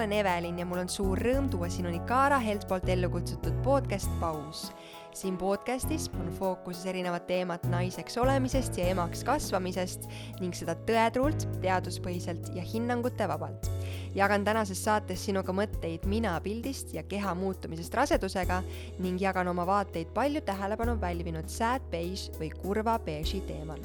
olen 0.00 0.12
Evelin 0.12 0.58
ja 0.58 0.64
mul 0.64 0.80
on 0.80 0.88
suur 0.88 1.20
rõõm 1.20 1.50
tuua 1.52 1.66
sinuni 1.68 1.98
Kaara 2.08 2.38
Helt 2.40 2.62
poolt 2.68 2.88
ellu 2.88 3.10
kutsutud 3.12 3.58
podcast 3.60 4.08
Paus. 4.20 4.70
siin 5.12 5.36
podcastis 5.36 6.06
on 6.16 6.30
fookuses 6.32 6.86
erinevad 6.86 7.26
teemad 7.28 7.66
naiseks 7.68 8.16
olemisest 8.18 8.78
ja 8.78 8.86
emaks 8.88 9.24
kasvamisest 9.28 10.06
ning 10.40 10.56
seda 10.56 10.72
tõetruult, 10.88 11.44
teaduspõhiselt 11.60 12.48
ja 12.56 12.64
hinnangutevabalt. 12.64 13.68
jagan 14.14 14.44
tänases 14.44 14.80
saates 14.84 15.24
sinuga 15.24 15.52
mõtteid 15.52 16.08
minapildist 16.08 16.94
ja 16.94 17.02
keha 17.02 17.34
muutumisest 17.34 17.94
rasedusega 17.94 18.62
ning 18.98 19.20
jagan 19.20 19.52
oma 19.52 19.66
vaateid 19.66 20.14
palju 20.14 20.40
tähelepanu 20.40 20.96
pälvinud 20.96 21.48
sad 21.48 21.84
beige 21.90 22.32
või 22.40 22.54
kurva 22.62 22.96
beeži 23.04 23.44
teemal 23.44 23.84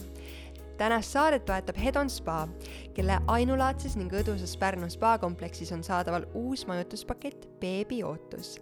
tänast 0.77 1.11
saadet 1.11 1.45
toetab 1.45 1.77
Hedon 1.77 2.09
Spa, 2.09 2.47
kelle 2.93 3.19
ainulaadses 3.27 3.95
ning 3.99 4.11
õdusas 4.13 4.57
Pärnu 4.59 4.89
spaakompleksis 4.91 5.71
on 5.75 5.83
saadaval 5.83 6.27
uus 6.33 6.67
majutuspakett 6.67 7.47
Beebi 7.59 8.03
ootus. 8.03 8.59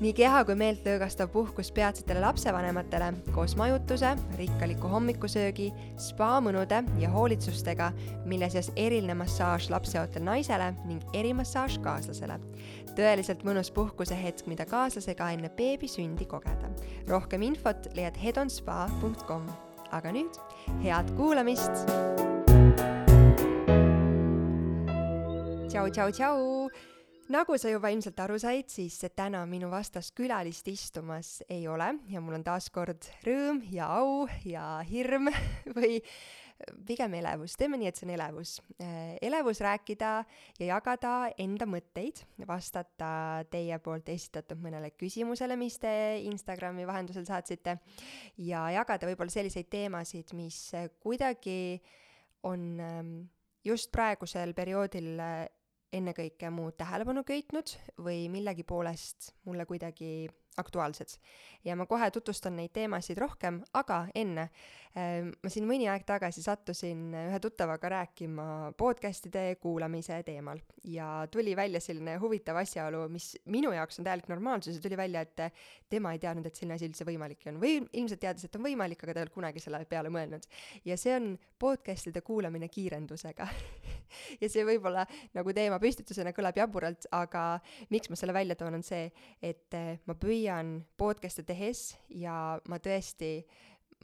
nii 0.00 0.10
keha 0.12 0.40
kui 0.44 0.56
meelt 0.58 0.82
lõõgastav 0.82 1.28
puhkus 1.30 1.68
peatsetele 1.72 2.20
lapsevanematele 2.20 3.12
koos 3.34 3.54
majutuse, 3.56 4.10
rikkaliku 4.38 4.88
hommikusöögi, 4.90 5.68
spaamõnude 6.02 6.80
ja 6.98 7.10
hoolitsustega, 7.12 7.92
mille 8.24 8.48
seas 8.50 8.72
eriline 8.76 9.14
massaaž 9.14 9.68
lapseootel 9.70 10.24
naisele 10.26 10.72
ning 10.84 11.04
erimassaaž 11.14 11.78
kaaslasele. 11.84 12.40
tõeliselt 12.94 13.44
mõnus 13.46 13.70
puhkusehetk, 13.74 14.46
mida 14.46 14.66
kaaslasega 14.66 15.30
enne 15.30 15.48
beebi 15.48 15.88
sündi 15.88 16.26
kogeda. 16.26 16.70
rohkem 17.08 17.42
infot 17.42 17.86
leiad 17.94 18.16
hedonspa.com 18.16 19.73
aga 19.94 20.10
nüüd 20.14 20.40
head 20.82 21.14
kuulamist. 21.18 21.86
tšau, 25.74 25.90
tšau, 25.90 26.10
tšau. 26.10 26.70
nagu 27.28 27.56
sa 27.58 27.68
juba 27.68 27.90
ilmselt 27.90 28.20
aru 28.22 28.38
said, 28.38 28.68
siis 28.70 28.94
täna 29.16 29.42
minu 29.46 29.68
vastas 29.72 30.12
külalist 30.16 30.68
istumas 30.70 31.42
ei 31.48 31.66
ole 31.68 31.88
ja 32.08 32.22
mul 32.22 32.38
on 32.38 32.44
taas 32.46 32.70
kord 32.70 33.04
rõõm 33.26 33.58
ja 33.74 33.88
au 33.98 34.28
ja 34.46 34.78
hirm 34.86 35.28
või 35.76 35.98
pigem 36.86 37.14
elevus, 37.18 37.56
teeme 37.58 37.78
nii, 37.80 37.90
et 37.90 37.98
see 37.98 38.06
on 38.06 38.14
elevus. 38.14 38.54
Äh, 38.82 39.16
elevus 39.24 39.60
rääkida 39.64 40.12
ja 40.60 40.68
jagada 40.68 41.14
enda 41.40 41.66
mõtteid, 41.68 42.22
vastata 42.48 43.44
teie 43.52 43.78
poolt 43.82 44.08
esitatud 44.12 44.60
mõnele 44.62 44.92
küsimusele, 44.94 45.58
mis 45.60 45.78
te 45.82 45.92
Instagrami 46.28 46.86
vahendusel 46.88 47.26
saatsite 47.28 47.78
ja 48.46 48.68
jagada 48.78 49.10
võib-olla 49.10 49.34
selliseid 49.34 49.68
teemasid, 49.72 50.32
mis 50.38 50.60
kuidagi 51.02 51.82
on 52.44 52.64
ähm, 52.80 53.12
just 53.64 53.90
praegusel 53.92 54.54
perioodil 54.56 55.18
äh, 55.20 55.44
ennekõike 55.94 56.50
mu 56.50 56.70
tähelepanu 56.74 57.22
köitnud 57.26 57.70
või 58.02 58.26
millegi 58.32 58.64
poolest 58.66 59.32
mulle 59.46 59.66
kuidagi 59.66 60.26
aktuaalsed. 60.58 61.18
ja 61.64 61.76
ma 61.76 61.86
kohe 61.86 62.10
tutvustan 62.10 62.56
neid 62.56 62.72
teemasid 62.74 63.18
rohkem, 63.18 63.62
aga 63.74 64.06
enne 64.14 64.48
ma 64.94 65.50
siin 65.50 65.64
mõni 65.66 65.88
aeg 65.90 66.04
tagasi 66.06 66.42
sattusin 66.44 67.08
ühe 67.18 67.38
tuttavaga 67.42 67.88
rääkima 67.96 68.44
podcast'ide 68.78 69.56
kuulamise 69.58 70.20
teemal 70.22 70.60
ja 70.86 71.24
tuli 71.34 71.56
välja 71.58 71.80
selline 71.82 72.14
huvitav 72.22 72.60
asjaolu, 72.60 73.08
mis 73.10 73.32
minu 73.50 73.72
jaoks 73.74 73.98
on 73.98 74.06
täielik 74.06 74.28
normaalsus 74.30 74.78
ja 74.78 74.82
tuli 74.84 74.96
välja, 74.96 75.24
et 75.26 75.58
tema 75.90 76.12
ei 76.14 76.20
teadnud, 76.22 76.46
et 76.46 76.54
selline 76.54 76.76
asi 76.78 76.86
üldse 76.86 77.06
võimalik 77.08 77.42
on 77.50 77.58
või 77.62 77.80
ilmselt 77.82 78.22
teadis, 78.22 78.46
et 78.46 78.54
on 78.54 78.62
võimalik, 78.68 79.02
aga 79.02 79.16
ta 79.16 79.20
ei 79.20 79.26
olnud 79.26 79.34
kunagi 79.34 79.64
selle 79.64 79.82
peale 79.90 80.14
mõelnud. 80.14 80.46
ja 80.86 80.98
see 81.00 81.16
on 81.16 81.28
podcast'ide 81.58 82.22
kuulamine 82.22 82.70
kiirendusega 82.70 83.48
ja 84.42 84.52
see 84.52 84.62
võib-olla 84.68 85.08
nagu 85.34 85.56
teemapüstitusena 85.58 86.30
kõlab 86.38 86.62
jaburalt, 86.62 87.10
aga 87.10 87.58
miks 87.90 88.14
ma 88.14 88.20
selle 88.20 88.36
välja 88.36 88.54
toon, 88.54 88.78
on 88.78 88.86
see, 88.86 89.10
et 89.42 89.74
ma 90.06 90.14
püüan 90.14 90.76
podcast'e 91.02 91.42
tehes 91.50 91.96
ja 92.14 92.60
ma 92.70 92.78
tõesti, 92.78 93.40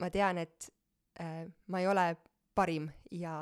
ma 0.03 0.11
tean, 0.11 0.43
et 0.43 0.67
ma 1.21 1.79
ei 1.81 1.87
ole 1.87 2.05
parim 2.55 2.87
ja 3.15 3.33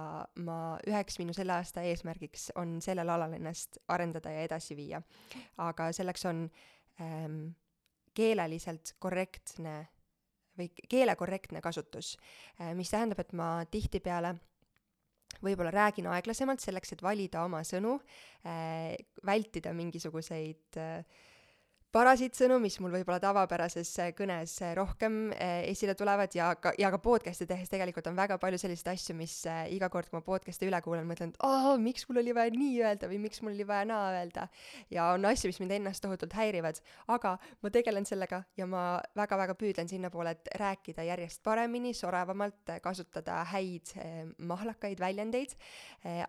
ma, 0.45 0.57
üheks 0.88 1.17
minu 1.22 1.34
selle 1.35 1.56
aasta 1.57 1.84
eesmärgiks 1.88 2.50
on 2.59 2.78
sellel 2.84 3.09
alal 3.09 3.34
ennast 3.38 3.79
arendada 3.90 4.34
ja 4.34 4.44
edasi 4.47 4.78
viia. 4.78 5.01
aga 5.57 5.90
selleks 5.95 6.25
on 6.29 6.44
ähm, 7.01 7.40
keeleliselt 8.13 8.95
korrektne 9.00 9.79
või 10.59 10.69
keele 10.91 11.16
korrektne 11.16 11.62
kasutus 11.63 12.16
äh,, 12.59 12.73
mis 12.75 12.91
tähendab, 12.91 13.22
et 13.23 13.34
ma 13.34 13.63
tihtipeale 13.72 14.35
võib-olla 15.46 15.72
räägin 15.72 16.09
aeglasemalt 16.11 16.61
selleks, 16.61 16.94
et 16.94 17.03
valida 17.06 17.44
oma 17.47 17.63
sõnu 17.63 17.97
äh,, 18.46 18.94
vältida 19.25 19.73
mingisuguseid 19.78 20.79
äh, 20.81 21.25
parasid 21.89 22.35
sõnu, 22.38 22.59
mis 22.61 22.75
mul 22.83 22.91
võib-olla 22.94 23.17
tavapärases 23.23 23.89
äh, 24.03 24.11
kõnes 24.13 24.51
äh, 24.61 24.75
rohkem 24.77 25.31
äh, 25.33 25.63
esile 25.72 25.95
tulevad 25.97 26.33
ja 26.38 26.51
ka, 26.61 26.75
ja 26.77 26.91
ka 26.94 27.00
podcast'e 27.01 27.47
tehes 27.50 27.72
tegelikult 27.72 28.05
on 28.11 28.17
väga 28.17 28.38
palju 28.41 28.59
selliseid 28.61 28.91
asju, 28.91 29.16
mis 29.17 29.33
iga 29.73 29.89
kord, 29.89 30.09
kui 30.09 30.19
ma 30.19 30.25
podcast'e 30.25 30.67
üle 30.69 30.78
kuulan, 30.85 31.07
mõtlen, 31.09 31.33
et 31.33 31.39
aa, 31.45 31.73
miks 31.81 32.05
mul 32.09 32.22
oli 32.22 32.35
vaja 32.38 32.53
nii 32.53 32.75
öelda 32.83 33.09
või 33.09 33.17
miks 33.23 33.41
mul 33.41 33.55
oli 33.55 33.66
vaja 33.66 33.88
naa 33.89 34.11
öelda. 34.19 34.45
ja 34.94 35.07
on 35.16 35.25
asju, 35.31 35.49
mis 35.49 35.59
mind 35.63 35.73
ennast 35.79 36.03
tohutult 36.05 36.35
häirivad, 36.38 36.78
aga 37.09 37.33
ma 37.63 37.73
tegelen 37.73 38.05
sellega 38.05 38.44
ja 38.59 38.69
ma 38.69 38.83
väga-väga 39.17 39.57
püüdlen 39.57 39.89
sinnapoole, 39.89 40.35
et 40.38 40.53
rääkida 40.61 41.07
järjest 41.09 41.41
paremini, 41.44 41.95
soravamalt, 41.97 42.75
kasutada 42.85 43.41
häid 43.49 43.95
mahlakaid 44.38 45.01
väljendeid. 45.01 45.57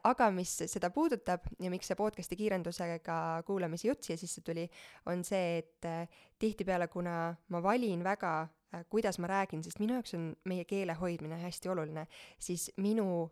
aga 0.04 0.30
mis 0.32 0.56
seda 0.72 0.88
puudutab 0.90 1.44
ja 1.60 1.70
miks 1.70 1.90
see 1.90 2.00
podcast'i 2.00 2.38
kiirendusega 2.40 3.20
kuulamise 3.46 3.90
jutt 3.90 4.08
siia 4.08 4.16
sisse 4.20 4.40
tuli, 4.46 4.64
on 5.10 5.24
see, 5.24 5.49
et 5.58 5.88
äh, 5.88 6.22
tihtipeale, 6.38 6.88
kuna 6.88 7.34
ma 7.48 7.62
valin 7.62 8.04
väga, 8.04 8.34
äh, 8.74 8.86
kuidas 8.88 9.18
ma 9.18 9.30
räägin, 9.30 9.64
sest 9.64 9.80
minu 9.82 9.98
jaoks 9.98 10.14
on 10.18 10.30
meie 10.48 10.64
keele 10.64 10.96
hoidmine 10.98 11.40
hästi 11.42 11.72
oluline, 11.72 12.06
siis 12.38 12.70
minu 12.76 13.28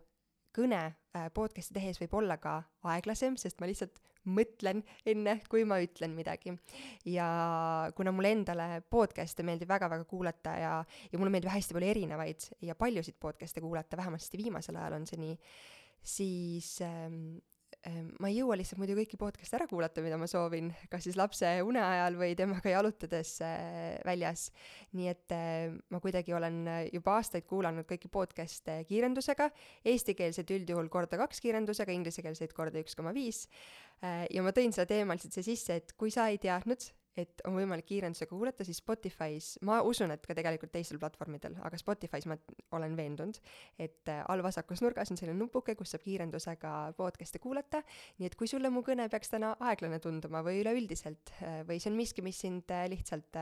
kõne 0.55 0.81
äh, 0.83 1.29
podcast'i 1.33 1.75
tehes 1.77 1.99
võib 2.01 2.15
olla 2.21 2.39
ka 2.41 2.61
aeglasem, 2.93 3.37
sest 3.37 3.61
ma 3.61 3.69
lihtsalt 3.69 4.01
mõtlen 4.29 4.81
enne, 5.07 5.37
kui 5.49 5.63
ma 5.67 5.79
ütlen 5.81 6.13
midagi. 6.17 6.53
ja 7.07 7.27
kuna 7.95 8.11
mulle 8.11 8.33
endale 8.35 8.81
podcast'e 8.91 9.45
meeldib 9.47 9.69
väga-väga 9.69 10.05
kuulata 10.09 10.55
ja, 10.59 10.73
ja 11.11 11.19
mulle 11.19 11.33
meeldib 11.33 11.53
hästi 11.53 11.75
palju 11.77 11.91
erinevaid 11.93 12.49
ja 12.61 12.75
paljusid 12.75 13.17
podcast'e 13.19 13.61
kuulata, 13.63 13.97
vähemasti 13.97 14.41
viimasel 14.41 14.75
ajal 14.75 14.99
on 14.99 15.07
see 15.07 15.21
nii, 15.21 15.37
siis 16.03 16.75
ähm, 16.85 17.39
ma 18.19 18.27
ei 18.27 18.35
jõua 18.39 18.57
lihtsalt 18.59 18.81
muidu 18.81 18.97
kõiki 18.97 19.17
podcast'e 19.19 19.55
ära 19.55 19.67
kuulata, 19.69 20.03
mida 20.03 20.17
ma 20.19 20.27
soovin, 20.27 20.67
kas 20.91 21.05
siis 21.07 21.15
lapse 21.19 21.47
une 21.63 21.79
ajal 21.79 22.17
või 22.19 22.33
temaga 22.35 22.73
jalutades 22.73 23.37
äh, 23.45 23.95
väljas. 24.07 24.49
nii 24.99 25.07
et 25.07 25.35
äh, 25.35 25.71
ma 25.89 26.01
kuidagi 26.03 26.35
olen 26.35 26.61
juba 26.91 27.15
aastaid 27.15 27.47
kuulanud 27.47 27.87
kõiki 27.87 28.11
podcast'e 28.11 28.81
kiirendusega, 28.89 29.49
eestikeelseid 29.87 30.51
üldjuhul 30.59 30.91
korda 30.91 31.21
kaks 31.23 31.39
kiirendusega, 31.45 31.95
inglisekeelseid 31.95 32.55
korda 32.57 32.83
üks 32.83 32.99
koma 32.99 33.15
viis. 33.15 33.47
ja 34.01 34.43
ma 34.43 34.51
tõin 34.55 34.71
selle 34.71 34.87
teema 34.87 35.15
lihtsalt 35.15 35.35
siia 35.35 35.47
sisse, 35.47 35.75
et 35.79 35.95
kui 35.99 36.11
sa 36.11 36.29
ei 36.31 36.37
teadnud, 36.39 36.83
et 37.19 37.43
on 37.47 37.55
võimalik 37.57 37.87
kiirendusega 37.89 38.31
kuulata, 38.31 38.65
siis 38.67 38.79
Spotify's, 38.81 39.51
ma 39.67 39.79
usun, 39.85 40.13
et 40.15 40.25
ka 40.25 40.35
tegelikult 40.37 40.71
teistel 40.73 40.99
platvormidel, 41.01 41.57
aga 41.65 41.79
Spotify's 41.79 42.27
ma 42.29 42.37
olen 42.77 42.95
veendunud, 42.97 43.39
et 43.81 44.11
äh, 44.11 44.21
all 44.31 44.43
vasakus 44.45 44.83
nurgas 44.85 45.11
on 45.13 45.19
selline 45.19 45.37
nupuke, 45.39 45.75
kus 45.79 45.93
saab 45.95 46.05
kiirendusega 46.05 46.73
podcast'e 46.97 47.41
kuulata, 47.43 47.81
nii 48.19 48.29
et 48.29 48.37
kui 48.39 48.49
sulle 48.51 48.71
mu 48.73 48.83
kõne 48.85 49.09
peaks 49.11 49.33
täna 49.33 49.55
aeglane 49.69 50.01
tunduma 50.03 50.43
või 50.45 50.61
üleüldiselt 50.63 51.33
äh, 51.39 51.61
või 51.67 51.81
see 51.81 51.91
on 51.93 51.99
miski, 51.99 52.25
mis 52.25 52.39
sind 52.45 52.71
äh, 52.75 52.87
lihtsalt 52.91 53.41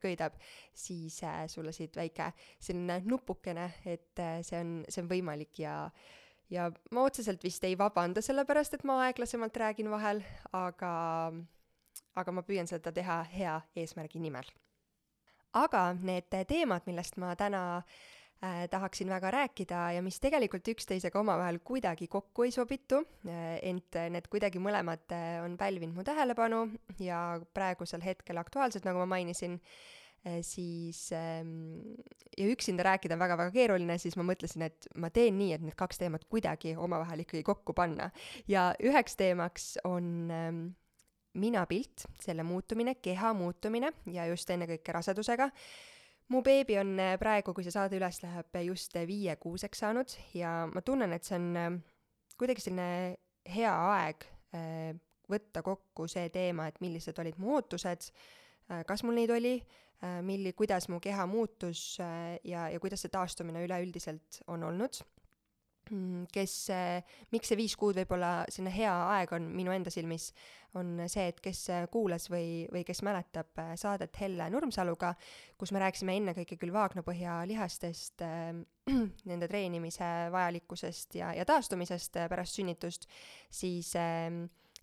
köidab, 0.00 0.36
siis 0.76 1.18
sulle 1.52 1.72
siit 1.74 1.96
väike 1.96 2.30
selline 2.62 3.00
nupukene, 3.04 3.66
et 3.88 4.22
see 4.46 4.60
on, 4.60 4.78
see 4.88 5.02
on 5.02 5.10
võimalik 5.10 5.60
ja 5.62 5.76
ja 6.52 6.68
ma 6.94 7.06
otseselt 7.06 7.42
vist 7.42 7.64
ei 7.66 7.76
vabanda 7.78 8.22
selle 8.22 8.44
pärast, 8.46 8.76
et 8.76 8.86
ma 8.86 9.00
aeglasemalt 9.06 9.56
räägin 9.62 9.90
vahel, 9.90 10.22
aga 10.54 10.92
aga 12.16 12.32
ma 12.32 12.44
püüan 12.46 12.68
seda 12.70 12.92
teha 12.94 13.22
hea 13.32 13.56
eesmärgi 13.76 14.22
nimel. 14.22 14.46
aga 15.56 15.88
need 15.96 16.28
teemad, 16.48 16.84
millest 16.86 17.16
ma 17.16 17.32
täna 17.36 17.62
äh, 17.80 18.66
tahaksin 18.70 19.08
väga 19.08 19.30
rääkida 19.32 19.82
ja 19.96 20.02
mis 20.04 20.20
tegelikult 20.20 20.68
üksteisega 20.68 21.20
omavahel 21.20 21.58
kuidagi 21.64 22.08
kokku 22.12 22.44
ei 22.44 22.52
sobitu 22.52 23.02
äh,, 23.28 23.58
ent 23.62 23.96
need 24.12 24.28
kuidagi 24.32 24.60
mõlemad 24.60 25.16
äh, 25.16 25.42
on 25.44 25.56
pälvinud 25.56 25.96
mu 25.96 26.04
tähelepanu 26.04 26.66
ja 27.00 27.40
praegusel 27.54 28.04
hetkel 28.04 28.42
aktuaalsed, 28.42 28.84
nagu 28.84 29.00
ma 29.04 29.14
mainisin 29.16 29.56
äh,, 29.56 30.40
siis 30.42 31.12
ähm, 31.12 31.94
ja 32.38 32.48
üksinda 32.50 32.82
rääkida 32.82 33.14
on 33.14 33.22
väga-väga 33.22 33.52
keeruline, 33.54 33.98
siis 33.98 34.16
ma 34.18 34.24
mõtlesin, 34.26 34.66
et 34.66 34.88
ma 34.96 35.10
teen 35.10 35.38
nii, 35.38 35.52
et 35.56 35.62
need 35.64 35.76
kaks 35.78 36.00
teemat 36.00 36.26
kuidagi 36.30 36.74
omavahel 36.76 37.22
ikkagi 37.24 37.44
kokku 37.46 37.74
panna. 37.76 38.10
ja 38.48 38.72
üheks 38.82 39.16
teemaks 39.16 39.76
on 39.84 40.30
ähm, 40.30 40.66
minapilt, 41.40 42.06
selle 42.22 42.44
muutumine, 42.46 42.96
keha 43.02 43.32
muutumine 43.36 43.92
ja 44.12 44.26
just 44.30 44.50
ennekõike 44.50 44.94
rasedusega. 44.96 45.50
mu 46.28 46.42
beebi 46.42 46.78
on 46.78 46.96
äh, 46.98 47.14
praegu, 47.18 47.54
kui 47.54 47.64
see 47.64 47.74
saade 47.74 47.98
üles 47.98 48.18
läheb, 48.22 48.56
just 48.66 48.94
viiekuuseks 48.94 49.78
saanud 49.84 50.16
ja 50.34 50.66
ma 50.72 50.82
tunnen, 50.82 51.12
et 51.12 51.24
see 51.24 51.38
on 51.38 51.48
äh, 51.56 51.70
kuidagi 52.38 52.64
selline 52.64 53.16
hea 53.54 53.74
aeg 53.92 54.26
äh, 54.56 54.92
võtta 55.30 55.62
kokku 55.62 56.08
see 56.10 56.28
teema, 56.34 56.68
et 56.68 56.80
millised 56.80 57.18
olid 57.18 57.38
mu 57.42 57.56
ootused, 57.56 58.12
kas 58.86 59.02
mul 59.02 59.16
neid 59.18 59.30
oli, 59.34 59.56
milli-, 60.22 60.52
kuidas 60.54 60.86
mu 60.90 61.00
keha 61.02 61.24
muutus 61.26 61.96
ja, 61.98 62.68
ja 62.70 62.78
kuidas 62.82 63.02
see 63.02 63.10
taastumine 63.10 63.64
üleüldiselt 63.66 64.38
on 64.46 64.62
olnud 64.68 65.00
kes, 66.32 66.54
miks 67.32 67.52
see 67.52 67.58
viis 67.58 67.76
kuud 67.78 67.98
võib-olla 68.00 68.30
selline 68.50 68.74
hea 68.74 68.94
aeg 69.16 69.32
on 69.36 69.46
minu 69.54 69.74
enda 69.74 69.92
silmis, 69.94 70.32
on 70.76 71.00
see, 71.08 71.28
et 71.30 71.40
kes 71.42 71.60
kuulas 71.92 72.28
või, 72.32 72.66
või 72.72 72.84
kes 72.86 73.02
mäletab 73.06 73.60
äh, 73.62 73.72
saadet 73.80 74.16
Helle 74.20 74.48
Nurmsaluga, 74.52 75.14
kus 75.58 75.72
me 75.72 75.82
rääkisime 75.82 76.16
ennekõike 76.20 76.58
küll 76.60 76.74
vaagnapõhja 76.74 77.38
lihastest 77.48 78.24
äh,, 78.26 78.52
nende 79.30 79.48
treenimise 79.48 80.10
vajalikkusest 80.34 81.18
ja, 81.20 81.32
ja 81.36 81.46
taastumisest 81.48 82.20
äh, 82.20 82.30
pärast 82.32 82.58
sünnitust, 82.60 83.08
siis 83.50 83.94
äh, 84.00 84.30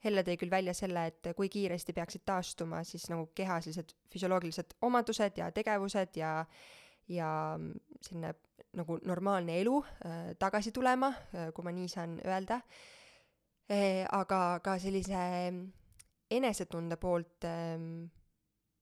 Helle 0.04 0.20
tõi 0.28 0.34
küll 0.36 0.52
välja 0.52 0.74
selle, 0.76 1.06
et 1.08 1.30
kui 1.38 1.48
kiiresti 1.48 1.94
peaksid 1.96 2.26
taastuma 2.28 2.82
siis 2.84 3.06
nagu 3.08 3.30
keha 3.36 3.62
sellised 3.64 3.94
füsioloogilised 4.12 4.76
omadused 4.84 5.40
ja 5.40 5.48
tegevused 5.56 6.20
ja 6.20 6.42
ja 7.12 7.30
selline 8.02 8.34
nagu 8.78 8.98
normaalne 9.06 9.60
elu 9.62 9.78
äh, 9.84 10.34
tagasi 10.40 10.72
tulema 10.72 11.12
äh,, 11.14 11.52
kui 11.54 11.66
ma 11.66 11.74
nii 11.76 11.88
saan 11.92 12.18
öelda 12.26 12.60
e,. 13.70 14.06
aga 14.12 14.60
ka 14.66 14.78
sellise 14.82 15.24
enesetunde 16.34 16.98
poolt 16.98 17.48
äh, 17.48 17.78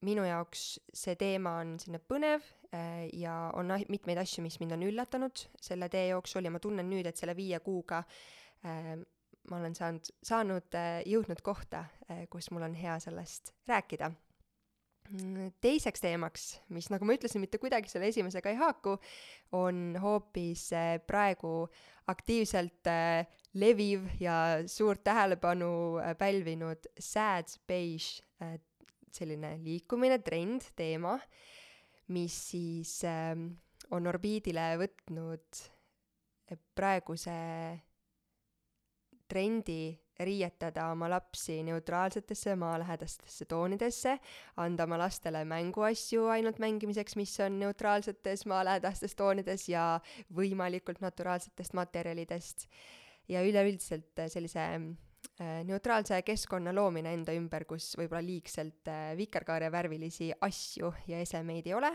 minu 0.07 0.25
jaoks 0.25 0.65
see 1.03 1.15
teema 1.19 1.57
on 1.61 1.75
selline 1.81 2.01
põnev 2.13 2.45
äh, 2.73 3.07
ja 3.19 3.51
on 3.57 3.73
mitmeid 3.89 4.21
asju, 4.23 4.45
mis 4.45 4.59
mind 4.61 4.77
on 4.77 4.87
üllatanud 4.87 5.45
selle 5.61 5.89
tee 5.89 6.07
jooksul 6.11 6.47
ja 6.47 6.53
ma 6.53 6.63
tunnen 6.63 6.89
nüüd, 6.89 7.09
et 7.09 7.19
selle 7.19 7.35
viie 7.37 7.59
kuuga 7.59 8.03
ma 8.61 9.57
olen 9.57 9.73
saanud, 9.73 10.05
saanud 10.21 10.75
jõudnud 11.09 11.39
kohta 11.41 11.79
kus 12.29 12.51
mul 12.53 12.67
on 12.67 12.75
hea 12.77 12.99
sellest 13.01 13.55
rääkida 13.65 14.11
teiseks 15.63 16.03
teemaks, 16.03 16.45
mis 16.71 16.87
nagu 16.91 17.05
ma 17.07 17.15
ütlesin, 17.17 17.41
mitte 17.43 17.59
kuidagi 17.61 17.91
selle 17.91 18.09
esimesega 18.11 18.51
ei 18.51 18.59
haaku, 18.59 18.95
on 19.57 19.95
hoopis 20.01 20.69
äh, 20.77 20.93
praegu 21.07 21.65
aktiivselt 22.11 22.87
äh, 22.89 23.27
leviv 23.59 24.07
ja 24.21 24.61
suurt 24.71 25.03
tähelepanu 25.03 25.71
äh, 25.99 26.15
pälvinud 26.19 26.87
sad 26.99 27.51
beige, 27.67 28.23
selline 29.11 29.57
liikumine, 29.61 30.21
trend, 30.23 30.69
teema, 30.75 31.17
mis 32.15 32.35
siis 32.53 33.01
ähm, 33.07 33.49
on 33.91 34.07
orbiidile 34.07 34.71
võtnud 34.79 35.59
praeguse 36.75 37.35
trendi 39.31 39.91
riietada 40.25 40.89
oma 40.91 41.09
lapsi 41.09 41.59
neutraalsetesse 41.63 42.55
maalähedastesse 42.55 43.45
toonidesse, 43.45 44.17
anda 44.57 44.87
oma 44.87 44.97
lastele 45.01 45.43
mänguasju 45.45 46.27
ainult 46.33 46.59
mängimiseks, 46.59 47.15
mis 47.15 47.37
on 47.39 47.59
neutraalsetes 47.59 48.45
maalähedastes 48.45 49.15
toonides 49.15 49.69
ja 49.69 49.99
võimalikult 50.35 51.01
naturaalsetest 51.01 51.73
materjalidest. 51.73 52.67
ja 53.29 53.43
üleüldiselt 53.47 54.19
sellise 54.27 54.63
neutraalse 55.65 56.19
keskkonna 56.25 56.73
loomine 56.75 57.13
enda 57.15 57.33
ümber, 57.33 57.65
kus 57.69 57.91
võib-olla 57.97 58.21
liigselt 58.25 58.89
äh, 58.91 59.11
vikerkaarevärvilisi 59.17 60.31
asju 60.45 60.91
ja 61.09 61.21
esemeid 61.23 61.69
ei 61.69 61.75
ole, 61.77 61.91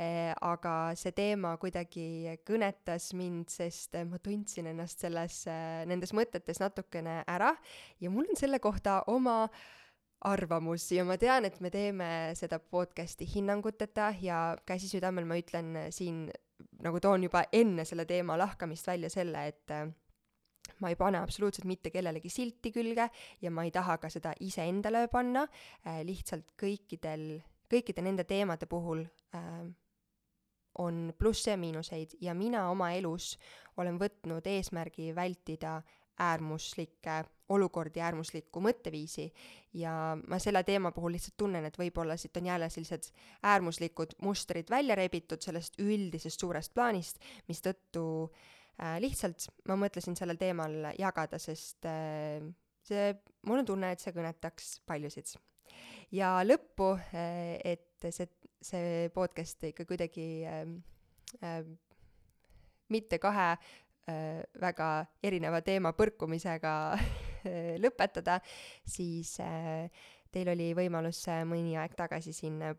äh, 0.00 0.30
aga 0.34 0.74
see 0.98 1.14
teema 1.16 1.56
kuidagi 1.62 2.36
kõnetas 2.46 3.10
mind, 3.18 3.50
sest 3.52 3.98
ma 4.10 4.18
tundsin 4.22 4.70
ennast 4.72 5.02
selles, 5.04 5.42
nendes 5.90 6.14
mõtetes 6.16 6.62
natukene 6.62 7.20
ära 7.30 7.52
ja 8.00 8.10
mul 8.10 8.30
on 8.30 8.40
selle 8.40 8.58
kohta 8.62 9.02
oma 9.10 9.44
arvamus 10.26 10.90
ja 10.92 11.04
ma 11.08 11.16
tean, 11.20 11.46
et 11.48 11.60
me 11.64 11.70
teeme 11.72 12.10
seda 12.36 12.58
podcast'i 12.60 13.28
hinnanguteta 13.28 14.10
ja 14.20 14.42
käsi 14.68 14.90
südamel 14.90 15.28
ma 15.28 15.38
ütlen 15.40 15.72
siin, 15.94 16.26
nagu 16.84 17.00
toon 17.00 17.24
juba 17.24 17.46
enne 17.56 17.86
selle 17.88 18.04
teema 18.08 18.36
lahkamist 18.40 18.90
välja 18.90 19.08
selle, 19.12 19.46
et 19.48 19.78
ma 20.80 20.90
ei 20.92 20.96
pane 20.96 21.18
absoluutselt 21.18 21.68
mitte 21.68 21.90
kellelegi 21.90 22.30
silti 22.32 22.72
külge 22.72 23.08
ja 23.42 23.50
ma 23.50 23.64
ei 23.66 23.70
taha 23.74 23.98
ka 23.98 24.10
seda 24.12 24.34
iseendale 24.40 25.06
panna 25.12 25.46
äh,, 25.46 26.00
lihtsalt 26.06 26.54
kõikidel, 26.60 27.40
kõikide 27.70 28.04
nende 28.04 28.24
teemade 28.24 28.66
puhul 28.70 29.04
äh, 29.34 29.64
on 30.78 31.12
plusse 31.18 31.50
ja 31.50 31.58
miinuseid 31.60 32.16
ja 32.20 32.34
mina 32.34 32.68
oma 32.70 32.92
elus 32.94 33.34
olen 33.76 33.98
võtnud 34.00 34.46
eesmärgi 34.46 35.14
vältida 35.14 35.80
äärmuslikke 36.20 37.22
olukordi, 37.50 38.00
äärmuslikku 38.04 38.60
mõtteviisi. 38.62 39.26
Ja 39.80 40.16
ma 40.28 40.38
selle 40.38 40.62
teema 40.68 40.92
puhul 40.94 41.16
lihtsalt 41.16 41.36
tunnen, 41.40 41.64
et 41.66 41.78
võib-olla 41.80 42.16
siit 42.20 42.36
on 42.36 42.46
jälle 42.46 42.68
sellised 42.70 43.08
äärmuslikud 43.42 44.14
mustrid 44.22 44.70
välja 44.70 44.94
rebitud 44.98 45.42
sellest 45.42 45.80
üldisest 45.80 46.40
suurest 46.40 46.74
plaanist, 46.74 47.18
mistõttu 47.48 48.04
äh, 48.28 48.59
lihtsalt 49.02 49.48
ma 49.68 49.76
mõtlesin 49.80 50.16
sellel 50.18 50.38
teemal 50.40 50.90
jagada, 50.98 51.38
sest 51.42 51.86
äh, 51.88 52.40
see, 52.86 53.12
mul 53.48 53.62
on 53.62 53.68
tunne, 53.68 53.92
et 53.92 54.02
see 54.02 54.14
kõnetaks 54.16 54.80
paljusid. 54.88 55.34
ja 56.16 56.38
lõppu 56.46 56.94
äh,, 57.14 57.58
et 57.64 58.08
see, 58.10 58.28
see 58.60 59.08
podcast 59.14 59.68
ikka 59.70 59.86
kuidagi 59.88 60.28
äh, 60.48 60.64
äh, 61.44 61.60
mitte 62.90 63.20
kahe 63.22 63.50
äh, 63.52 64.40
väga 64.60 64.90
erineva 65.22 65.60
teema 65.62 65.92
põrkumisega 65.96 66.72
lõpetada, 67.84 68.40
siis 68.84 69.38
äh, 69.40 69.88
Teil 70.30 70.46
oli 70.52 70.68
võimalus 70.78 71.24
äh, 71.26 71.40
mõni 71.48 71.72
aeg 71.78 71.96
tagasi 71.98 72.30
siin 72.34 72.60
äh, 72.62 72.76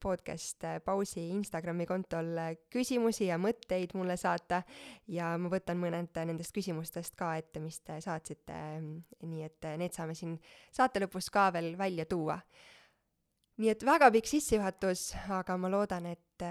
podcast 0.00 0.64
äh, 0.68 0.76
pausi 0.84 1.24
Instagrami 1.32 1.86
kontol 1.88 2.36
küsimusi 2.72 3.30
ja 3.30 3.38
mõtteid 3.40 3.94
mulle 3.96 4.18
saata 4.20 4.60
ja 5.08 5.30
ma 5.40 5.48
võtan 5.52 5.80
mõned 5.80 6.12
nendest 6.28 6.52
küsimustest 6.52 7.16
ka 7.16 7.32
ette, 7.40 7.64
mis 7.64 7.80
te 7.80 7.96
saatsite, 8.04 8.58
nii 9.24 9.48
et 9.48 9.70
need 9.80 9.96
saame 9.96 10.16
siin 10.18 10.36
saate 10.68 11.00
lõpus 11.00 11.32
ka 11.32 11.48
veel 11.56 11.72
välja 11.80 12.04
tuua. 12.04 12.36
nii 13.56 13.72
et 13.72 13.84
väga 13.88 14.10
pikk 14.12 14.28
sissejuhatus, 14.28 15.12
aga 15.32 15.56
ma 15.56 15.72
loodan, 15.72 16.12
et 16.12 16.44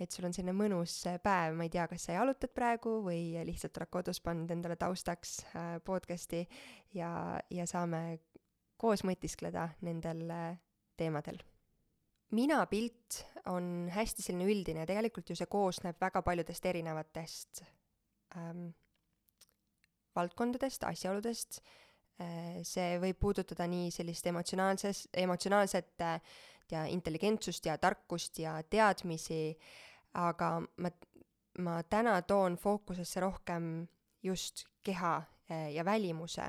et 0.00 0.12
sul 0.12 0.24
on 0.28 0.32
selline 0.32 0.56
mõnus 0.56 0.98
päev, 1.24 1.56
ma 1.56 1.64
ei 1.64 1.72
tea, 1.72 1.86
kas 1.88 2.08
sa 2.08 2.16
jalutad 2.18 2.52
praegu 2.56 2.98
või 3.04 3.36
lihtsalt 3.48 3.76
oled 3.80 3.92
kodus 3.92 4.20
pannud 4.24 4.50
endale 4.52 4.76
taustaks 4.80 5.42
podcast'i 5.84 6.46
ja, 6.96 7.12
ja 7.52 7.66
saame 7.68 8.18
koos 8.80 9.04
mõtiskleda 9.04 9.68
nendel 9.86 10.24
äh, 10.32 10.58
teemadel. 10.96 11.40
mina 12.30 12.60
pilt 12.70 13.24
on 13.50 13.88
hästi 13.90 14.22
selline 14.22 14.46
üldine 14.52 14.86
tegelikult 14.86 15.30
ju 15.30 15.36
see 15.36 15.48
koosneb 15.50 15.98
väga 16.00 16.22
paljudest 16.22 16.66
erinevatest 16.70 17.62
ähm, 18.36 18.70
valdkondadest, 20.16 20.84
asjaoludest 20.84 21.60
äh,, 22.20 22.62
see 22.62 22.96
võib 23.02 23.20
puudutada 23.20 23.66
nii 23.66 23.90
sellist 23.90 24.26
emotsionaalses, 24.26 25.08
emotsionaalset 25.12 26.06
äh, 26.06 26.20
ja 26.70 26.86
intelligentsust 26.86 27.66
ja 27.66 27.76
tarkust 27.78 28.38
ja 28.38 28.60
teadmisi, 28.62 29.58
aga 30.14 30.56
ma, 30.60 30.90
ma 31.58 31.80
täna 31.82 32.20
toon 32.22 32.56
fookusesse 32.56 33.20
rohkem 33.20 33.88
just 34.22 34.64
keha 34.86 35.16
ja 35.74 35.82
välimuse 35.84 36.44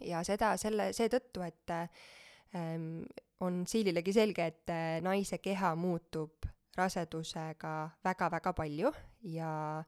ja 0.00 0.22
seda 0.26 0.56
selle, 0.60 0.90
seetõttu, 0.96 1.44
et 1.46 1.70
ähm, 1.70 3.04
on 3.44 3.64
siililegi 3.68 4.14
selge, 4.14 4.46
et 4.46 4.72
äh, 4.72 4.98
naise 5.04 5.38
keha 5.42 5.74
muutub 5.78 6.46
rasedusega 6.74 7.74
väga-väga 8.04 8.52
palju 8.56 8.90
ja 9.30 9.84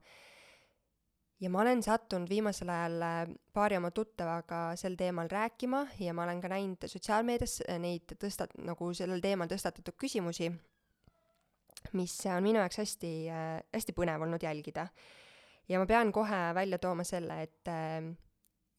ja 1.37 1.49
ma 1.53 1.61
olen 1.61 1.83
sattunud 1.85 2.29
viimasel 2.29 2.69
ajal 2.73 3.03
äh, 3.05 3.19
paari 3.53 3.77
oma 3.77 3.91
tuttavaga 3.91 4.61
sel 4.79 4.95
teemal 4.99 5.29
rääkima 5.31 5.85
ja 5.99 6.13
ma 6.13 6.25
olen 6.25 6.41
ka 6.41 6.51
näinud 6.53 6.87
sotsiaalmeedias 6.87 7.61
äh, 7.67 7.79
neid 7.81 8.15
tõstat-, 8.23 8.57
nagu 8.63 8.93
sellel 8.93 9.21
teemal 9.23 9.49
tõstatatud 9.51 9.97
küsimusi, 9.99 10.51
mis 11.93 12.19
on 12.31 12.43
minu 12.43 12.63
jaoks 12.63 12.83
hästi 12.83 13.11
hästi 13.73 13.95
põnev 13.95 14.23
olnud 14.25 14.43
jälgida. 14.43 14.87
ja 15.69 15.79
ma 15.79 15.85
pean 15.85 16.11
kohe 16.11 16.53
välja 16.55 16.79
tooma 16.79 17.03
selle, 17.03 17.41
et 17.43 17.75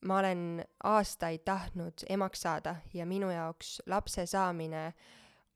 ma 0.07 0.19
olen 0.19 0.64
aastaid 0.85 1.43
tahtnud 1.45 2.05
emaks 2.09 2.45
saada 2.47 2.76
ja 2.95 3.07
minu 3.07 3.31
jaoks 3.31 3.81
lapse 3.87 4.26
saamine 4.26 4.93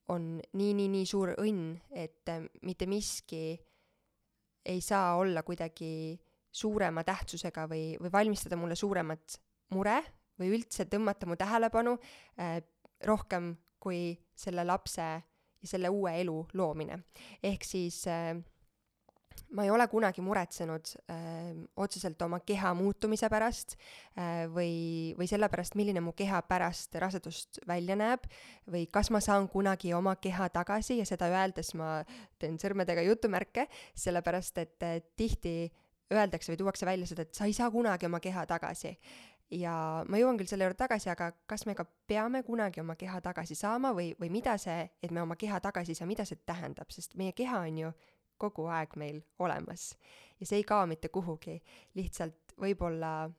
on 0.08 0.40
nii, 0.52 0.72
nii, 0.74 0.88
nii 0.88 1.06
suur 1.06 1.34
õnn, 1.38 1.76
et 1.90 2.28
äh, 2.28 2.42
mitte 2.66 2.88
miski 2.90 3.54
ei 4.66 4.80
saa 4.80 5.16
olla 5.18 5.42
kuidagi 5.42 6.18
suurema 6.52 7.04
tähtsusega 7.04 7.66
või, 7.70 7.94
või 8.00 8.12
valmistada 8.12 8.58
mulle 8.60 8.76
suuremat 8.76 9.38
mure 9.72 10.00
või 10.38 10.52
üldse 10.56 10.86
tõmmata 10.90 11.28
mu 11.28 11.36
tähelepanu 11.38 11.96
äh, 12.38 12.58
rohkem 13.06 13.54
kui 13.82 14.12
selle 14.34 14.64
lapse 14.66 15.06
ja 15.62 15.68
selle 15.68 15.90
uue 15.90 16.14
elu 16.20 16.36
loomine. 16.58 16.98
ehk 17.42 17.64
siis 17.64 18.02
äh, 18.10 18.36
ma 19.56 19.64
ei 19.66 19.70
ole 19.70 19.86
kunagi 19.88 20.22
muretsenud 20.24 20.92
äh, 21.10 21.52
otseselt 21.76 22.22
oma 22.22 22.40
keha 22.46 22.72
muutumise 22.78 23.28
pärast 23.32 23.76
äh, 23.76 24.46
või, 24.52 25.14
või 25.18 25.28
selle 25.30 25.48
pärast, 25.52 25.76
milline 25.78 26.02
mu 26.04 26.14
keha 26.16 26.42
pärast 26.48 26.96
rasedust 27.02 27.62
välja 27.68 27.96
näeb 27.98 28.26
või 28.72 28.86
kas 28.92 29.12
ma 29.14 29.20
saan 29.24 29.48
kunagi 29.52 29.94
oma 29.96 30.16
keha 30.16 30.48
tagasi 30.54 30.98
ja 31.00 31.06
seda 31.08 31.30
öeldes 31.32 31.74
ma 31.78 32.00
teen 32.38 32.58
sõrmedega 32.62 33.04
jutumärke, 33.06 33.68
sellepärast 33.94 34.62
et 34.64 34.88
äh, 34.88 35.00
tihti 35.16 35.56
öeldakse 36.12 36.52
või 36.52 36.60
tuuakse 36.60 36.86
välja 36.86 37.08
seda, 37.08 37.26
et 37.26 37.36
sa 37.36 37.48
ei 37.48 37.54
saa 37.56 37.70
kunagi 37.72 38.06
oma 38.06 38.20
keha 38.20 38.46
tagasi. 38.46 38.96
ja 39.52 39.72
ma 40.08 40.16
jõuan 40.16 40.38
küll 40.40 40.48
selle 40.48 40.64
juurde 40.64 40.80
tagasi, 40.80 41.10
aga 41.12 41.26
kas 41.46 41.66
me 41.68 41.74
ka 41.76 41.84
peame 42.08 42.40
kunagi 42.42 42.80
oma 42.80 42.94
keha 42.96 43.20
tagasi 43.20 43.54
saama 43.54 43.90
või, 43.92 44.14
või 44.20 44.30
mida 44.32 44.56
see, 44.58 44.86
et 45.02 45.10
me 45.12 45.20
oma 45.20 45.36
keha 45.36 45.60
tagasi 45.60 45.92
ei 45.92 45.98
saa, 45.98 46.08
mida 46.08 46.24
see 46.24 46.40
tähendab, 46.46 46.88
sest 46.90 47.18
meie 47.20 47.34
keha 47.36 47.60
on 47.66 47.78
ju 47.82 47.90
kogu 48.42 48.66
aeg 48.72 48.96
meil 49.00 49.22
olemas. 49.38 49.92
ja 50.40 50.46
see 50.48 50.62
ei 50.62 50.66
kao 50.66 50.86
mitte 50.90 51.08
kuhugi, 51.14 51.60
lihtsalt 51.94 52.56
võib-olla 52.60 53.30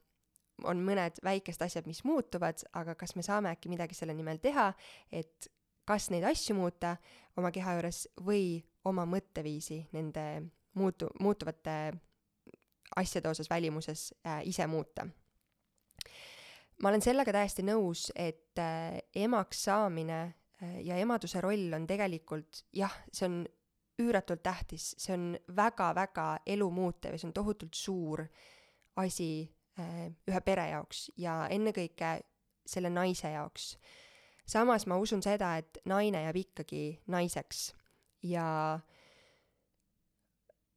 on 0.64 0.84
mõned 0.86 1.20
väikesed 1.26 1.66
asjad, 1.66 1.88
mis 1.90 2.04
muutuvad, 2.08 2.62
aga 2.78 2.96
kas 2.96 3.16
me 3.18 3.26
saame 3.26 3.52
äkki 3.52 3.72
midagi 3.72 3.98
selle 3.98 4.14
nimel 4.16 4.40
teha, 4.44 4.72
et 5.12 5.50
kas 5.86 6.10
neid 6.14 6.24
asju 6.28 6.56
muuta 6.56 6.96
oma 7.38 7.52
keha 7.52 7.76
juures 7.78 8.06
või 8.24 8.62
oma 8.88 9.06
mõtteviisi 9.10 9.82
nende 9.96 10.26
muutu-, 10.80 11.12
muutuvate 11.20 11.94
asjade 12.96 13.30
osas 13.30 13.50
välimuses 13.50 14.14
äh, 14.28 14.42
ise 14.48 14.68
muuta. 14.68 15.08
ma 16.82 16.90
olen 16.90 17.02
sellega 17.02 17.32
täiesti 17.32 17.64
nõus, 17.64 18.10
et 18.16 18.60
äh, 18.60 19.00
emaks 19.16 19.64
saamine 19.70 20.22
äh, 20.22 20.80
ja 20.86 20.98
emaduse 21.02 21.42
roll 21.42 21.74
on 21.74 21.88
tegelikult 21.88 22.66
jah, 22.74 22.94
see 23.12 23.28
on 23.30 23.44
üüratult 24.02 24.44
tähtis, 24.44 24.94
see 24.98 25.14
on 25.14 25.34
väga-väga 25.56 26.40
elumuutev 26.46 27.14
ja 27.14 27.22
see 27.22 27.30
on 27.30 27.36
tohutult 27.36 27.78
suur 27.78 28.24
asi 29.02 29.30
äh, 29.80 30.08
ühe 30.30 30.42
pere 30.46 30.70
jaoks 30.72 31.10
ja 31.18 31.44
ennekõike 31.54 32.16
selle 32.66 32.90
naise 32.90 33.30
jaoks. 33.34 33.78
samas 34.46 34.88
ma 34.88 34.98
usun 34.98 35.22
seda, 35.22 35.58
et 35.58 35.78
naine 35.86 36.24
jääb 36.24 36.42
ikkagi 36.42 36.84
naiseks 37.08 37.74
ja 38.24 38.80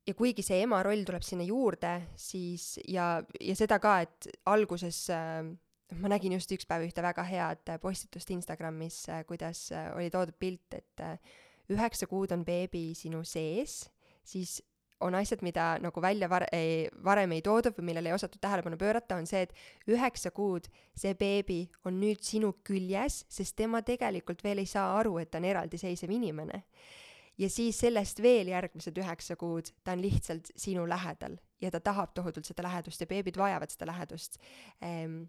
ja 0.07 0.15
kuigi 0.15 0.43
see 0.47 0.63
ema 0.63 0.83
roll 0.87 1.05
tuleb 1.07 1.25
sinna 1.27 1.45
juurde, 1.47 1.93
siis 2.17 2.77
ja, 2.89 3.23
ja 3.41 3.57
seda 3.59 3.79
ka, 3.83 4.01
et 4.07 4.29
alguses 4.47 5.07
äh, 5.11 5.43
ma 6.01 6.11
nägin 6.11 6.37
just 6.37 6.53
üks 6.55 6.69
päev 6.69 6.87
ühte 6.87 7.03
väga 7.03 7.25
head 7.27 7.75
postitust 7.83 8.31
Instagramis, 8.35 9.03
äh, 9.11 9.25
kuidas 9.27 9.69
äh, 9.73 9.91
oli 9.97 10.11
toodud 10.11 10.39
pilt, 10.39 10.79
et 10.79 11.05
üheksa 11.73 12.07
kuud 12.11 12.33
on 12.33 12.45
beebi 12.47 12.91
sinu 12.95 13.23
sees, 13.25 13.85
siis 14.27 14.61
on 15.01 15.15
asjad, 15.15 15.43
mida 15.45 15.77
nagu 15.83 16.01
välja 16.03 16.29
var-, 16.31 16.49
ei, 16.53 16.89
varem 17.05 17.35
ei 17.37 17.43
toodud 17.45 17.77
või 17.77 17.91
millele 17.91 18.11
ei 18.11 18.17
osatud 18.17 18.41
tähelepanu 18.41 18.79
pöörata, 18.81 19.19
on 19.21 19.27
see, 19.29 19.45
et 19.45 19.93
üheksa 19.93 20.33
kuud 20.37 20.69
see 20.97 21.13
beebi 21.19 21.67
on 21.85 21.99
nüüd 22.01 22.23
sinu 22.25 22.55
küljes, 22.65 23.25
sest 23.29 23.57
tema 23.59 23.83
tegelikult 23.85 24.45
veel 24.45 24.63
ei 24.65 24.71
saa 24.71 24.95
aru, 24.99 25.19
et 25.21 25.31
ta 25.31 25.43
on 25.43 25.49
eraldiseisev 25.51 26.13
inimene. 26.17 26.65
ja 27.39 27.51
siis 27.53 27.79
sellest 27.81 28.23
veel 28.23 28.49
järgmised 28.49 28.97
üheksa 28.97 29.37
kuud 29.37 29.69
ta 29.85 29.93
on 29.93 30.01
lihtsalt 30.01 30.49
sinu 30.57 30.87
lähedal 30.89 31.37
ja 31.61 31.71
ta 31.71 31.81
tahab 31.81 32.15
tohutult 32.15 32.49
seda 32.49 32.63
lähedust 32.65 33.01
ja 33.01 33.07
beebid 33.07 33.37
vajavad 33.37 33.71
seda 33.71 33.87
lähedust 33.87 34.39
ehm, 34.81 35.25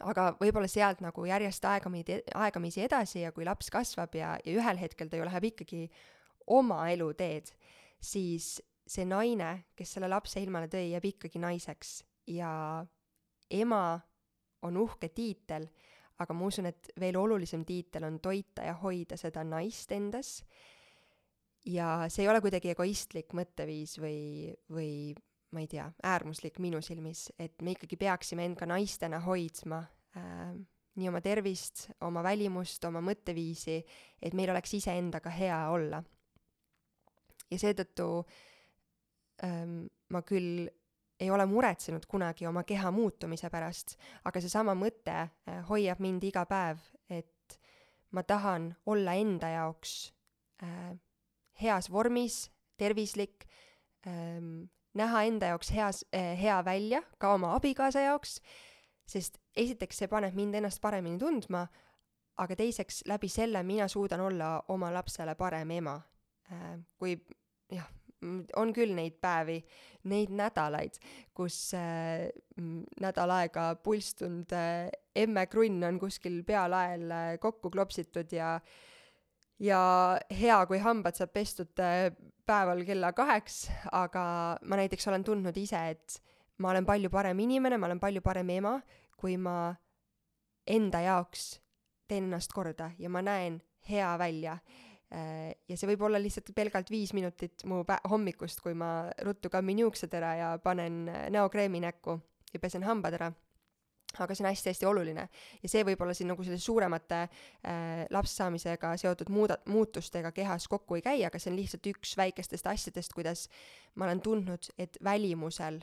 aga 0.00 0.28
võib-olla 0.40 0.68
sealt 0.70 1.00
nagu 1.04 1.24
järjest 1.28 1.64
aegamisi, 1.68 2.20
aegamisi 2.34 2.84
edasi 2.84 3.22
ja 3.22 3.32
kui 3.32 3.46
laps 3.46 3.70
kasvab 3.72 4.14
ja, 4.18 4.34
ja 4.44 4.56
ühel 4.58 4.80
hetkel 4.80 5.10
ta 5.10 5.20
ju 5.20 5.26
läheb 5.28 5.50
ikkagi 5.52 5.86
oma 6.52 6.84
eluteed, 6.92 7.50
siis 8.02 8.56
see 8.86 9.06
naine, 9.08 9.66
kes 9.78 9.96
selle 9.96 10.10
lapse 10.10 10.40
ilmale 10.42 10.68
tõi, 10.70 10.92
jääb 10.92 11.08
ikkagi 11.10 11.40
naiseks 11.42 11.98
ja 12.30 12.50
ema 13.50 13.98
on 14.66 14.78
uhke 14.78 15.10
tiitel, 15.14 15.66
aga 16.22 16.34
ma 16.34 16.46
usun, 16.48 16.70
et 16.70 16.90
veel 17.00 17.18
olulisem 17.18 17.64
tiitel 17.66 18.06
on 18.08 18.20
toita 18.22 18.64
ja 18.66 18.76
hoida 18.80 19.18
seda 19.20 19.44
naist 19.44 19.92
endas. 19.92 20.40
ja 21.66 22.06
see 22.08 22.22
ei 22.22 22.28
ole 22.30 22.40
kuidagi 22.40 22.70
egoistlik 22.70 23.32
mõtteviis 23.34 23.96
või, 23.98 24.54
või 24.70 24.90
ma 25.56 25.64
ei 25.64 25.68
tea, 25.70 25.86
äärmuslik 26.04 26.60
minu 26.60 26.82
silmis, 26.84 27.30
et 27.40 27.62
me 27.64 27.72
ikkagi 27.72 27.96
peaksime 27.96 28.44
end 28.44 28.58
ka 28.60 28.68
naistena 28.68 29.22
hoidma 29.24 29.80
äh, 30.16 30.52
nii 30.96 31.08
oma 31.08 31.20
tervist, 31.24 31.86
oma 32.04 32.22
välimust, 32.24 32.84
oma 32.88 33.02
mõtteviisi, 33.04 33.78
et 34.22 34.36
meil 34.36 34.52
oleks 34.52 34.74
iseendaga 34.78 35.32
hea 35.32 35.58
olla. 35.72 36.02
ja 37.50 37.58
seetõttu 37.62 38.06
ähm, 39.46 39.84
ma 40.10 40.22
küll 40.26 40.66
ei 41.20 41.30
ole 41.30 41.46
muretsenud 41.46 42.04
kunagi 42.10 42.46
oma 42.48 42.64
keha 42.66 42.90
muutumise 42.92 43.48
pärast, 43.52 43.96
aga 44.24 44.40
seesama 44.42 44.74
mõte 44.76 45.14
äh, 45.16 45.60
hoiab 45.68 46.00
mind 46.04 46.24
iga 46.28 46.44
päev, 46.48 46.82
et 47.08 47.58
ma 48.12 48.24
tahan 48.26 48.72
olla 48.86 49.14
enda 49.16 49.52
jaoks 49.52 49.94
äh, 50.64 50.96
heas 51.62 51.90
vormis, 51.92 52.46
tervislik 52.76 53.46
ähm,, 54.06 54.66
näha 54.96 55.24
enda 55.28 55.52
jaoks 55.54 55.72
heas 55.74 56.04
äh,, 56.14 56.34
hea 56.40 56.58
välja, 56.64 57.02
ka 57.18 57.34
oma 57.34 57.54
abikaasa 57.56 58.04
jaoks, 58.06 58.40
sest 59.06 59.38
esiteks 59.56 60.02
see 60.02 60.10
paneb 60.10 60.34
mind 60.34 60.58
ennast 60.58 60.80
paremini 60.82 61.18
tundma, 61.20 61.66
aga 62.42 62.56
teiseks 62.56 63.02
läbi 63.08 63.28
selle 63.32 63.62
mina 63.64 63.88
suudan 63.88 64.20
olla 64.20 64.56
oma 64.68 64.92
lapsele 64.92 65.34
parem 65.34 65.70
ema 65.78 66.00
äh,. 66.52 66.78
kui 66.98 67.16
jah, 67.72 67.88
on 68.56 68.72
küll 68.76 68.94
neid 68.96 69.18
päevi, 69.22 69.58
neid 70.10 70.32
nädalaid, 70.34 70.98
kus 71.36 71.58
äh, 71.76 72.28
nädal 73.02 73.32
aega 73.36 73.68
pulstunud 73.82 74.52
äh, 74.56 74.88
emme 75.16 75.46
krunn 75.50 75.84
on 75.86 76.00
kuskil 76.00 76.42
pealael 76.46 77.10
äh, 77.10 77.32
kokku 77.42 77.70
klopsitud 77.74 78.32
ja 78.32 78.56
ja 79.62 79.80
hea, 80.30 80.58
kui 80.68 80.80
hambad 80.82 81.16
saab 81.18 81.32
pestud 81.34 81.82
äh, 81.82 82.10
päeval 82.46 82.84
kella 82.86 83.12
kaheks, 83.16 83.66
aga 83.94 84.24
ma 84.62 84.80
näiteks 84.80 85.08
olen 85.10 85.24
tundnud 85.26 85.56
ise, 85.58 85.80
et 85.94 86.18
ma 86.62 86.72
olen 86.72 86.86
palju 86.88 87.10
parem 87.12 87.40
inimene, 87.44 87.78
ma 87.78 87.90
olen 87.90 88.00
palju 88.02 88.22
parem 88.24 88.50
ema, 88.56 88.76
kui 89.16 89.36
ma 89.40 89.74
enda 90.66 91.00
jaoks 91.04 91.56
teen 92.08 92.28
ennast 92.28 92.52
korda 92.54 92.92
ja 92.98 93.10
ma 93.10 93.22
näen 93.24 93.60
hea 93.88 94.12
välja. 94.18 94.58
Äh, 95.14 95.54
ja 95.68 95.78
see 95.78 95.88
võib 95.92 96.04
olla 96.06 96.20
lihtsalt 96.22 96.50
pelgalt 96.54 96.90
viis 96.90 97.12
minutit 97.14 97.64
mu 97.70 97.84
pä-, 97.86 98.02
hommikust, 98.10 98.60
kui 98.62 98.74
ma 98.74 99.08
ruttu 99.24 99.50
kammin 99.50 99.84
juuksed 99.84 100.14
ära 100.18 100.34
ja 100.38 100.54
panen 100.62 101.06
äh, 101.08 101.26
näokreemi 101.34 101.82
näkku 101.86 102.18
ja 102.52 102.62
pesen 102.62 102.86
hambad 102.86 103.14
ära 103.18 103.32
aga 104.20 104.34
see 104.34 104.44
on 104.44 104.50
hästi-hästi 104.50 104.88
oluline 104.88 105.26
ja 105.62 105.70
see 105.70 105.84
võib 105.86 106.02
olla 106.04 106.14
siin 106.16 106.30
nagu 106.32 106.44
selle 106.46 106.60
suuremate 106.62 107.20
äh, 107.24 108.04
lapse 108.14 108.34
saamisega 108.36 108.94
seotud 109.00 109.32
muuda-, 109.32 109.58
muutustega 109.72 110.32
kehas 110.36 110.68
kokku 110.68 110.98
ei 110.98 111.04
käi, 111.04 111.18
aga 111.26 111.40
see 111.42 111.52
on 111.52 111.58
lihtsalt 111.60 111.90
üks 111.92 112.16
väikestest 112.18 112.66
asjadest, 112.70 113.14
kuidas 113.16 113.46
ma 113.94 114.08
olen 114.08 114.22
tundnud, 114.24 114.70
et 114.78 114.98
välimusel 115.04 115.80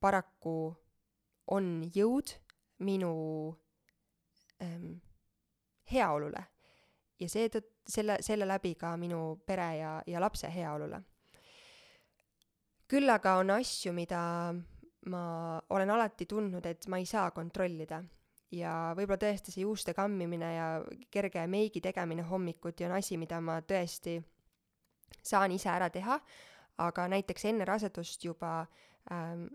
paraku 0.00 0.74
on 1.50 1.72
jõud 1.94 2.32
minu 2.86 3.12
ähm, 4.62 5.00
heaolule 5.92 6.46
ja 7.20 7.28
seetõttu, 7.28 7.74
selle, 7.90 8.18
selle 8.24 8.46
läbi 8.48 8.74
ka 8.78 8.94
minu 9.00 9.40
pere 9.46 9.70
ja, 9.80 9.94
ja 10.06 10.20
lapse 10.22 10.48
heaolule. 10.52 11.02
küll 12.90 13.10
aga 13.10 13.36
on 13.38 13.50
asju, 13.54 13.92
mida 13.94 14.20
ma 15.08 15.60
olen 15.70 15.90
alati 15.90 16.26
tundnud, 16.28 16.66
et 16.66 16.86
ma 16.88 16.98
ei 17.00 17.06
saa 17.08 17.30
kontrollida. 17.32 18.02
Ja 18.50 18.90
võib-olla 18.98 19.20
tõesti 19.22 19.54
see 19.54 19.62
juuste 19.62 19.94
kammimine 19.94 20.48
ja 20.56 20.66
kerge 21.14 21.44
meigi 21.46 21.80
tegemine 21.80 22.24
hommikuti 22.26 22.84
on 22.88 22.96
asi, 22.98 23.16
mida 23.20 23.38
ma 23.40 23.60
tõesti 23.62 24.18
saan 25.22 25.54
ise 25.54 25.70
ära 25.70 25.86
teha, 25.92 26.18
aga 26.82 27.06
näiteks 27.12 27.46
enne 27.46 27.66
rasedust 27.68 28.24
juba 28.26 28.64
ähm, 29.12 29.46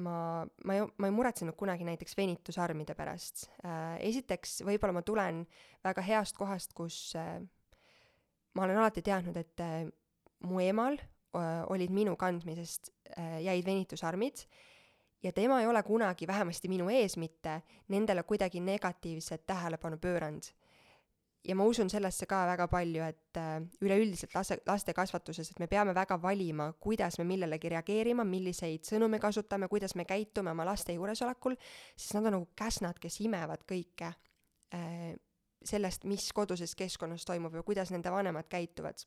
ma, 0.00 0.46
ma 0.64 0.76
ei, 0.78 0.86
ma 0.96 1.10
ei 1.10 1.14
muretsenud 1.14 1.56
kunagi 1.60 1.84
näiteks 1.84 2.16
venitusarmide 2.16 2.96
pärast. 2.96 3.44
Äh,. 3.60 4.00
esiteks, 4.08 4.62
võib-olla 4.64 4.96
ma 4.96 5.04
tulen 5.04 5.44
väga 5.84 6.04
heast 6.08 6.40
kohast, 6.40 6.72
kus 6.72 7.12
äh, 7.20 7.36
ma 8.56 8.64
olen 8.64 8.80
alati 8.80 9.04
teadnud, 9.04 9.36
et 9.36 9.60
äh, 9.60 9.84
mu 10.48 10.64
emal 10.64 10.96
äh, 10.96 11.60
olid 11.68 11.92
minu 11.92 12.16
kandmisest 12.16 12.94
äh,, 13.18 13.42
jäid 13.44 13.68
venitusarmid. 13.68 14.46
äh, 14.48 14.69
ja 15.22 15.32
tema 15.32 15.60
ei 15.60 15.66
ole 15.66 15.82
kunagi, 15.82 16.26
vähemasti 16.26 16.68
minu 16.68 16.88
ees 16.88 17.16
mitte, 17.16 17.60
nendele 17.88 18.22
kuidagi 18.22 18.60
negatiivset 18.60 19.46
tähelepanu 19.46 19.98
pööranud. 19.98 20.50
ja 21.48 21.54
ma 21.56 21.64
usun 21.64 21.88
sellesse 21.90 22.26
ka 22.28 22.42
väga 22.46 22.66
palju, 22.68 23.02
et 23.02 23.38
äh, 23.40 23.62
üleüldiselt 23.80 24.34
laste, 24.34 24.58
laste 24.66 24.92
kasvatuses, 24.92 25.50
et 25.50 25.58
me 25.58 25.66
peame 25.66 25.94
väga 25.96 26.18
valima, 26.22 26.72
kuidas 26.72 27.16
me 27.18 27.24
millelegi 27.24 27.68
reageerima, 27.72 28.24
milliseid 28.24 28.84
sõnu 28.84 29.08
me 29.08 29.18
kasutame, 29.18 29.68
kuidas 29.68 29.94
me 29.96 30.04
käitume 30.04 30.52
oma 30.52 30.66
laste 30.68 30.92
juuresolekul, 30.92 31.56
sest 31.96 32.14
nad 32.18 32.28
on 32.28 32.36
nagu 32.36 32.50
käsnad, 32.56 33.00
kes 33.00 33.20
imevad 33.24 33.64
kõike 33.64 34.12
äh, 34.74 35.14
sellest, 35.64 36.04
mis 36.04 36.28
koduses 36.32 36.76
keskkonnas 36.76 37.24
toimub 37.24 37.56
ja 37.56 37.62
kuidas 37.64 37.90
nende 37.90 38.12
vanemad 38.12 38.48
käituvad 38.48 39.00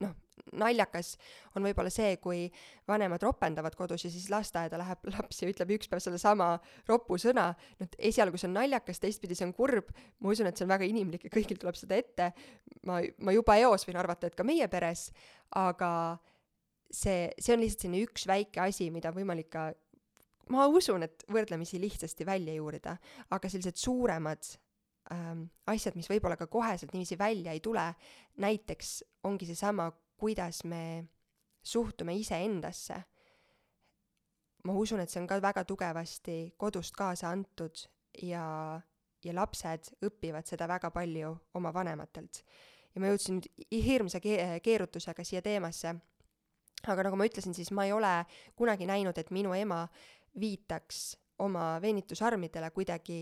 noh, 0.00 0.16
naljakas 0.60 1.14
on 1.56 1.66
võib-olla 1.66 1.92
see, 1.92 2.16
kui 2.22 2.46
vanemad 2.88 3.22
ropendavad 3.22 3.76
kodus 3.78 4.06
ja 4.06 4.12
siis 4.12 4.28
lasteaeda 4.32 4.78
läheb 4.80 5.10
laps 5.12 5.42
ja 5.42 5.50
ütleb 5.50 5.74
üks 5.76 5.90
päev 5.90 6.02
sellesama 6.04 6.52
ropu 6.88 7.18
sõna, 7.20 7.50
no 7.80 7.90
esialgu 7.98 8.40
see 8.40 8.50
on 8.50 8.58
naljakas, 8.60 9.02
teistpidi 9.02 9.38
see 9.38 9.48
on 9.48 9.54
kurb, 9.56 9.92
ma 10.20 10.32
usun, 10.34 10.50
et 10.50 10.58
see 10.58 10.66
on 10.66 10.72
väga 10.74 10.88
inimlik 10.88 11.28
ja 11.28 11.34
kõigil 11.34 11.60
tuleb 11.60 11.78
seda 11.78 11.98
ette, 12.00 12.32
ma, 12.88 13.00
ma 13.20 13.36
juba 13.36 13.58
eos 13.60 13.86
võin 13.88 14.00
arvata, 14.00 14.30
et 14.30 14.38
ka 14.38 14.46
meie 14.46 14.68
peres, 14.72 15.08
aga 15.58 15.92
see, 16.90 17.30
see 17.38 17.54
on 17.54 17.62
lihtsalt 17.62 17.86
selline 17.86 18.02
üks 18.08 18.26
väike 18.30 18.62
asi, 18.64 18.90
mida 18.94 19.12
on 19.12 19.20
võimalik 19.20 19.50
ka 19.52 19.70
ma 20.50 20.66
usun, 20.70 21.04
et 21.06 21.24
võrdlemisi 21.30 21.80
lihtsasti 21.80 22.26
välja 22.26 22.54
juurida, 22.56 22.96
aga 23.30 23.50
sellised 23.50 23.78
suuremad 23.78 24.48
ähm, 25.14 25.46
asjad, 25.70 25.96
mis 25.98 26.10
võib-olla 26.10 26.38
ka 26.40 26.48
koheselt 26.50 26.94
niiviisi 26.94 27.18
välja 27.20 27.54
ei 27.54 27.62
tule, 27.64 27.84
näiteks 28.42 28.96
ongi 29.28 29.48
seesama, 29.50 29.90
kuidas 30.20 30.64
me 30.64 31.08
suhtume 31.62 32.14
iseendasse. 32.16 33.02
ma 34.64 34.74
usun, 34.76 35.00
et 35.00 35.08
see 35.08 35.22
on 35.22 35.26
ka 35.28 35.38
väga 35.40 35.64
tugevasti 35.64 36.52
kodust 36.60 36.92
kaasa 36.96 37.30
antud 37.32 37.80
ja, 38.22 38.44
ja 39.24 39.32
lapsed 39.34 39.94
õpivad 40.04 40.44
seda 40.44 40.68
väga 40.68 40.90
palju 40.92 41.32
oma 41.54 41.72
vanematelt. 41.72 42.42
ja 42.94 43.00
ma 43.00 43.12
jõudsin 43.12 43.40
nüüd 43.40 43.80
hirmsa 43.86 44.20
ke-, 44.20 44.60
keerutusega 44.64 45.24
siia 45.24 45.42
teemasse, 45.42 45.94
aga 46.86 47.06
nagu 47.08 47.16
ma 47.16 47.28
ütlesin, 47.28 47.56
siis 47.56 47.70
ma 47.72 47.86
ei 47.88 47.92
ole 47.96 48.12
kunagi 48.56 48.88
näinud, 48.88 49.16
et 49.18 49.30
minu 49.30 49.54
ema 49.56 49.86
viitaks 50.40 51.16
oma 51.40 51.78
venitusarmidele 51.82 52.70
kuidagi 52.70 53.20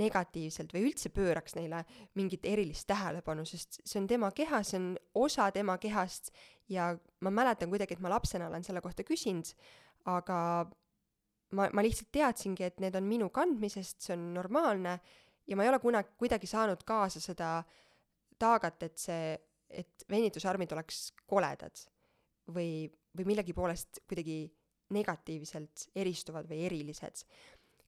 negatiivselt 0.00 0.72
või 0.72 0.86
üldse 0.88 1.10
pööraks 1.12 1.56
neile 1.58 1.82
mingit 2.16 2.46
erilist 2.48 2.86
tähelepanu, 2.88 3.44
sest 3.48 3.80
see 3.84 4.00
on 4.00 4.08
tema 4.08 4.30
keha, 4.32 4.62
see 4.64 4.78
on 4.80 4.86
osa 5.26 5.50
tema 5.52 5.76
kehast 5.82 6.32
ja 6.72 6.92
ma 7.20 7.32
mäletan 7.34 7.68
kuidagi, 7.72 7.98
et 7.98 8.04
ma 8.04 8.12
lapsena 8.12 8.48
olen 8.48 8.64
selle 8.64 8.80
kohta 8.84 9.04
küsinud, 9.04 9.52
aga 10.08 10.38
ma, 11.58 11.68
ma 11.68 11.84
lihtsalt 11.84 12.12
teadsingi, 12.14 12.66
et 12.66 12.80
need 12.82 12.96
on 12.98 13.08
minu 13.08 13.28
kandmisest, 13.34 14.00
see 14.06 14.16
on 14.16 14.32
normaalne 14.36 14.96
ja 15.48 15.58
ma 15.58 15.66
ei 15.66 15.72
ole 15.72 15.80
kunagi, 15.82 16.14
kuidagi 16.18 16.48
saanud 16.48 16.84
kaasa 16.88 17.20
seda 17.20 17.54
taagat, 18.40 18.88
et 18.88 18.98
see, 18.98 19.36
et 19.68 20.06
venitusarmid 20.10 20.72
oleks 20.74 21.10
koledad 21.28 21.84
või, 22.52 22.86
või 23.16 23.28
millegi 23.28 23.54
poolest 23.56 24.02
kuidagi 24.08 24.44
negatiivselt 24.92 25.88
eristuvad 25.96 26.48
või 26.50 26.66
erilised. 26.66 27.24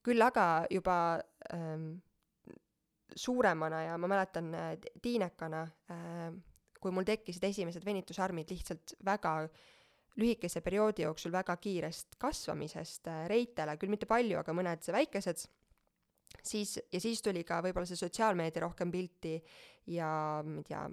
Küll 0.04 0.24
aga 0.24 0.48
juba 0.70 0.96
ähm, 1.54 1.94
suuremana 3.16 3.82
ja 3.86 3.98
ma 3.98 4.10
mäletan 4.10 4.50
äh, 4.54 4.74
tiinekana 5.02 5.62
äh,, 5.90 6.32
kui 6.80 6.92
mul 6.92 7.06
tekkisid 7.08 7.44
esimesed 7.48 7.84
venitusarmid 7.86 8.50
lihtsalt 8.52 8.96
väga 9.04 9.38
lühikese 10.20 10.60
perioodi 10.62 11.06
jooksul 11.06 11.32
väga 11.32 11.56
kiirest 11.56 12.18
kasvamisest 12.20 13.08
äh, 13.10 13.24
reitele, 13.30 13.78
küll 13.80 13.92
mitte 13.92 14.08
palju, 14.10 14.38
aga 14.42 14.54
mõned 14.54 14.90
väikesed, 14.94 15.46
siis, 16.42 16.76
ja 16.92 17.00
siis 17.02 17.22
tuli 17.22 17.44
ka 17.46 17.62
võib-olla 17.64 17.88
see 17.88 17.98
sotsiaalmeedia 17.98 18.66
rohkem 18.66 18.92
pilti 18.94 19.38
ja 19.94 20.08
ma 20.44 20.60
ei 20.62 20.68
tea, 20.68 20.84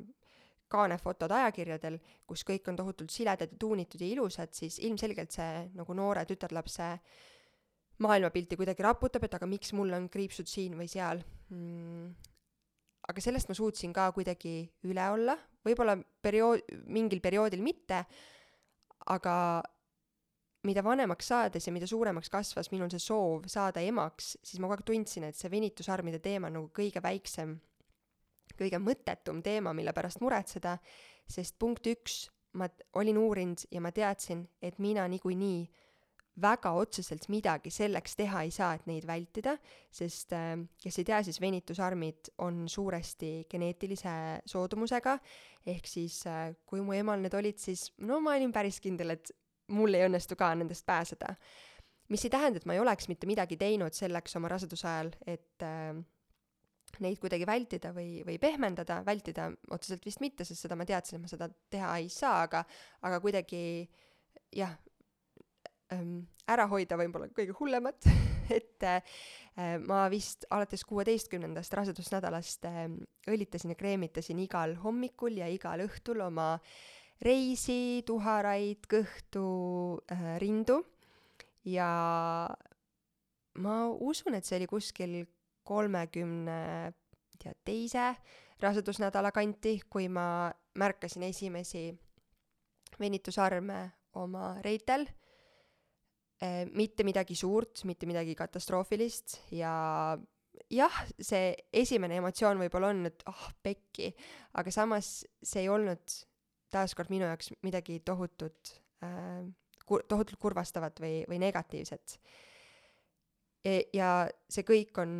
kaanefotod 0.71 1.33
ajakirjadel, 1.35 1.97
kus 2.27 2.45
kõik 2.47 2.69
on 2.71 2.77
tohutult 2.79 3.11
siledad 3.11 3.51
ja 3.51 3.59
tuunitud 3.59 4.01
ja 4.01 4.07
ilusad, 4.07 4.53
siis 4.55 4.79
ilmselgelt 4.79 5.35
see 5.35 5.65
nagu 5.75 5.95
noore 5.97 6.23
tütarlapse 6.29 6.93
maailmapilti 8.01 8.57
kuidagi 8.59 8.85
raputab, 8.85 9.25
et 9.27 9.37
aga 9.37 9.47
miks 9.49 9.73
mul 9.77 9.93
on 9.97 10.09
kriipsud 10.11 10.49
siin 10.49 10.77
või 10.79 10.89
seal. 10.91 11.23
Mm.. 11.51 12.11
aga 13.11 13.21
sellest 13.23 13.49
ma 13.49 13.55
suutsin 13.57 13.93
ka 13.93 14.11
kuidagi 14.15 14.55
üle 14.87 15.07
olla, 15.11 15.35
võib-olla 15.65 15.97
periood, 16.23 16.61
mingil 16.87 17.19
perioodil 17.21 17.63
mitte, 17.65 18.05
aga 19.11 19.35
mida 20.63 20.83
vanemaks 20.85 21.31
saades 21.33 21.65
ja 21.65 21.73
mida 21.73 21.89
suuremaks 21.89 22.29
kasvas 22.29 22.69
minul 22.71 22.91
see 22.93 23.01
soov 23.01 23.49
saada 23.49 23.81
emaks, 23.81 24.35
siis 24.45 24.61
ma 24.61 24.69
kogu 24.69 24.77
aeg 24.77 24.87
tundsin, 24.91 25.25
et 25.27 25.35
see 25.35 25.49
venitusarmide 25.51 26.21
teema 26.21 26.51
on 26.51 26.59
nagu 26.59 26.71
kõige 26.77 27.01
väiksem 27.03 27.57
kõige 28.61 28.79
mõttetum 28.81 29.41
teema, 29.43 29.73
mille 29.73 29.93
pärast 29.95 30.21
muretseda, 30.21 30.77
sest 31.29 31.57
punkt 31.59 31.87
üks, 31.89 32.25
ma 32.57 32.67
olin 32.99 33.17
uurinud 33.17 33.65
ja 33.71 33.81
ma 33.83 33.93
teadsin, 33.95 34.43
et 34.61 34.79
mina 34.79 35.07
niikuinii 35.11 35.63
väga 36.39 36.71
otseselt 36.79 37.27
midagi 37.31 37.71
selleks 37.73 38.15
teha 38.15 38.43
ei 38.45 38.51
saa, 38.55 38.71
et 38.77 38.85
neid 38.87 39.05
vältida, 39.07 39.57
sest 39.91 40.31
äh, 40.35 40.53
kes 40.81 40.99
ei 41.01 41.07
tea, 41.07 41.19
siis 41.27 41.41
venitusarmid 41.43 42.31
on 42.45 42.63
suuresti 42.71 43.33
geneetilise 43.51 44.13
soodumusega, 44.47 45.17
ehk 45.73 45.89
siis 45.89 46.21
äh, 46.31 46.53
kui 46.65 46.83
mu 46.85 46.95
emal 46.95 47.19
need 47.23 47.35
olid, 47.37 47.59
siis 47.59 47.89
no 48.07 48.21
ma 48.23 48.37
olin 48.39 48.53
päris 48.55 48.79
kindel, 48.83 49.17
et 49.17 49.33
mul 49.75 49.97
ei 49.97 50.07
õnnestu 50.07 50.37
ka 50.39 50.53
nendest 50.55 50.85
pääseda. 50.87 51.35
mis 52.11 52.25
ei 52.27 52.31
tähenda, 52.31 52.59
et 52.59 52.65
ma 52.67 52.75
ei 52.75 52.81
oleks 52.83 53.07
mitte 53.07 53.27
midagi 53.27 53.55
teinud 53.55 53.95
selleks 53.95 54.35
oma 54.35 54.49
raseduse 54.51 54.87
ajal, 54.87 55.11
et 55.27 55.63
äh, 55.63 55.99
neid 56.99 57.19
kuidagi 57.19 57.47
vältida 57.47 57.91
või, 57.95 58.21
või 58.27 58.37
pehmendada, 58.39 58.99
vältida 59.07 59.49
otseselt 59.71 60.05
vist 60.05 60.19
mitte, 60.23 60.47
sest 60.47 60.65
seda 60.65 60.75
ma 60.75 60.87
teadsin, 60.87 61.19
et 61.19 61.23
ma 61.23 61.31
seda 61.31 61.47
teha 61.71 61.91
ei 62.01 62.09
saa, 62.11 62.41
aga, 62.47 62.63
aga 63.07 63.19
kuidagi 63.23 63.61
jah 64.55 64.75
ära 65.91 66.67
hoida 66.71 66.97
võib-olla 66.99 67.29
kõige 67.35 67.55
hullemat 67.57 68.07
et 68.57 68.85
äh, 68.87 69.01
ma 69.85 70.05
vist 70.11 70.47
alates 70.49 70.85
kuueteistkümnendast 70.89 71.73
rasedusnädalast 71.79 72.65
äh, 72.69 72.85
õlitasin 73.31 73.75
ja 73.75 73.79
kreemitasin 73.79 74.39
igal 74.43 74.77
hommikul 74.83 75.41
ja 75.41 75.49
igal 75.51 75.85
õhtul 75.85 76.23
oma 76.27 76.55
reisi, 77.21 78.01
tuharaid, 78.07 78.87
kõhtu 78.89 79.45
äh,, 80.11 80.39
rindu 80.41 80.79
ja 81.69 81.91
ma 83.61 83.75
usun, 83.91 84.39
et 84.39 84.47
see 84.47 84.57
oli 84.57 84.71
kuskil 84.71 85.21
kolmekümne 85.67 86.57
tea 87.41 87.53
teise 87.65 88.05
rasedusnädala 88.61 89.31
kanti, 89.33 89.79
kui 89.89 90.07
ma 90.09 90.51
märkasin 90.77 91.25
esimesi 91.25 91.89
venitusarme 92.99 93.81
oma 94.21 94.55
reitel. 94.61 95.07
Eh, 96.41 96.65
mitte 96.73 97.05
midagi 97.05 97.35
suurt, 97.37 97.83
mitte 97.85 98.07
midagi 98.09 98.33
katastroofilist 98.33 99.35
ja 99.53 99.71
jah, 100.73 100.95
see 101.21 101.51
esimene 101.83 102.17
emotsioon 102.17 102.57
võib-olla 102.63 102.89
on, 102.89 103.03
et 103.11 103.21
ah 103.29 103.35
oh, 103.35 103.51
pekki, 103.61 104.09
aga 104.57 104.73
samas 104.73 105.19
see 105.37 105.65
ei 105.65 105.69
olnud 105.69 106.15
taaskord 106.73 107.11
minu 107.13 107.27
jaoks 107.29 107.51
midagi 107.61 107.99
tohutut 108.07 108.73
äh,, 109.05 109.45
kur-, 109.85 110.07
tohutult 110.09 110.41
kurvastavat 110.41 111.03
või, 111.03 111.21
või 111.29 111.37
negatiivset 111.43 112.17
e. 113.61 113.77
ja 113.93 114.25
see 114.49 114.65
kõik 114.65 114.97
on 115.03 115.15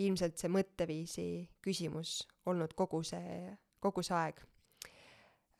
ilmselt 0.00 0.40
see 0.40 0.52
mõtteviisi 0.52 1.28
küsimus 1.64 2.18
olnud 2.52 2.76
kogu 2.76 3.00
see, 3.06 3.54
kogu 3.80 4.04
see 4.04 4.16
aeg 4.18 4.44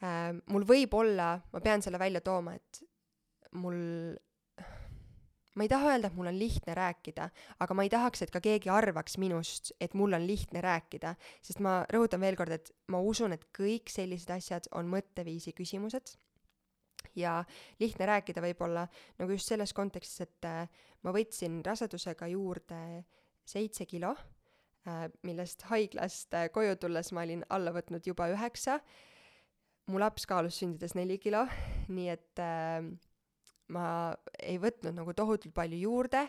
äh,. 0.04 0.32
mul 0.44 0.68
võib 0.68 1.00
olla, 1.00 1.38
ma 1.54 1.64
pean 1.64 1.80
selle 1.80 2.00
välja 2.02 2.20
tooma, 2.20 2.58
et 2.60 2.84
mul, 3.56 3.80
ma 5.54 5.66
ei 5.66 5.70
taha 5.70 5.92
öelda, 5.92 6.10
et 6.10 6.16
mul 6.16 6.30
on 6.30 6.38
lihtne 6.38 6.74
rääkida, 6.78 7.28
aga 7.60 7.74
ma 7.74 7.84
ei 7.86 7.90
tahaks, 7.92 8.22
et 8.22 8.30
ka 8.30 8.42
keegi 8.44 8.70
arvaks 8.70 9.18
minust, 9.18 9.72
et 9.80 9.94
mul 9.98 10.14
on 10.14 10.26
lihtne 10.26 10.62
rääkida, 10.64 11.14
sest 11.42 11.62
ma 11.64 11.80
rõhutan 11.90 12.22
veel 12.22 12.38
kord, 12.38 12.54
et 12.54 12.70
ma 12.92 13.00
usun, 13.02 13.34
et 13.34 13.46
kõik 13.56 13.90
sellised 13.90 14.30
asjad 14.34 14.70
on 14.78 14.90
mõtteviisi 14.92 15.54
küsimused 15.56 16.14
ja 17.16 17.40
lihtne 17.80 18.06
rääkida 18.06 18.42
võib-olla 18.44 18.86
nagu 19.18 19.34
just 19.34 19.50
selles 19.50 19.72
kontekstis, 19.74 20.26
et 20.26 20.48
äh, 20.48 20.68
ma 21.02 21.14
võtsin 21.16 21.60
rasedusega 21.66 22.28
juurde 22.30 22.80
seitse 23.48 23.86
kilo, 23.90 24.14
äh, 24.86 25.06
millest 25.26 25.66
haiglast 25.70 26.34
äh, 26.36 26.50
koju 26.52 26.76
tulles 26.80 27.12
ma 27.16 27.24
olin 27.26 27.44
alla 27.50 27.74
võtnud 27.74 28.06
juba 28.06 28.30
üheksa. 28.32 28.80
mu 29.90 29.98
laps 29.98 30.22
kaalus 30.26 30.60
sündides 30.60 30.94
neli 30.94 31.16
kilo, 31.18 31.46
nii 31.88 32.08
et 32.12 32.38
äh, 32.38 32.84
ma 33.70 34.12
ei 34.42 34.58
võtnud 34.60 34.96
nagu 34.96 35.14
tohutult 35.16 35.54
palju 35.54 35.78
juurde, 35.80 36.24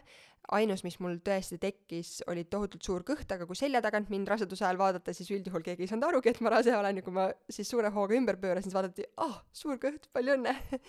ainus, 0.56 0.82
mis 0.84 0.98
mul 1.02 1.20
tõesti 1.24 1.58
tekkis, 1.62 2.12
oli 2.32 2.44
tohutult 2.50 2.84
suur 2.86 3.04
kõht, 3.08 3.30
aga 3.34 3.46
kui 3.48 3.58
selja 3.58 3.82
tagant 3.84 4.10
mind 4.12 4.30
raseduse 4.32 4.66
ajal 4.66 4.80
vaadata, 4.82 5.14
siis 5.16 5.30
üldjuhul 5.36 5.64
keegi 5.66 5.86
ei 5.86 5.92
saanud 5.92 6.08
arugi, 6.08 6.32
et 6.34 6.42
ma 6.44 6.52
rase 6.56 6.74
olen. 6.76 7.00
Ja 7.00 7.06
kui 7.06 7.16
ma 7.16 7.28
siis 7.52 7.70
suure 7.72 7.92
hooga 7.94 8.18
ümber 8.18 8.40
pöörasin, 8.42 8.70
siis 8.70 8.78
vaadati, 8.78 9.06
ah 9.22 9.28
oh,, 9.30 9.38
suur 9.56 9.80
kõht, 9.82 10.10
palju 10.14 10.38
õnne! 10.38 10.56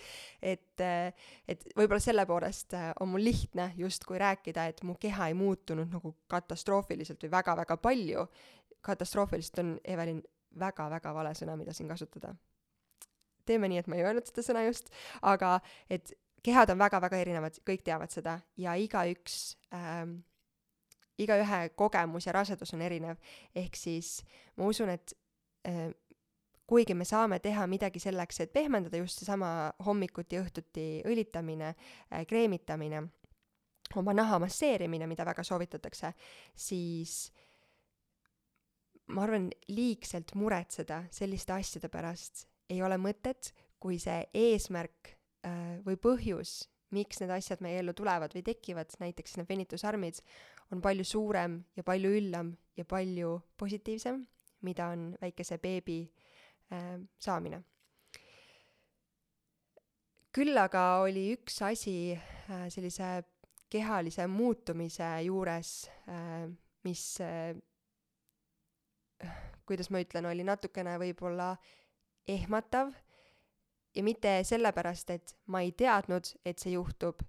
Et, 0.53 0.81
et 1.47 1.61
võib-olla 1.77 2.01
selle 2.03 2.25
poolest 2.27 2.73
on 3.01 3.13
mul 3.13 3.23
lihtne 3.23 3.69
justkui 3.79 4.17
rääkida, 4.19 4.65
et 4.71 4.81
mu 4.83 4.97
keha 4.99 5.29
ei 5.31 5.35
muutunud 5.37 5.87
nagu 5.93 6.11
katastroofiliselt 6.31 7.23
või 7.23 7.31
väga-väga 7.31 7.77
palju. 7.79 8.25
katastroofiliselt 8.83 9.61
on, 9.63 9.69
Evelin, 9.87 10.19
väga-väga 10.59 11.13
vale 11.15 11.31
sõna, 11.37 11.55
mida 11.59 11.73
siin 11.73 11.87
kasutada. 11.87 12.33
Teeme 13.47 13.69
nii, 13.71 13.79
et 13.83 13.87
ma 13.87 13.95
ei 13.95 14.03
öelnud 14.03 14.27
seda 14.27 14.43
sõna 14.43 14.65
just, 14.67 14.91
aga 15.21 15.55
et 15.91 16.11
kehad 16.43 16.73
on 16.73 16.79
väga-väga 16.79 17.17
erinevad, 17.23 17.57
kõik 17.65 17.83
teavad 17.85 18.11
seda 18.11 18.37
ja 18.59 18.75
igaüks 18.79 19.55
ähm,, 19.73 20.19
igaühe 21.17 21.69
kogemus 21.77 22.27
ja 22.27 22.33
rasedus 22.35 22.73
on 22.73 22.81
erinev. 22.81 23.17
ehk 23.55 23.75
siis 23.75 24.23
ma 24.57 24.67
usun, 24.67 24.89
et 24.89 25.13
äh, 25.67 25.89
kuigi 26.67 26.93
me 26.93 27.05
saame 27.05 27.39
teha 27.39 27.67
midagi 27.67 27.99
selleks, 27.99 28.39
et 28.39 28.53
pehmendada 28.53 28.97
just 28.97 29.19
seesama 29.19 29.73
hommikuti, 29.85 30.39
õhtuti 30.41 30.87
õlitamine, 31.05 31.73
äh, 32.11 32.25
kreemitamine, 32.27 33.03
oma 33.95 34.13
naha 34.13 34.39
masseerimine, 34.39 35.07
mida 35.07 35.25
väga 35.25 35.43
soovitatakse, 35.43 36.13
siis 36.55 37.31
ma 39.13 39.25
arvan, 39.27 39.49
liigselt 39.67 40.33
muretseda 40.39 41.03
selliste 41.11 41.53
asjade 41.53 41.89
pärast 41.91 42.47
ei 42.71 42.81
ole 42.81 42.97
mõtet, 42.97 43.51
kui 43.79 43.99
see 43.99 44.23
eesmärk 44.33 45.11
või 45.83 45.97
põhjus, 45.99 46.63
miks 46.95 47.19
need 47.21 47.31
asjad 47.33 47.63
meie 47.65 47.81
ellu 47.81 47.93
tulevad 47.97 48.33
või 48.35 48.43
tekivad, 48.45 48.93
näiteks 49.01 49.37
need 49.39 49.49
venitusarmid, 49.49 50.21
on 50.71 50.81
palju 50.83 51.05
suurem 51.07 51.59
ja 51.77 51.83
palju 51.85 52.13
üllam 52.19 52.53
ja 52.77 52.85
palju 52.85 53.35
positiivsem, 53.59 54.21
mida 54.63 54.89
on 54.93 55.11
väikese 55.21 55.59
beebi 55.61 56.01
äh, 56.71 56.97
saamine. 57.19 57.63
küll 60.33 60.57
aga 60.57 61.03
oli 61.05 61.27
üks 61.35 61.59
asi 61.61 62.15
äh, 62.15 62.65
sellise 62.73 63.21
kehalise 63.69 64.25
muutumise 64.27 65.09
juures 65.27 65.89
äh,, 66.09 66.47
mis 66.83 67.03
äh, 67.21 67.53
kuidas 69.65 69.89
ma 69.93 70.01
ütlen, 70.03 70.25
oli 70.25 70.43
natukene 70.43 70.97
võib-olla 71.01 71.53
ehmatav 72.27 72.93
ja 73.95 74.03
mitte 74.03 74.39
sellepärast, 74.43 75.09
et 75.09 75.35
ma 75.47 75.61
ei 75.61 75.71
teadnud, 75.77 76.33
et 76.45 76.59
see 76.59 76.73
juhtub, 76.73 77.21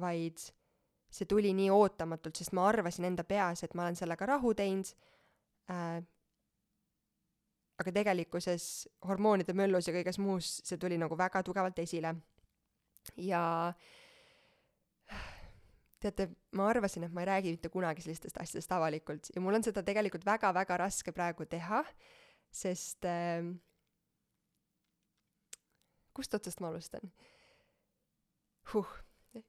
vaid 0.00 0.42
see 1.10 1.26
tuli 1.26 1.52
nii 1.56 1.70
ootamatult, 1.74 2.38
sest 2.38 2.54
ma 2.54 2.68
arvasin 2.68 3.08
enda 3.08 3.24
peas, 3.26 3.64
et 3.64 3.74
ma 3.74 3.86
olen 3.86 3.98
sellega 3.98 4.28
rahu 4.30 4.52
teinud 4.54 4.92
äh,, 5.70 6.02
aga 7.80 7.94
tegelikkuses 7.96 8.64
hormoonide 9.08 9.54
möllus 9.56 9.88
ja 9.88 9.94
kõiges 9.96 10.20
muus 10.20 10.58
see 10.66 10.78
tuli 10.80 10.98
nagu 11.00 11.16
väga 11.18 11.42
tugevalt 11.46 11.78
esile. 11.82 12.14
ja 13.16 13.72
teate, 16.00 16.28
ma 16.56 16.68
arvasin, 16.70 17.04
et 17.08 17.14
ma 17.16 17.24
ei 17.24 17.30
räägi 17.30 17.54
mitte 17.56 17.72
kunagi 17.72 18.04
sellistest 18.04 18.38
asjadest 18.40 18.72
avalikult 18.76 19.32
ja 19.34 19.42
mul 19.42 19.56
on 19.58 19.64
seda 19.66 19.82
tegelikult 19.82 20.24
väga-väga 20.28 20.76
raske 20.84 21.12
praegu 21.16 21.48
teha, 21.48 21.82
sest 22.52 23.08
äh, 23.08 23.50
kust 26.14 26.34
otsast 26.34 26.60
ma 26.60 26.68
alustan 26.72 27.12
huh.? 28.72 28.98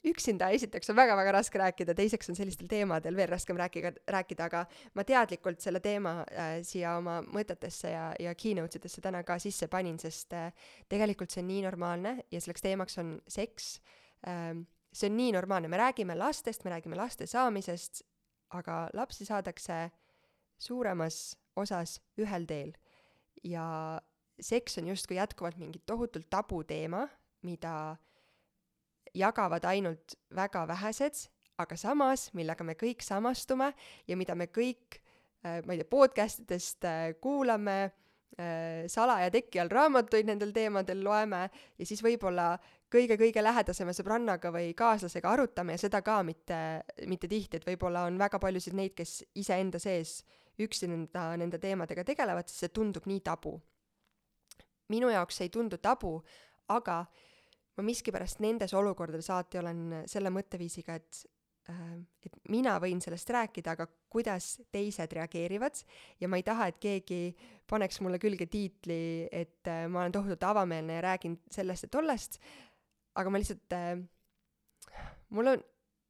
üksinda 0.05 0.51
esiteks 0.53 0.91
on 0.93 0.97
väga-väga 0.97 1.31
raske 1.33 1.57
rääkida, 1.57 1.95
teiseks 1.97 2.29
on 2.29 2.37
sellistel 2.37 2.67
teemadel 2.69 3.15
veel 3.17 3.29
raskem 3.31 3.57
rääkida, 3.57 3.91
rääkida, 4.13 4.45
aga 4.45 4.65
ma 4.93 5.05
teadlikult 5.07 5.63
selle 5.63 5.81
teema 5.81 6.19
äh, 6.21 6.51
siia 6.67 6.93
oma 6.99 7.17
mõtetesse 7.25 7.93
ja, 7.93 8.03
ja 8.21 8.35
keynote 8.37 8.77
idesse 8.77 9.01
täna 9.01 9.23
ka 9.25 9.39
sisse 9.41 9.67
panin, 9.71 9.97
sest 10.01 10.35
äh, 10.37 10.51
tegelikult 10.89 11.33
see 11.33 11.41
on 11.41 11.49
nii 11.49 11.63
normaalne 11.65 12.13
ja 12.31 12.43
selleks 12.43 12.65
teemaks 12.65 13.01
on 13.01 13.17
seks 13.27 13.73
ähm,. 14.27 14.67
see 14.93 15.07
on 15.07 15.17
nii 15.17 15.31
normaalne, 15.31 15.69
me 15.71 15.77
räägime 15.79 16.17
lastest, 16.19 16.65
me 16.65 16.73
räägime 16.73 16.97
laste 16.99 17.25
saamisest, 17.25 18.03
aga 18.51 18.89
lapsi 18.93 19.25
saadakse 19.25 19.89
suuremas 20.59 21.37
osas 21.55 22.01
ühel 22.19 22.45
teel 22.45 22.73
ja 23.43 24.01
seks 24.41 24.77
on 24.81 24.87
justkui 24.91 25.17
jätkuvalt 25.17 25.57
mingi 25.61 25.81
tohutult 25.85 26.29
tabuteema, 26.29 27.05
mida 27.45 27.97
jagavad 29.13 29.65
ainult 29.65 30.15
väga 30.35 30.65
vähesed, 30.67 31.25
aga 31.61 31.77
samas, 31.77 32.29
millega 32.37 32.65
me 32.65 32.75
kõik 32.79 33.03
samastume 33.05 33.71
ja 34.07 34.17
mida 34.17 34.35
me 34.35 34.47
kõik, 34.51 35.01
äh, 35.45 35.61
ma 35.65 35.75
ei 35.75 35.81
tea, 35.81 35.89
podcast 35.89 36.45
idest 36.45 36.85
äh, 36.87 37.13
kuulame, 37.21 37.77
äh, 38.39 38.87
salaja 38.91 39.31
teki 39.33 39.61
all 39.61 39.71
raamatuid 39.71 40.29
nendel 40.29 40.53
teemadel 40.55 41.03
loeme 41.05 41.47
ja 41.77 41.87
siis 41.87 42.01
võib-olla 42.03 42.55
kõige-kõige 42.91 43.43
lähedasema 43.43 43.93
sõbrannaga 43.95 44.51
või 44.51 44.73
kaaslasega 44.77 45.29
arutame 45.31 45.77
ja 45.77 45.85
seda 45.85 46.01
ka 46.03 46.21
mitte, 46.27 46.83
mitte 47.07 47.29
tihti, 47.31 47.59
et 47.59 47.67
võib-olla 47.67 48.07
on 48.09 48.17
väga 48.19 48.39
paljusid 48.39 48.75
neid, 48.75 48.95
kes 48.97 49.21
iseenda 49.35 49.79
sees 49.79 50.21
üksinda 50.61 51.31
nende 51.39 51.59
teemadega 51.61 52.03
tegelevad, 52.07 52.49
sest 52.49 52.65
see 52.65 52.73
tundub 52.75 53.07
nii 53.07 53.21
tabu 53.25 53.59
minu 54.91 55.11
jaoks 55.11 55.39
see 55.39 55.49
ei 55.49 55.53
tundu 55.53 55.79
tabu, 55.81 56.17
aga 56.71 57.03
ma 57.77 57.85
miskipärast 57.87 58.41
nendes 58.43 58.73
olukordades 58.77 59.29
alati 59.31 59.61
olen 59.61 60.01
selle 60.09 60.31
mõtteviisiga, 60.33 60.97
et 60.99 61.21
äh, 61.71 61.95
et 62.25 62.37
mina 62.51 62.75
võin 62.83 63.01
sellest 63.03 63.29
rääkida, 63.31 63.75
aga 63.75 63.87
kuidas 64.11 64.53
teised 64.73 65.13
reageerivad. 65.17 65.81
Ja 66.19 66.29
ma 66.31 66.39
ei 66.39 66.45
taha, 66.45 66.67
et 66.71 66.79
keegi 66.83 67.21
paneks 67.69 68.01
mulle 68.03 68.19
külge 68.21 68.47
tiitli, 68.51 69.29
et 69.31 69.71
äh, 69.71 69.85
ma 69.87 70.03
olen 70.03 70.15
tohutult 70.15 70.43
avameelne 70.51 70.99
ja 70.99 71.05
räägin 71.07 71.39
sellest 71.51 71.87
ja 71.87 71.93
tollest, 71.93 72.41
aga 73.15 73.31
ma 73.31 73.41
lihtsalt 73.41 73.77
äh,, 73.77 74.01
mul 75.29 75.53
on, 75.53 75.63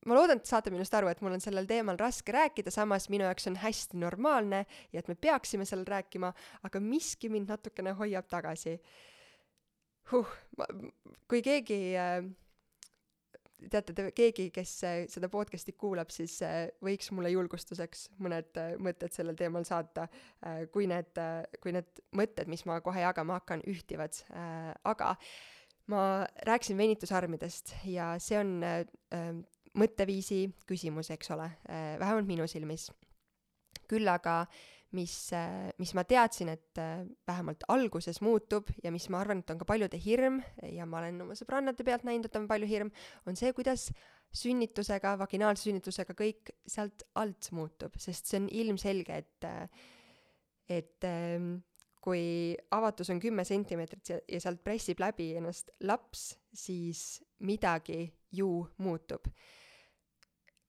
ma 0.06 0.18
loodan, 0.18 0.42
et 0.42 0.50
saate 0.50 0.74
minust 0.74 0.94
aru, 0.98 1.12
et 1.12 1.22
mul 1.22 1.36
on 1.36 1.44
sellel 1.44 1.68
teemal 1.70 2.00
raske 2.00 2.34
rääkida, 2.34 2.74
samas 2.74 3.08
minu 3.14 3.28
jaoks 3.28 3.48
on 3.52 3.60
hästi 3.62 4.00
normaalne 4.02 4.66
ja 4.94 5.02
et 5.02 5.10
me 5.12 5.16
peaksime 5.16 5.68
sellel 5.70 5.86
rääkima, 5.90 6.34
aga 6.64 6.82
miski 6.82 7.30
mind 7.30 7.52
natukene 7.54 7.94
hoiab 8.00 8.30
tagasi 8.32 8.80
huh,. 10.12 10.32
kui 11.30 11.42
keegi 11.46 11.80
äh, 12.00 12.24
teate 13.72 13.94
te, 13.94 14.08
keegi, 14.18 14.50
kes 14.54 14.74
äh, 14.88 14.98
seda 15.12 15.30
podcast'i 15.32 15.76
kuulab, 15.78 16.10
siis 16.14 16.40
äh, 16.46 16.66
võiks 16.84 17.12
mulle 17.14 17.32
julgustuseks 17.34 18.08
mõned 18.24 18.58
mõtted 18.82 19.14
sellel 19.14 19.38
teemal 19.38 19.68
saata, 19.68 20.08
kui 20.74 20.90
need, 20.90 21.22
kui 21.62 21.76
need 21.76 22.06
mõtted, 22.18 22.50
mis 22.52 22.66
ma 22.66 22.82
kohe 22.82 23.06
jagama 23.06 23.38
hakkan, 23.40 23.62
ühtivad, 23.70 24.18
aga 24.82 25.16
ma 25.92 26.04
rääkisin 26.48 26.78
venitusarmidest 26.80 27.76
ja 27.90 28.16
see 28.22 28.40
on 28.40 28.58
mõtteviisi 29.78 30.46
küsimus, 30.68 31.12
eks 31.14 31.32
ole, 31.36 31.48
äh, 31.70 31.96
vähemalt 32.00 32.28
minu 32.28 32.48
silmis. 32.48 32.92
küll 33.92 34.08
aga 34.08 34.46
mis, 34.96 35.34
äh, 35.36 35.72
mis 35.80 35.94
ma 35.94 36.04
teadsin, 36.08 36.50
et 36.50 36.80
äh, 36.80 37.04
vähemalt 37.28 37.64
alguses 37.68 38.22
muutub 38.24 38.70
ja 38.84 38.92
mis 38.92 39.10
ma 39.12 39.20
arvan, 39.20 39.42
et 39.44 39.52
on 39.52 39.60
ka 39.60 39.68
paljude 39.68 40.00
hirm 40.00 40.42
ja 40.64 40.86
ma 40.86 41.02
olen 41.02 41.22
oma 41.26 41.36
sõbrannade 41.36 41.84
pealt 41.84 42.06
näinud, 42.08 42.28
et 42.28 42.36
on 42.40 42.48
palju 42.48 42.70
hirm, 42.70 42.92
on 43.28 43.36
see, 43.40 43.52
kuidas 43.56 43.90
sünnitusega, 44.32 45.18
vaginaalse 45.20 45.68
sünnitusega 45.68 46.16
kõik 46.16 46.54
sealt 46.68 47.04
alt 47.20 47.52
muutub, 47.52 47.98
sest 48.00 48.32
see 48.32 48.40
on 48.40 48.48
ilmselge, 48.48 49.24
et 49.24 49.50
et 50.72 51.04
ähm, 51.04 51.58
kui 52.00 52.56
avatus 52.72 53.10
on 53.12 53.20
kümme 53.20 53.44
sentimeetrit 53.44 54.10
ja, 54.10 54.20
ja 54.24 54.40
sealt 54.40 54.62
pressib 54.64 55.02
läbi 55.04 55.34
ennast 55.36 55.74
laps, 55.84 56.38
siis 56.56 57.20
midagi 57.44 58.06
ju 58.32 58.62
muutub 58.80 59.28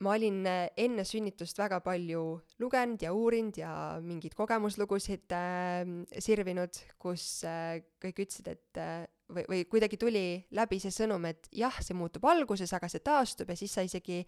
ma 0.03 0.17
olin 0.17 0.43
äh, 0.49 0.67
enne 0.83 1.05
sünnitust 1.07 1.59
väga 1.61 1.79
palju 1.85 2.23
lugenud 2.63 3.03
ja 3.05 3.13
uurinud 3.15 3.59
ja 3.61 3.73
mingeid 4.03 4.35
kogemuslugusid 4.39 5.35
äh, 5.37 5.83
sirvinud, 6.19 6.81
kus 7.03 7.45
äh, 7.49 7.83
kõik 8.03 8.25
ütlesid, 8.25 8.51
et 8.53 8.81
äh, 8.83 9.05
või, 9.33 9.47
või 9.49 9.63
kuidagi 9.71 9.99
tuli 10.01 10.25
läbi 10.57 10.81
see 10.83 10.95
sõnum, 10.95 11.25
et 11.31 11.49
jah, 11.57 11.77
see 11.85 11.97
muutub 11.99 12.27
alguses, 12.29 12.73
aga 12.75 12.91
see 12.91 13.05
taastub 13.05 13.53
ja 13.53 13.59
siis 13.59 13.75
sa 13.77 13.87
isegi 13.87 14.23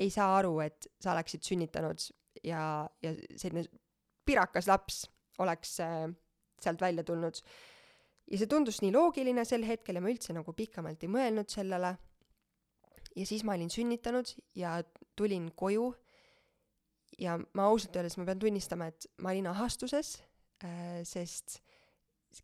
ei 0.00 0.10
saa 0.12 0.32
aru, 0.38 0.54
et 0.64 0.88
sa 1.02 1.12
oleksid 1.14 1.44
sünnitanud 1.44 2.06
ja, 2.46 2.62
ja 3.02 3.14
selline 3.36 3.66
pirakas 4.26 4.68
laps 4.70 5.04
oleks 5.42 5.78
äh, 5.84 6.06
sealt 6.60 6.80
välja 6.80 7.04
tulnud. 7.04 7.40
ja 8.30 8.38
see 8.38 8.46
tundus 8.46 8.78
nii 8.82 8.92
loogiline 8.94 9.44
sel 9.48 9.64
hetkel 9.66 9.98
ja 9.98 10.02
ma 10.04 10.12
üldse 10.12 10.34
nagu 10.36 10.52
pikemalt 10.54 11.02
ei 11.02 11.10
mõelnud 11.10 11.50
sellele 11.50 11.96
ja 13.16 13.26
siis 13.26 13.44
ma 13.44 13.56
olin 13.56 13.70
sünnitanud 13.70 14.34
ja 14.54 14.78
tulin 15.16 15.50
koju 15.56 15.90
ja 17.18 17.36
ma 17.38 17.66
ausalt 17.68 17.96
öeldes, 17.96 18.16
ma 18.18 18.26
pean 18.28 18.40
tunnistama, 18.40 18.90
et 18.90 19.06
ma 19.22 19.32
olin 19.34 19.50
ahastuses 19.50 20.16
äh,, 20.64 21.00
sest 21.04 21.60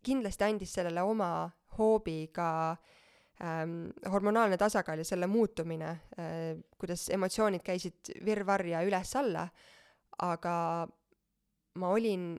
kindlasti 0.05 0.45
andis 0.45 0.75
sellele 0.75 1.03
oma 1.07 1.31
hoobi 1.79 2.27
ka 2.35 2.49
ähm, 3.43 3.93
hormonaalne 4.11 4.59
tasakaal 4.59 5.03
ja 5.03 5.09
selle 5.09 5.29
muutumine 5.31 5.91
äh,, 6.19 6.59
kuidas 6.79 7.09
emotsioonid 7.15 7.65
käisid 7.65 8.13
virvarr 8.25 8.67
ja 8.73 8.83
üles-alla, 8.87 9.47
aga 10.27 10.57
ma 11.77 11.93
olin 11.93 12.35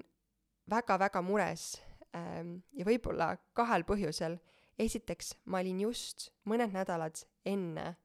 väga-väga 0.70 1.22
mures 1.24 1.78
ähm, 2.18 2.58
ja 2.76 2.86
võib-olla 2.86 3.36
kahel 3.58 3.88
põhjusel. 3.88 4.40
esiteks, 4.78 5.32
ma 5.50 5.58
olin 5.64 5.80
just 5.82 6.28
mõned 6.46 6.70
nädalad 6.70 7.24
enne 7.50 7.96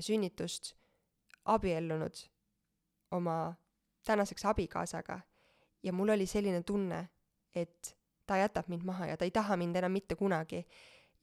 sünnitust 0.00 0.74
abiellunud 1.44 2.24
oma 3.10 3.54
tänaseks 4.06 4.44
abikaasaga 4.44 5.20
ja 5.82 5.92
mul 5.92 6.08
oli 6.08 6.26
selline 6.26 6.62
tunne, 6.62 7.08
et 7.54 7.96
ta 8.26 8.38
jätab 8.40 8.68
mind 8.68 8.84
maha 8.86 9.06
ja 9.12 9.16
ta 9.16 9.24
ei 9.24 9.30
taha 9.30 9.56
mind 9.56 9.76
enam 9.76 9.92
mitte 9.92 10.14
kunagi. 10.14 10.66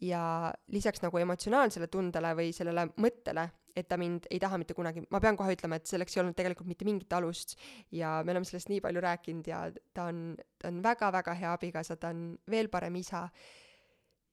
ja 0.01 0.53
lisaks 0.67 0.99
nagu 0.99 1.17
emotsionaalsele 1.17 1.87
tundele 1.87 2.33
või 2.35 2.49
sellele 2.51 2.89
mõttele, 2.99 3.45
et 3.75 3.87
ta 3.87 3.95
mind 3.97 4.25
ei 4.31 4.39
taha 4.41 4.57
mitte 4.59 4.75
kunagi, 4.75 5.03
ma 5.13 5.21
pean 5.23 5.37
kohe 5.39 5.53
ütlema, 5.55 5.77
et 5.79 5.87
selleks 5.87 6.17
ei 6.17 6.21
olnud 6.21 6.35
tegelikult 6.35 6.67
mitte 6.67 6.83
mingit 6.83 7.13
alust 7.13 7.55
ja 7.91 8.17
me 8.25 8.33
oleme 8.33 8.45
sellest 8.49 8.71
nii 8.73 8.81
palju 8.83 9.03
rääkinud 9.05 9.47
ja 9.47 9.61
ta 9.93 10.09
on, 10.11 10.35
ta 10.59 10.67
on 10.67 10.81
väga-väga 10.83 11.37
hea 11.39 11.53
abikaasa, 11.55 11.95
ta 11.95 12.11
on 12.11 12.25
veel 12.51 12.67
parem 12.73 12.95
isa. 12.99 13.29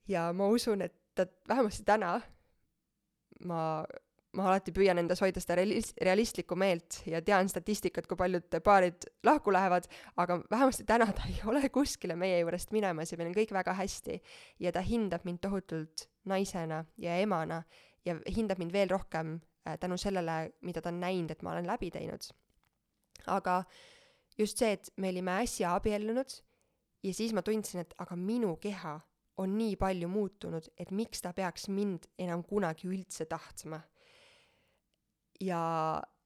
ja 0.08 0.32
ma 0.32 0.48
usun, 0.48 0.82
et 0.82 0.96
ta 1.14 1.26
vähemasti 1.48 1.84
täna 1.86 2.18
ma 3.44 3.84
ma 4.36 4.46
alati 4.46 4.72
püüan 4.74 5.00
endas 5.00 5.20
hoida 5.24 5.42
seda 5.42 5.56
realis-, 5.58 5.92
realistlikku 6.06 6.56
meelt 6.58 7.00
ja 7.10 7.20
tean 7.24 7.48
statistikat, 7.50 8.06
kui 8.06 8.18
paljud 8.18 8.46
paarid 8.64 9.08
lahku 9.26 9.52
lähevad, 9.54 9.88
aga 10.22 10.38
vähemasti 10.50 10.86
täna 10.86 11.08
ta 11.16 11.26
ei 11.28 11.40
ole 11.50 11.68
kuskile 11.72 12.16
meie 12.18 12.38
juurest 12.40 12.74
minemas 12.74 13.10
ja 13.10 13.18
meil 13.18 13.32
on 13.32 13.36
kõik 13.38 13.54
väga 13.54 13.74
hästi. 13.80 14.20
ja 14.60 14.72
ta 14.72 14.84
hindab 14.86 15.26
mind 15.26 15.42
tohutult 15.42 16.06
naisena 16.24 16.84
ja 16.98 17.16
emana 17.18 17.62
ja 18.06 18.16
hindab 18.36 18.58
mind 18.58 18.72
veel 18.72 18.90
rohkem 18.90 19.40
äh, 19.66 19.78
tänu 19.78 19.98
sellele, 19.98 20.52
mida 20.60 20.80
ta 20.80 20.88
on 20.88 21.00
näinud, 21.00 21.30
et 21.30 21.42
ma 21.42 21.52
olen 21.52 21.66
läbi 21.66 21.90
teinud. 21.90 22.30
aga 23.26 23.64
just 24.38 24.58
see, 24.58 24.72
et 24.72 24.92
me 24.96 25.10
olime 25.10 25.40
äsja 25.42 25.74
abiellunud 25.74 26.40
ja 27.02 27.14
siis 27.14 27.32
ma 27.32 27.42
tundsin, 27.42 27.80
et 27.80 27.94
aga 27.98 28.16
minu 28.16 28.56
keha 28.56 29.00
on 29.40 29.56
nii 29.56 29.76
palju 29.76 30.08
muutunud, 30.08 30.66
et 30.78 30.90
miks 30.90 31.22
ta 31.22 31.32
peaks 31.32 31.68
mind 31.68 32.06
enam 32.18 32.44
kunagi 32.44 32.86
üldse 32.88 33.24
tahtma 33.24 33.80
ja 35.40 35.61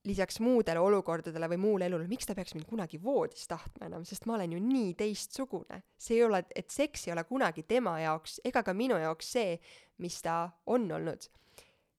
lisaks 0.04 0.40
muudele 0.44 0.80
olukordadele 0.84 1.48
või 1.54 1.60
muule 1.60 1.86
elule, 1.88 2.06
miks 2.08 2.28
ta 2.28 2.34
peaks 2.36 2.54
mind 2.56 2.66
kunagi 2.68 3.00
voodis 3.02 3.46
tahtma 3.48 3.88
enam, 3.88 4.04
sest 4.04 4.26
ma 4.28 4.36
olen 4.36 4.52
ju 4.52 4.60
nii 4.60 4.92
teistsugune. 4.98 5.82
see 5.98 6.18
ei 6.18 6.24
ole, 6.24 6.42
et 6.54 6.70
seks 6.70 7.06
ei 7.08 7.14
ole 7.14 7.24
kunagi 7.24 7.64
tema 7.68 7.96
jaoks 8.00 8.40
ega 8.44 8.62
ka 8.62 8.74
minu 8.74 8.98
jaoks 9.00 9.32
see, 9.36 9.58
mis 9.98 10.20
ta 10.22 10.50
on 10.66 10.90
olnud. 10.92 11.28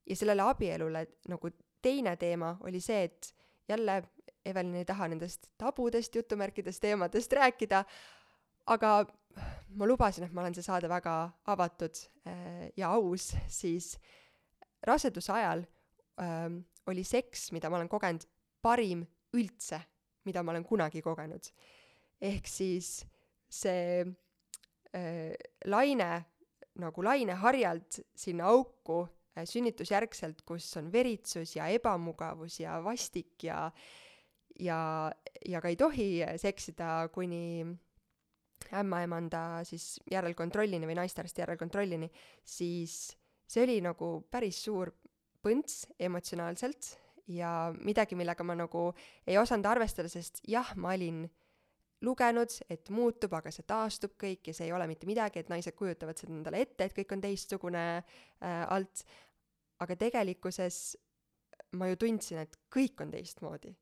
ja 0.06 0.16
sellele 0.16 0.42
abielule 0.42 1.08
nagu 1.30 1.50
teine 1.82 2.16
teema 2.16 2.58
oli 2.62 2.82
see, 2.82 3.04
et 3.04 3.34
jälle 3.70 4.04
Evelin 4.46 4.76
ei 4.76 4.86
taha 4.86 5.08
nendest 5.10 5.48
tabudest 5.58 6.16
jutumärkides 6.16 6.80
teemadest 6.80 7.34
rääkida, 7.34 7.84
aga 8.68 8.92
ma 9.70 9.88
lubasin, 9.90 10.28
et 10.28 10.34
ma 10.34 10.44
olen 10.44 10.54
see 10.54 10.66
saade 10.66 10.90
väga 10.90 11.16
avatud 11.50 11.98
äh, 12.28 12.70
ja 12.78 12.92
aus, 12.94 13.32
siis 13.48 13.96
raseduse 14.86 15.34
ajal 15.34 15.66
ähm, 16.22 16.62
oli 16.92 17.04
seks, 17.04 17.50
mida 17.56 17.70
ma 17.70 17.80
olen 17.80 17.90
kogenud, 17.90 18.26
parim 18.62 19.04
üldse, 19.36 19.80
mida 20.26 20.44
ma 20.44 20.54
olen 20.54 20.66
kunagi 20.66 21.02
kogenud. 21.06 21.52
ehk 22.22 22.48
siis 22.48 23.04
see 23.52 24.02
äh, 24.96 25.34
laine 25.66 26.26
nagu 26.80 27.04
laineharjalt 27.04 28.00
sinna 28.16 28.48
auku 28.52 29.04
äh, 29.36 29.44
sünnitusjärgselt, 29.46 30.42
kus 30.48 30.70
on 30.80 30.92
veritsus 30.92 31.56
ja 31.56 31.68
ebamugavus 31.68 32.60
ja 32.60 32.80
vastik 32.84 33.44
ja 33.44 33.72
ja, 34.60 35.12
ja 35.46 35.62
ka 35.62 35.68
ei 35.72 35.76
tohi 35.76 36.10
seksida 36.40 37.10
kuni 37.14 37.66
ämmaemanda 38.74 39.64
siis 39.68 40.00
järelkontrollini 40.12 40.88
või 40.88 40.98
naistearsti 40.98 41.44
järelkontrollini, 41.44 42.10
siis 42.44 43.16
see 43.46 43.64
oli 43.66 43.82
nagu 43.84 44.26
päris 44.32 44.64
suur 44.66 44.92
põnts 45.46 45.86
emotsionaalselt 46.02 46.96
ja 47.32 47.74
midagi, 47.86 48.18
millega 48.18 48.46
ma 48.46 48.58
nagu 48.58 48.90
ei 49.28 49.38
osanud 49.42 49.66
arvestada, 49.70 50.10
sest 50.12 50.42
jah, 50.50 50.74
ma 50.78 50.94
olin 50.94 51.24
lugenud, 52.06 52.52
et 52.70 52.90
muutub, 52.94 53.34
aga 53.38 53.52
see 53.54 53.66
taastub 53.68 54.14
kõik 54.22 54.50
ja 54.50 54.58
see 54.58 54.68
ei 54.68 54.74
ole 54.76 54.88
mitte 54.90 55.08
midagi, 55.10 55.42
et 55.42 55.50
naised 55.50 55.76
kujutavad 55.78 56.20
seda 56.20 56.36
endale 56.36 56.62
ette, 56.66 56.86
et 56.86 56.98
kõik 56.98 57.16
on 57.16 57.24
teistsugune 57.24 57.86
äh, 57.96 58.62
alt, 58.68 59.06
aga 59.82 59.98
tegelikkuses 60.06 60.82
ma 61.80 61.90
ju 61.90 62.00
tundsin, 62.06 62.44
et 62.46 62.60
kõik 62.72 63.02
on 63.02 63.12
teistmoodi. 63.12 63.74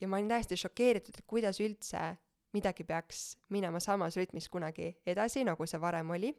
ja 0.00 0.08
ma 0.08 0.16
olin 0.16 0.28
täiesti 0.32 0.56
šokeeritud, 0.56 1.18
et 1.18 1.26
kuidas 1.28 1.60
üldse 1.60 2.00
midagi 2.56 2.84
peaks 2.84 3.36
minema 3.52 3.80
samas 3.80 4.16
rütmis 4.16 4.48
kunagi 4.48 4.94
edasi, 5.06 5.44
nagu 5.44 5.66
see 5.66 5.80
varem 5.80 6.10
oli. 6.10 6.32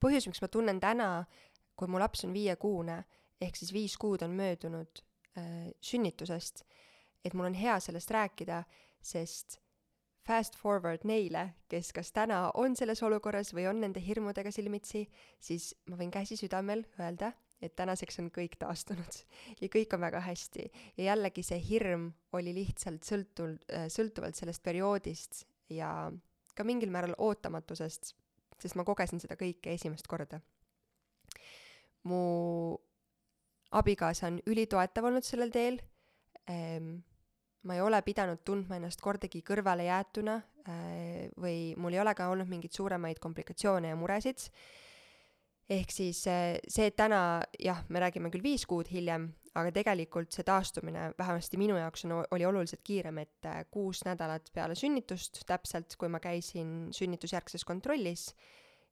põhjus, 0.00 0.26
miks 0.26 0.42
ma 0.42 0.48
tunnen 0.48 0.80
täna, 0.80 1.24
kui 1.76 1.88
mu 1.88 1.98
laps 1.98 2.24
on 2.24 2.32
viiekuune, 2.32 3.04
ehk 3.40 3.56
siis 3.56 3.72
viis 3.72 3.96
kuud 4.00 4.22
on 4.22 4.34
möödunud 4.38 5.02
äh, 5.38 5.70
sünnitusest, 5.80 6.64
et 7.24 7.34
mul 7.34 7.50
on 7.50 7.58
hea 7.58 7.78
sellest 7.80 8.10
rääkida, 8.10 8.62
sest 9.02 9.58
fast 10.28 10.56
forward 10.60 11.06
neile, 11.08 11.54
kes 11.72 11.92
kas 11.96 12.12
täna 12.12 12.48
on 12.60 12.76
selles 12.76 13.00
olukorras 13.06 13.54
või 13.56 13.68
on 13.70 13.80
nende 13.80 14.00
hirmudega 14.04 14.52
silmitsi, 14.52 15.06
siis 15.40 15.70
ma 15.88 15.96
võin 15.96 16.12
käsi 16.12 16.36
südamel 16.36 16.84
öelda, 17.00 17.32
et 17.64 17.74
tänaseks 17.78 18.20
on 18.22 18.28
kõik 18.34 18.58
taastunud 18.60 19.20
ja 19.62 19.70
kõik 19.72 19.94
on 19.96 20.04
väga 20.04 20.20
hästi. 20.26 20.68
ja 20.98 21.12
jällegi 21.12 21.42
see 21.46 21.60
hirm 21.70 22.10
oli 22.36 22.54
lihtsalt 22.54 23.08
sõltul- 23.08 23.58
äh,, 23.72 23.88
sõltuvalt 23.92 24.36
sellest 24.36 24.62
perioodist 24.62 25.46
ja 25.72 26.10
ka 26.54 26.66
mingil 26.66 26.90
määral 26.90 27.14
ootamatusest, 27.18 28.12
sest 28.58 28.76
ma 28.76 28.84
kogesin 28.84 29.22
seda 29.22 29.38
kõike 29.38 29.72
esimest 29.74 30.06
korda. 30.10 30.40
mu 32.04 32.78
abikaasa 33.76 34.30
on 34.30 34.40
ülitoetav 34.48 35.10
olnud 35.10 35.26
sellel 35.26 35.52
teel 35.54 35.78
ehm,. 36.48 36.98
ma 37.68 37.74
ei 37.74 37.80
ole 37.82 37.98
pidanud 38.06 38.40
tundma 38.46 38.78
ennast 38.78 39.00
kordagi 39.04 39.42
kõrvalejäetuna 39.44 40.36
äh, 40.38 41.24
või 41.36 41.74
mul 41.76 41.96
ei 41.96 42.00
ole 42.00 42.14
ka 42.16 42.30
olnud 42.32 42.48
mingeid 42.48 42.72
suuremaid 42.72 43.18
komplikatsioone 43.20 43.90
ja 43.90 43.96
muresid. 43.98 44.48
ehk 45.68 45.92
siis 45.92 46.22
äh, 46.30 46.56
see, 46.68 46.86
et 46.88 46.96
täna 46.96 47.42
jah, 47.60 47.82
me 47.88 48.00
räägime 48.00 48.30
küll 48.32 48.46
viis 48.46 48.64
kuud 48.66 48.88
hiljem, 48.88 49.28
aga 49.58 49.72
tegelikult 49.74 50.32
see 50.32 50.46
taastumine 50.46 51.10
vähemasti 51.18 51.60
minu 51.60 51.76
jaoks 51.76 52.06
on, 52.06 52.14
oli 52.30 52.46
oluliselt 52.46 52.84
kiirem, 52.86 53.18
et 53.26 53.50
äh, 53.50 53.64
kuus 53.70 54.04
nädalat 54.06 54.48
peale 54.54 54.78
sünnitust 54.78 55.42
täpselt, 55.46 55.98
kui 55.98 56.08
ma 56.08 56.22
käisin 56.24 56.88
sünnitusjärgses 56.94 57.66
kontrollis, 57.68 58.30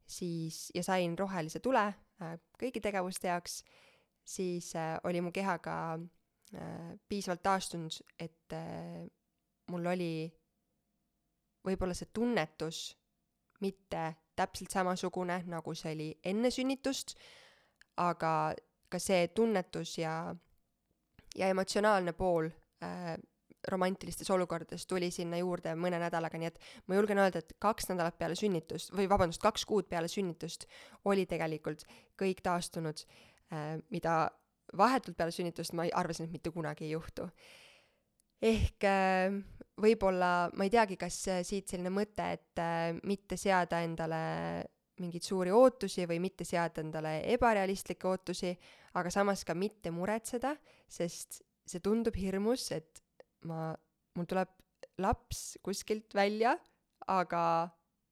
siis 0.06 0.66
ja 0.74 0.84
sain 0.84 1.16
rohelise 1.18 1.62
tule 1.64 1.86
äh, 1.86 2.36
kõigi 2.60 2.82
tegevuste 2.82 3.30
jaoks 3.30 3.62
siis 4.26 4.74
äh, 4.76 4.96
oli 5.04 5.20
mu 5.22 5.32
keha 5.32 5.58
ka 5.62 5.76
äh, 5.94 6.94
piisavalt 7.08 7.42
taastunud, 7.42 8.00
et 8.18 8.52
äh, 8.52 9.06
mul 9.70 9.86
oli 9.86 10.12
võib-olla 11.66 11.94
see 11.94 12.10
tunnetus 12.14 12.96
mitte 13.60 14.02
täpselt 14.36 14.70
samasugune, 14.70 15.40
nagu 15.48 15.74
see 15.74 15.94
oli 15.94 16.08
enne 16.28 16.50
sünnitust, 16.52 17.16
aga 18.02 18.32
ka 18.92 19.00
see 19.02 19.28
tunnetus 19.34 19.96
ja, 19.98 20.34
ja 21.34 21.48
emotsionaalne 21.48 22.12
pool 22.12 22.50
äh, 22.84 23.16
romantilistes 23.68 24.30
olukordades 24.30 24.86
tuli 24.86 25.08
sinna 25.10 25.40
juurde 25.40 25.72
mõne 25.74 25.98
nädalaga, 25.98 26.38
nii 26.38 26.50
et 26.52 26.60
ma 26.86 26.98
julgen 26.98 27.18
öelda, 27.18 27.40
et 27.42 27.56
kaks 27.62 27.88
nädalat 27.90 28.18
peale 28.18 28.36
sünnitust 28.38 28.92
või 28.94 29.08
vabandust, 29.10 29.42
kaks 29.42 29.64
kuud 29.66 29.88
peale 29.90 30.10
sünnitust 30.12 30.68
oli 31.04 31.26
tegelikult 31.26 31.82
kõik 32.20 32.44
taastunud. 32.46 33.02
Äh, 33.02 33.35
mida 33.90 34.16
vahetult 34.76 35.16
peale 35.16 35.34
sünnitust 35.34 35.74
ma 35.78 35.86
arvasin, 35.94 36.26
et 36.26 36.34
mitte 36.34 36.50
kunagi 36.50 36.86
ei 36.88 36.94
juhtu. 36.94 37.28
ehk 38.42 38.84
äh, 38.84 39.36
võib-olla, 39.80 40.50
ma 40.52 40.66
ei 40.66 40.72
teagi, 40.72 40.98
kas 41.00 41.20
äh, 41.32 41.42
siit 41.46 41.68
selline 41.70 41.92
mõte, 41.94 42.26
et 42.36 43.00
mitte 43.08 43.38
seada 43.40 43.80
endale 43.84 44.20
mingeid 45.00 45.24
suuri 45.24 45.52
ootusi 45.52 46.06
või 46.08 46.20
mitte 46.24 46.44
seada 46.48 46.80
endale 46.80 47.18
ebarealistlikke 47.34 48.08
ootusi, 48.08 48.52
aga 48.96 49.12
samas 49.12 49.44
ka 49.44 49.54
mitte 49.56 49.92
muretseda, 49.92 50.54
sest 50.88 51.42
see 51.66 51.82
tundub 51.84 52.16
hirmus, 52.16 52.70
et 52.72 53.02
ma, 53.48 53.74
mul 54.16 54.28
tuleb 54.28 54.52
laps 55.02 55.58
kuskilt 55.64 56.14
välja, 56.16 56.54
aga 57.12 57.42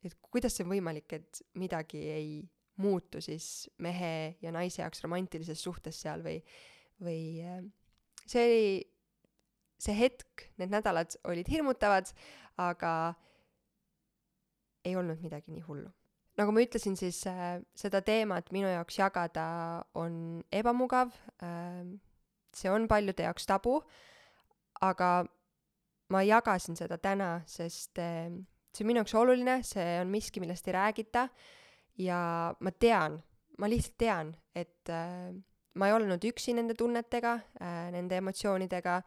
et 0.04 0.16
kuidas 0.20 0.56
see 0.56 0.66
on 0.66 0.74
võimalik, 0.74 1.16
et 1.16 1.40
midagi 1.56 2.02
ei 2.12 2.28
muutu 2.76 3.20
siis 3.22 3.70
mehe 3.78 4.36
ja 4.42 4.52
naise 4.54 4.82
jaoks 4.82 5.02
romantilises 5.04 5.62
suhtes 5.62 6.00
seal 6.02 6.24
või, 6.24 6.40
või 7.02 7.20
äh, 7.44 7.60
see 8.26 8.46
oli, 8.46 8.70
see 9.84 9.96
hetk, 9.98 10.48
need 10.58 10.72
nädalad 10.74 11.14
olid 11.30 11.50
hirmutavad, 11.50 12.10
aga 12.60 12.94
ei 14.84 14.96
olnud 14.96 15.22
midagi 15.22 15.54
nii 15.54 15.64
hullu. 15.68 15.90
nagu 16.34 16.50
ma 16.50 16.64
ütlesin, 16.64 16.96
siis 16.98 17.22
äh, 17.30 17.60
seda 17.78 18.02
teemat 18.02 18.50
minu 18.52 18.70
jaoks 18.72 18.98
jagada 18.98 19.46
on 19.94 20.42
ebamugav 20.50 21.14
äh,, 21.42 21.84
see 22.54 22.70
on 22.70 22.88
paljude 22.90 23.22
jaoks 23.22 23.46
tabu, 23.46 23.80
aga 24.82 25.26
ma 26.10 26.22
jagasin 26.26 26.76
seda 26.78 26.98
täna, 26.98 27.36
sest 27.46 28.02
äh, 28.02 28.32
see 28.74 28.82
on 28.82 28.90
minu 28.90 29.04
jaoks 29.04 29.14
oluline, 29.14 29.60
see 29.62 30.00
on 30.00 30.10
miski, 30.10 30.42
millest 30.42 30.66
ei 30.66 30.74
räägita 30.74 31.28
äh,, 31.28 31.52
ja 31.98 32.54
ma 32.60 32.70
tean, 32.70 33.20
ma 33.58 33.70
lihtsalt 33.70 33.98
tean, 33.98 34.34
et 34.54 34.90
äh, 34.90 35.30
ma 35.74 35.88
ei 35.88 35.94
olnud 35.96 36.24
üksi 36.30 36.54
nende 36.54 36.76
tunnetega 36.78 37.36
äh,, 37.60 37.86
nende 37.94 38.18
emotsioonidega 38.22 39.00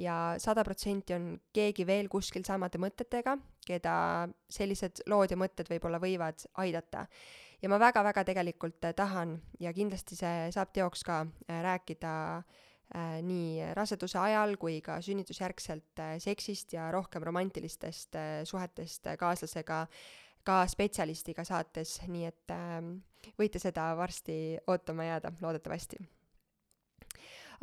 ja 0.00 0.34
sada 0.42 0.64
protsenti 0.66 1.14
on 1.14 1.34
keegi 1.54 1.86
veel 1.86 2.08
kuskil 2.10 2.44
samade 2.46 2.80
mõtetega, 2.82 3.36
keda 3.66 3.94
sellised 4.52 5.04
lood 5.10 5.32
ja 5.32 5.38
mõtted 5.38 5.70
võib-olla 5.70 6.00
võivad 6.02 6.46
aidata. 6.60 7.06
ja 7.62 7.68
ma 7.70 7.78
väga-väga 7.78 8.24
tegelikult 8.24 8.82
tahan 8.96 9.38
ja 9.60 9.72
kindlasti 9.72 10.16
see 10.16 10.50
saab 10.52 10.72
teoks 10.74 11.04
ka 11.04 11.24
rääkida 11.48 12.12
äh, 12.38 13.22
nii 13.22 13.72
raseduse 13.74 14.18
ajal 14.18 14.56
kui 14.56 14.80
ka 14.80 15.00
sünnitusjärgselt 15.00 16.00
äh, 16.00 16.18
seksist 16.18 16.72
ja 16.72 16.90
rohkem 16.90 17.22
romantilistest 17.22 18.16
äh, 18.16 18.42
suhetest 18.44 19.06
kaaslasega, 19.18 19.86
ka 20.44 20.64
spetsialistiga 20.70 21.44
saates, 21.46 21.98
nii 22.08 22.26
et 22.28 22.52
äh, 22.54 22.80
võite 23.38 23.62
seda 23.62 23.90
varsti 23.98 24.58
ootama 24.70 25.08
jääda, 25.08 25.32
loodetavasti. 25.40 26.00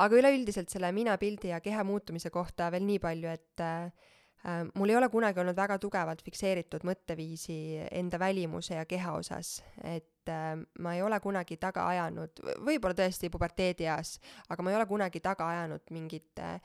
Aga 0.02 0.18
üleüldiselt 0.18 0.72
selle 0.72 0.90
minapildi 0.96 1.52
ja 1.52 1.60
keha 1.62 1.84
muutumise 1.86 2.32
kohta 2.34 2.72
veel 2.74 2.86
nii 2.88 3.02
palju, 3.04 3.30
et 3.30 3.62
äh, 3.62 3.92
äh, 4.46 4.64
mul 4.74 4.90
ei 4.90 4.98
ole 4.98 5.10
kunagi 5.14 5.42
olnud 5.44 5.58
väga 5.58 5.78
tugevalt 5.82 6.24
fikseeritud 6.26 6.86
mõtteviisi 6.88 7.58
enda 7.92 8.20
välimuse 8.22 8.80
ja 8.80 8.88
keha 8.90 9.14
osas, 9.20 9.60
et 9.84 10.32
äh, 10.32 10.56
ma 10.80 10.96
ei 10.96 11.04
ole 11.06 11.20
kunagi 11.22 11.60
taga 11.62 11.86
ajanud, 11.92 12.42
võib-olla 12.66 12.98
tõesti 12.98 13.30
puberteedieas, 13.34 14.16
aga 14.50 14.64
ma 14.64 14.74
ei 14.74 14.80
ole 14.80 14.90
kunagi 14.90 15.22
taga 15.22 15.52
ajanud 15.52 15.94
mingit 15.94 16.42
äh, 16.42 16.58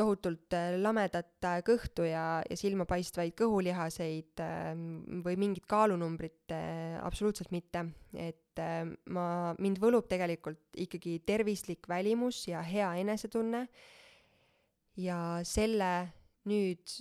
tohutult 0.00 0.54
äh, 0.56 0.74
lamedat 0.80 1.44
äh, 1.46 1.60
kõhtu 1.66 2.06
ja, 2.08 2.40
ja 2.46 2.56
silmapaistvaid 2.58 3.34
kõhulihaseid 3.38 4.42
ähm, 4.44 5.20
või 5.24 5.36
mingit 5.40 5.66
kaalunumbrit 5.70 6.54
äh, 6.56 6.96
absoluutselt 7.04 7.52
mitte. 7.54 7.86
et 8.16 8.60
ma, 9.14 9.54
mind 9.62 9.78
võlub 9.80 10.08
tegelikult 10.10 10.74
ikkagi 10.82 11.20
tervislik 11.24 11.86
välimus 11.88 12.42
ja 12.48 12.60
hea 12.66 12.90
enesetunne. 13.00 13.66
ja 15.00 15.40
selle 15.46 16.10
nüüd 16.50 16.96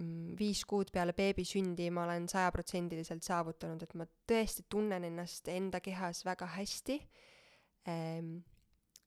mm, 0.00 0.32
viis 0.38 0.64
kuud 0.66 0.90
peale 0.90 1.14
beebi 1.14 1.44
sündi 1.46 1.90
ma 1.90 2.06
olen 2.06 2.26
sajaprotsendiliselt 2.30 3.22
saavutanud, 3.22 3.82
et 3.82 3.94
ma 3.94 4.08
tõesti 4.26 4.64
tunnen 4.68 5.04
ennast 5.04 5.48
enda 5.52 5.80
kehas 5.84 6.24
väga 6.26 6.48
hästi 6.56 6.98
ehm, 7.86 8.40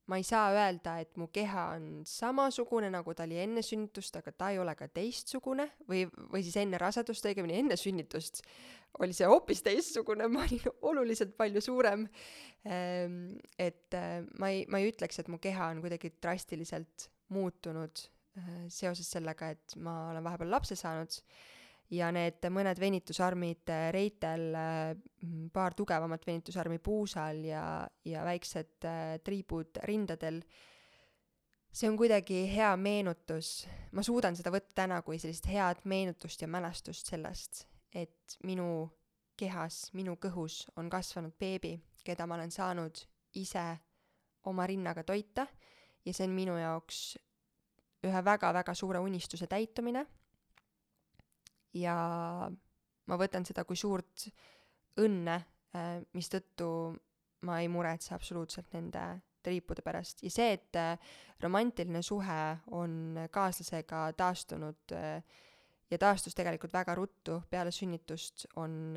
ma 0.06 0.20
ei 0.22 0.26
saa 0.28 0.52
öelda, 0.54 1.00
et 1.02 1.18
mu 1.18 1.28
keha 1.34 1.66
on 1.76 2.04
samasugune, 2.06 2.92
nagu 2.94 3.14
ta 3.18 3.26
oli 3.26 3.40
enne 3.42 3.64
sünnitust, 3.66 4.20
aga 4.20 4.32
ta 4.32 4.52
ei 4.54 4.60
ole 4.62 4.76
ka 4.78 4.88
teistsugune 4.94 5.68
või, 5.90 6.04
või 6.32 6.44
siis 6.46 6.58
enne 6.62 6.78
rasedust, 6.82 7.26
õigemini 7.26 7.58
enne 7.64 7.78
sünnitust 7.80 8.44
oli 9.04 9.16
see 9.16 9.28
hoopis 9.30 9.64
teistsugune, 9.66 10.28
ma 10.32 10.44
olin 10.46 10.70
oluliselt 10.90 11.36
palju 11.38 11.64
suurem. 11.64 12.06
Ehm, 12.66 13.36
et 13.60 13.98
äh, 13.98 14.22
ma 14.40 14.52
ei, 14.54 14.64
ma 14.72 14.82
ei 14.82 14.92
ütleks, 14.92 15.20
et 15.22 15.32
mu 15.32 15.40
keha 15.42 15.72
on 15.74 15.82
kuidagi 15.84 16.14
drastiliselt 16.24 17.10
muutunud 17.36 18.06
äh, 18.40 18.54
seoses 18.72 19.10
sellega, 19.18 19.52
et 19.56 19.76
ma 19.82 20.12
olen 20.14 20.26
vahepeal 20.26 20.54
lapse 20.54 20.78
saanud 20.80 21.20
ja 21.94 22.10
need 22.14 22.46
mõned 22.54 22.80
venitusarmid 22.82 23.70
äh, 23.70 23.88
reitel, 23.94 24.48
äh, 24.58 25.50
paar 25.54 25.76
tugevamat 25.78 26.26
venitusarmi 26.28 26.80
puusal 26.84 27.44
ja, 27.46 27.66
ja 28.06 28.24
väiksed 28.26 28.88
äh, 28.88 29.04
triibud 29.24 29.82
rindadel, 29.86 30.42
see 31.76 31.90
on 31.90 31.98
kuidagi 32.00 32.46
hea 32.50 32.72
meenutus, 32.80 33.66
ma 33.94 34.04
suudan 34.06 34.38
seda 34.38 34.54
võtta 34.54 34.82
täna 34.84 35.02
kui 35.06 35.20
sellist 35.22 35.50
head 35.52 35.84
meenutust 35.86 36.42
ja 36.42 36.50
mälestust 36.50 37.12
sellest, 37.12 37.66
et 37.94 38.38
minu 38.48 38.88
kehas, 39.38 39.90
minu 39.94 40.16
kõhus 40.22 40.64
on 40.80 40.90
kasvanud 40.90 41.36
beebi, 41.40 41.76
keda 42.06 42.26
ma 42.26 42.40
olen 42.40 42.54
saanud 42.54 43.02
ise 43.36 43.66
oma 44.48 44.66
rinnaga 44.70 45.04
toita 45.04 45.46
ja 46.06 46.14
see 46.14 46.26
on 46.28 46.36
minu 46.38 46.56
jaoks 46.58 47.18
ühe 48.06 48.22
väga-väga 48.26 48.74
suure 48.78 49.02
unistuse 49.02 49.48
täitumine 49.50 50.06
ja 51.76 51.96
ma 53.06 53.20
võtan 53.20 53.46
seda 53.48 53.66
kui 53.68 53.78
suurt 53.80 54.28
õnne, 55.02 55.38
äh, 55.76 56.00
mistõttu 56.16 56.68
ma 57.46 57.60
ei 57.62 57.70
muretse 57.70 58.16
absoluutselt 58.16 58.72
nende 58.74 59.04
triipude 59.46 59.84
pärast 59.86 60.24
ja 60.26 60.32
see, 60.34 60.56
et 60.58 60.80
äh, 60.80 60.96
romantiline 61.44 62.02
suhe 62.06 62.40
on 62.74 63.20
kaaslasega 63.32 64.08
taastunud 64.18 64.96
äh, 64.96 65.20
ja 65.92 66.00
taastus 66.02 66.34
tegelikult 66.38 66.74
väga 66.74 66.96
ruttu 66.98 67.42
peale 67.50 67.74
sünnitust, 67.76 68.48
on, 68.58 68.96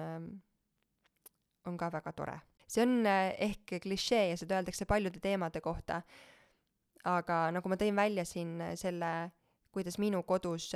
on 1.68 1.76
ka 1.76 1.90
väga 1.92 2.12
tore. 2.16 2.38
see 2.68 2.84
on 2.84 3.06
ehk 3.08 3.78
klišee 3.82 4.30
ja 4.30 4.36
seda 4.40 4.56
öeldakse 4.56 4.86
paljude 4.88 5.20
teemade 5.20 5.60
kohta, 5.60 6.00
aga 7.04 7.50
nagu 7.52 7.68
ma 7.68 7.76
tõin 7.80 7.96
välja 7.96 8.24
siin 8.28 8.56
selle, 8.76 9.30
kuidas 9.72 9.98
minu 10.00 10.22
kodus 10.22 10.70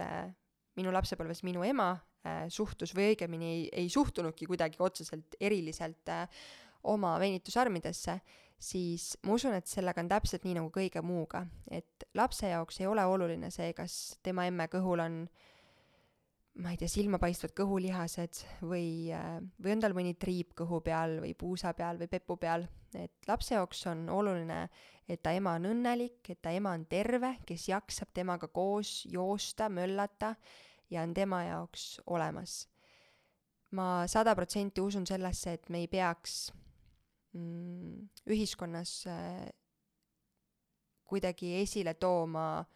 minu 0.79 0.93
lapsepõlves 0.95 1.43
minu 1.47 1.65
ema 1.67 1.91
äh, 2.27 2.47
suhtus 2.53 2.95
või 2.97 3.13
õigemini 3.13 3.51
ei, 3.51 3.65
ei 3.85 3.91
suhtunudki 3.93 4.49
kuidagi 4.51 4.81
otseselt 4.81 5.37
eriliselt 5.41 6.13
äh, 6.13 6.27
oma 6.89 7.15
venitusarmidesse, 7.23 8.19
siis 8.63 9.13
ma 9.27 9.37
usun, 9.37 9.55
et 9.59 9.71
sellega 9.71 10.03
on 10.03 10.11
täpselt 10.11 10.47
nii 10.47 10.57
nagu 10.59 10.71
kõige 10.75 11.03
muuga, 11.05 11.45
et 11.71 12.07
lapse 12.19 12.51
jaoks 12.51 12.81
ei 12.81 12.89
ole 12.91 13.05
oluline 13.07 13.51
see, 13.55 13.73
kas 13.77 14.19
tema 14.23 14.47
emme 14.51 14.67
kõhul 14.73 15.03
on 15.05 15.23
ma 16.61 16.73
ei 16.73 16.77
tea, 16.77 16.91
silmapaistvad 16.91 17.55
kõhulihased 17.57 18.43
või, 18.69 19.09
äh, 19.15 19.39
või 19.63 19.75
on 19.75 19.83
tal 19.85 19.95
mõni 19.97 20.13
triip 20.21 20.53
kõhu 20.59 20.83
peal 20.85 21.17
või 21.23 21.33
puusa 21.39 21.73
peal 21.77 22.01
või 22.01 22.11
pepu 22.13 22.37
peal, 22.41 22.67
et 22.99 23.29
lapse 23.29 23.55
jaoks 23.55 23.87
on 23.89 24.05
oluline, 24.13 24.67
et 25.09 25.23
ta 25.25 25.33
ema 25.33 25.57
on 25.57 25.71
õnnelik, 25.71 26.21
et 26.29 26.43
ta 26.45 26.53
ema 26.53 26.75
on 26.77 26.85
terve, 26.91 27.39
kes 27.49 27.71
jaksab 27.71 28.13
temaga 28.13 28.51
koos 28.53 29.07
joosta, 29.09 29.71
möllata 29.73 30.35
ja 30.93 31.07
on 31.07 31.15
tema 31.17 31.45
jaoks 31.49 32.03
olemas. 32.07 32.69
ma 33.73 34.05
sada 34.07 34.35
protsenti 34.37 34.83
usun 34.85 35.07
sellesse, 35.09 35.53
et 35.57 35.71
me 35.73 35.79
ei 35.81 35.87
peaks 35.89 36.53
mm, 37.33 38.09
ühiskonnas 38.29 39.07
äh, 39.09 39.49
kuidagi 41.09 41.55
esile 41.63 41.95
tooma 41.95 42.67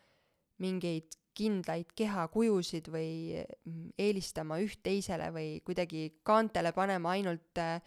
mingeid 0.65 1.13
kindlaid 1.37 1.93
kehakujusid 1.99 2.89
või 2.93 3.11
mm, 3.37 3.93
eelistama 4.01 4.59
üht 4.65 4.81
teisele 4.87 5.29
või 5.35 5.61
kuidagi 5.67 6.09
kaantele 6.27 6.73
panema 6.77 7.15
ainult 7.17 7.61
äh, 7.61 7.81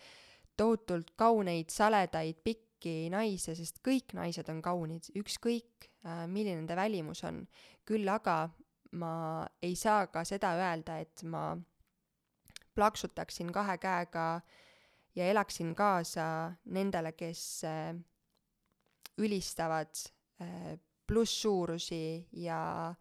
tohutult 0.59 1.13
kauneid, 1.19 1.71
saledaid, 1.73 2.41
pikki 2.43 3.09
naisi, 3.13 3.55
sest 3.55 3.81
kõik 3.85 4.13
naised 4.17 4.49
on 4.51 4.61
kaunid, 4.65 5.09
ükskõik 5.17 5.89
äh, 6.05 6.25
milline 6.27 6.61
nende 6.61 6.77
välimus 6.77 7.23
on. 7.27 7.45
küll 7.89 8.07
aga 8.09 8.49
ma 8.91 9.45
ei 9.61 9.75
saa 9.75 10.07
ka 10.13 10.23
seda 10.25 10.53
öelda, 10.57 10.99
et 11.01 11.23
ma 11.23 11.57
plaksutaksin 12.75 13.51
kahe 13.53 13.77
käega 13.81 14.41
ja 15.15 15.25
elaksin 15.29 15.73
kaasa 15.75 16.53
nendele, 16.65 17.11
kes 17.17 17.63
äh, 17.67 17.95
ülistavad 19.17 19.95
äh, 20.41 20.77
plusssuurusi 21.07 22.27
ja, 22.31 22.93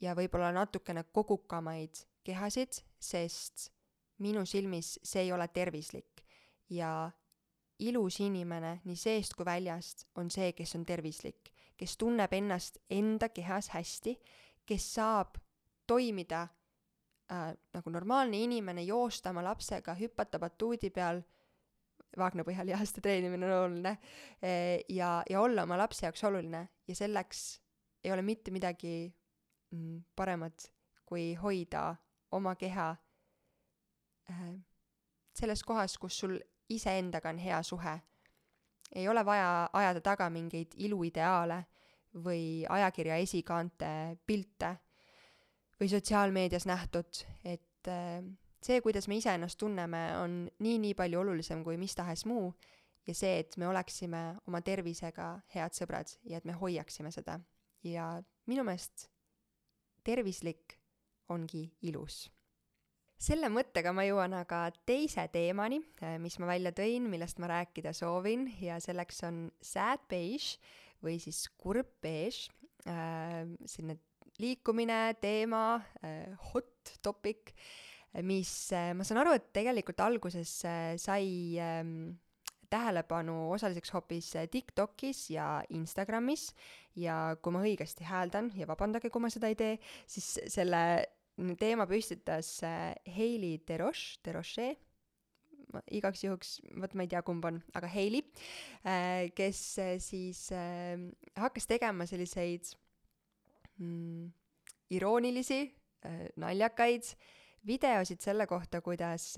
ja 0.00 0.14
võib-olla 0.14 0.52
natukene 0.52 1.04
kogukamaid 1.12 2.02
kehasid, 2.24 2.82
sest 2.98 3.70
minu 4.18 4.44
silmis 4.46 4.96
see 5.02 5.26
ei 5.26 5.32
ole 5.32 5.48
tervislik. 5.48 6.24
ja 6.70 7.10
ilus 7.78 8.20
inimene 8.20 8.80
nii 8.84 8.96
seest 8.96 9.34
kui 9.36 9.44
väljast 9.44 10.06
on 10.16 10.30
see, 10.30 10.52
kes 10.52 10.74
on 10.74 10.84
tervislik, 10.84 11.52
kes 11.76 11.96
tunneb 11.96 12.32
ennast 12.32 12.78
enda 12.90 13.28
kehas 13.28 13.68
hästi 13.68 14.16
kes 14.66 14.86
saab 14.96 15.38
toimida 15.86 16.42
äh, 17.30 17.52
nagu 17.74 17.92
normaalne 17.94 18.40
inimene, 18.42 18.84
joosta 18.86 19.30
oma 19.30 19.44
lapsega, 19.46 19.94
hüpata 19.98 20.40
batuudi 20.42 20.90
peal, 20.94 21.22
vaagnapõhjal 22.16 22.70
lihaste 22.70 23.02
treenimine 23.04 23.46
on 23.46 23.54
oluline, 23.58 23.92
e, 24.40 24.50
ja, 24.94 25.20
ja 25.28 25.40
olla 25.42 25.66
oma 25.66 25.76
lapse 25.76 26.06
jaoks 26.06 26.22
oluline 26.24 26.62
ja 26.88 26.94
selleks 26.96 27.42
ei 28.06 28.12
ole 28.14 28.22
mitte 28.24 28.54
midagi 28.54 29.10
mm, 29.70 30.02
paremat, 30.16 30.70
kui 31.06 31.34
hoida 31.34 31.94
oma 32.32 32.54
keha 32.58 32.90
äh, 34.30 34.48
selles 35.34 35.62
kohas, 35.64 35.98
kus 35.98 36.18
sul 36.18 36.38
iseendaga 36.68 37.30
on 37.30 37.38
hea 37.38 37.62
suhe. 37.62 38.00
ei 38.94 39.08
ole 39.08 39.24
vaja 39.24 39.68
ajada 39.72 40.00
taga 40.00 40.30
mingeid 40.30 40.74
iluideaale 40.76 41.64
või 42.24 42.64
ajakirja 42.68 43.16
esikaante 43.16 44.16
pilte 44.26 44.76
või 45.80 45.88
sotsiaalmeedias 45.90 46.66
nähtud, 46.66 47.24
et 47.44 47.88
äh, 47.88 48.22
see, 48.62 48.80
kuidas 48.80 49.08
me 49.08 49.18
iseennast 49.20 49.58
tunneme, 49.58 50.02
on 50.18 50.38
nii-nii 50.58 50.94
palju 50.94 51.20
olulisem 51.20 51.64
kui 51.64 51.76
mis 51.76 51.94
tahes 51.94 52.24
muu 52.26 52.54
ja 53.06 53.14
see, 53.14 53.38
et 53.42 53.56
me 53.56 53.68
oleksime 53.68 54.22
oma 54.46 54.62
tervisega 54.64 55.28
head 55.54 55.76
sõbrad 55.76 56.16
ja 56.24 56.40
et 56.40 56.48
me 56.48 56.56
hoiaksime 56.56 57.12
seda. 57.14 57.40
ja 57.84 58.22
minu 58.46 58.64
meelest 58.66 59.08
tervislik 60.06 60.76
ongi 61.32 61.66
ilus. 61.82 62.26
selle 63.16 63.48
mõttega 63.48 63.94
ma 63.96 64.04
jõuan 64.04 64.34
aga 64.36 64.66
teise 64.86 65.24
teemani, 65.32 65.80
äh, 66.04 66.18
mis 66.20 66.36
ma 66.38 66.50
välja 66.50 66.72
tõin, 66.76 67.08
millest 67.08 67.40
ma 67.40 67.48
rääkida 67.48 67.94
soovin 67.96 68.50
ja 68.60 68.76
selleks 68.80 69.22
on 69.24 69.46
sad 69.64 70.04
beige 70.10 70.60
või 71.02 71.16
siis 71.22 71.46
kurb 71.56 71.88
beež 72.04 72.46
äh,, 72.84 73.48
selline 73.64 73.98
liikumine, 74.38 75.16
teema 75.20 75.80
äh,, 76.04 76.36
hot 76.52 76.98
topic 77.02 77.54
mis 78.24 78.50
ma 78.96 79.04
saan 79.04 79.20
aru, 79.20 79.34
et 79.36 79.50
tegelikult 79.52 80.00
alguses 80.00 80.52
sai 81.02 81.26
ähm, 81.60 82.14
tähelepanu 82.70 83.50
osaliseks 83.54 83.92
hoopis 83.94 84.32
TikTokis 84.50 85.30
ja 85.34 85.62
Instagramis. 85.70 86.50
Ja 86.96 87.36
kui 87.42 87.52
ma 87.52 87.60
õigesti 87.66 88.06
hääldan 88.08 88.50
ja 88.56 88.68
vabandage, 88.68 89.10
kui 89.12 89.20
ma 89.20 89.30
seda 89.32 89.50
ei 89.52 89.58
tee, 89.58 89.76
siis 90.08 90.38
selle 90.52 90.82
teema 91.60 91.84
püstitas 91.88 92.58
Hailey 92.64 93.60
Deroche, 93.68 94.16
Deroche, 94.24 94.70
igaks 95.92 96.24
juhuks, 96.24 96.56
vot 96.80 96.94
ma 96.96 97.04
ei 97.04 97.10
tea, 97.12 97.20
kumb 97.26 97.44
on, 97.48 97.60
aga 97.76 97.90
Hailey, 97.92 98.24
kes 99.36 99.62
siis 100.04 100.46
hakkas 101.36 101.68
tegema 101.68 102.06
selliseid 102.08 102.70
mm, 103.82 104.30
iroonilisi, 104.96 105.60
naljakaid 106.40 107.10
videosid 107.66 108.22
selle 108.22 108.46
kohta, 108.46 108.80
kuidas 108.80 109.34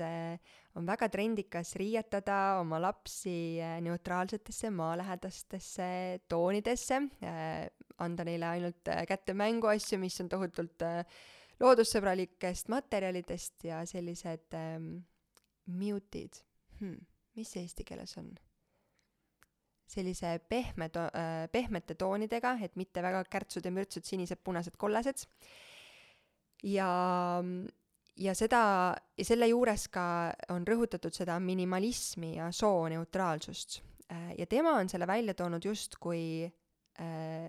on 0.76 0.87
väga 0.87 1.09
trendikas 1.09 1.74
riietada 1.81 2.59
oma 2.61 2.81
lapsi 2.83 3.59
neutraalsetesse 3.85 4.70
maalähedastesse 4.70 5.89
toonidesse, 6.29 7.01
anda 7.99 8.26
neile 8.29 8.51
ainult 8.53 8.93
kätte 9.09 9.35
mänguasju, 9.35 9.99
mis 10.03 10.20
on 10.20 10.29
tohutult 10.29 10.85
loodussõbralikest 11.61 12.68
materjalidest 12.70 13.64
ja 13.66 13.81
sellised 13.89 14.55
ähm, 14.55 14.93
mute'id 15.66 16.39
hmm,, 16.79 17.01
mis 17.37 17.51
see 17.55 17.64
eesti 17.66 17.87
keeles 17.89 18.14
on? 18.20 18.31
sellise 19.89 20.35
pehme 20.49 20.91
to- 20.93 21.11
pehmete 21.53 21.95
toonidega, 21.95 22.59
et 22.62 22.76
mitte 22.76 23.03
väga 23.03 23.22
kärtsud 23.24 23.64
ja 23.64 23.72
mürtsud, 23.72 24.05
sinised, 24.05 24.41
punased, 24.45 24.76
kollased. 24.76 25.24
ja, 26.62 26.89
ja 28.19 28.35
seda, 28.35 28.62
ja 29.19 29.25
selle 29.27 29.49
juures 29.51 29.89
ka 29.93 30.05
on 30.55 30.66
rõhutatud 30.66 31.14
seda 31.14 31.39
minimalismi 31.43 32.37
ja 32.37 32.51
sooneutraalsust 32.53 33.81
äh,. 34.12 34.35
ja 34.39 34.47
tema 34.47 34.77
on 34.79 34.89
selle 34.89 35.07
välja 35.07 35.35
toonud 35.35 35.64
justkui 35.64 36.51
äh, 37.01 37.49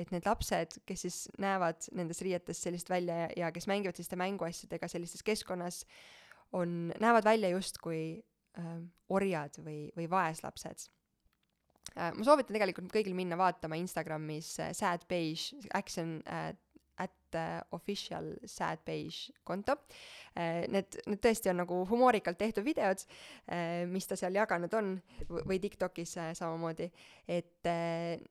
et 0.00 0.12
need 0.14 0.26
lapsed, 0.28 0.78
kes 0.88 1.04
siis 1.06 1.18
näevad 1.40 1.88
nendes 1.96 2.22
riietes 2.24 2.62
sellist 2.64 2.90
välja 2.90 3.24
ja, 3.24 3.28
ja 3.44 3.50
kes 3.52 3.68
mängivad 3.70 3.98
selliste 3.98 4.18
mänguasjadega 4.20 4.88
sellises 4.88 5.24
keskkonnas, 5.26 5.82
on, 6.56 6.92
näevad 7.00 7.26
välja 7.26 7.50
justkui 7.52 8.22
äh, 8.58 8.72
orjad 9.12 9.60
või, 9.64 9.90
või 9.96 10.08
vaeslapsed 10.10 10.88
äh,. 11.96 12.10
ma 12.16 12.26
soovitan 12.26 12.56
tegelikult 12.56 12.92
kõigil 12.94 13.16
minna 13.18 13.38
vaatama 13.40 13.78
Instagramis 13.80 14.56
äh, 14.60 14.74
Sad 14.76 15.06
Beige, 15.10 15.60
Action 15.74 16.18
äh, 16.26 16.52
official 17.76 18.32
sad 18.44 18.84
beige 18.86 19.34
konto 19.44 19.76
uh,. 19.76 20.64
Need, 20.70 21.00
need 21.10 21.20
tõesti 21.22 21.50
on 21.50 21.60
nagu 21.62 21.82
humoorikalt 21.90 22.38
tehtud 22.38 22.64
videod 22.66 23.02
uh,, 23.02 23.84
mis 23.90 24.08
ta 24.08 24.18
seal 24.18 24.38
jaganud 24.38 24.74
on 24.78 24.96
või 25.28 25.60
Tiktokis 25.62 26.16
samamoodi, 26.38 26.88
et 27.28 27.68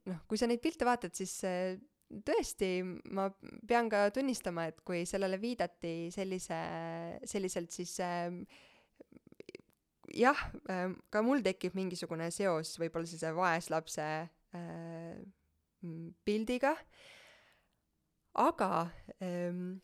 noh, 0.10 0.24
kui 0.28 0.40
sa 0.40 0.48
neid 0.50 0.62
pilte 0.64 0.88
vaatad, 0.88 1.14
siis 1.16 1.38
tõesti, 2.26 2.70
ma 3.14 3.28
pean 3.68 3.90
ka 3.92 4.08
tunnistama, 4.14 4.68
et 4.70 4.82
kui 4.86 5.04
sellele 5.10 5.40
viidati 5.42 6.10
sellise, 6.14 6.58
selliselt, 7.30 7.72
siis 7.76 7.96
äh, 8.04 8.32
jah 10.18 10.42
äh,, 10.72 10.90
ka 11.14 11.24
mul 11.26 11.44
tekib 11.46 11.78
mingisugune 11.78 12.32
seos 12.34 12.76
võib-olla 12.82 13.10
sellise 13.10 13.34
vaeslapse 13.38 14.10
äh, 14.58 15.22
pildiga 16.26 16.74
äh,, 16.74 17.19
aga 18.40 18.72
ähm, 19.24 19.80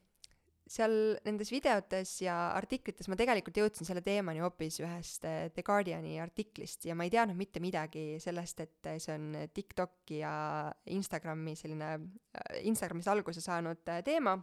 seal 0.65 0.95
nendes 1.25 1.51
videotes 1.53 2.15
ja 2.23 2.35
artiklites 2.57 3.09
ma 3.11 3.17
tegelikult 3.19 3.57
jõudsin 3.59 3.85
selle 3.85 4.01
teemani 4.05 4.41
hoopis 4.41 4.79
ühest 4.81 5.27
äh, 5.27 5.49
The 5.53 5.63
Guardiani 5.65 6.15
artiklist 6.23 6.87
ja 6.89 6.95
ma 6.97 7.05
ei 7.05 7.13
teadnud 7.13 7.37
mitte 7.37 7.61
midagi 7.61 8.15
sellest, 8.21 8.63
et 8.65 8.89
see 9.03 9.13
on 9.13 9.35
TikToki 9.53 10.23
ja 10.23 10.33
Instagrami 10.95 11.53
selline, 11.59 11.91
äh, 12.39 12.57
Instagramis 12.65 13.11
alguse 13.11 13.43
saanud 13.45 13.85
teema, 14.07 14.39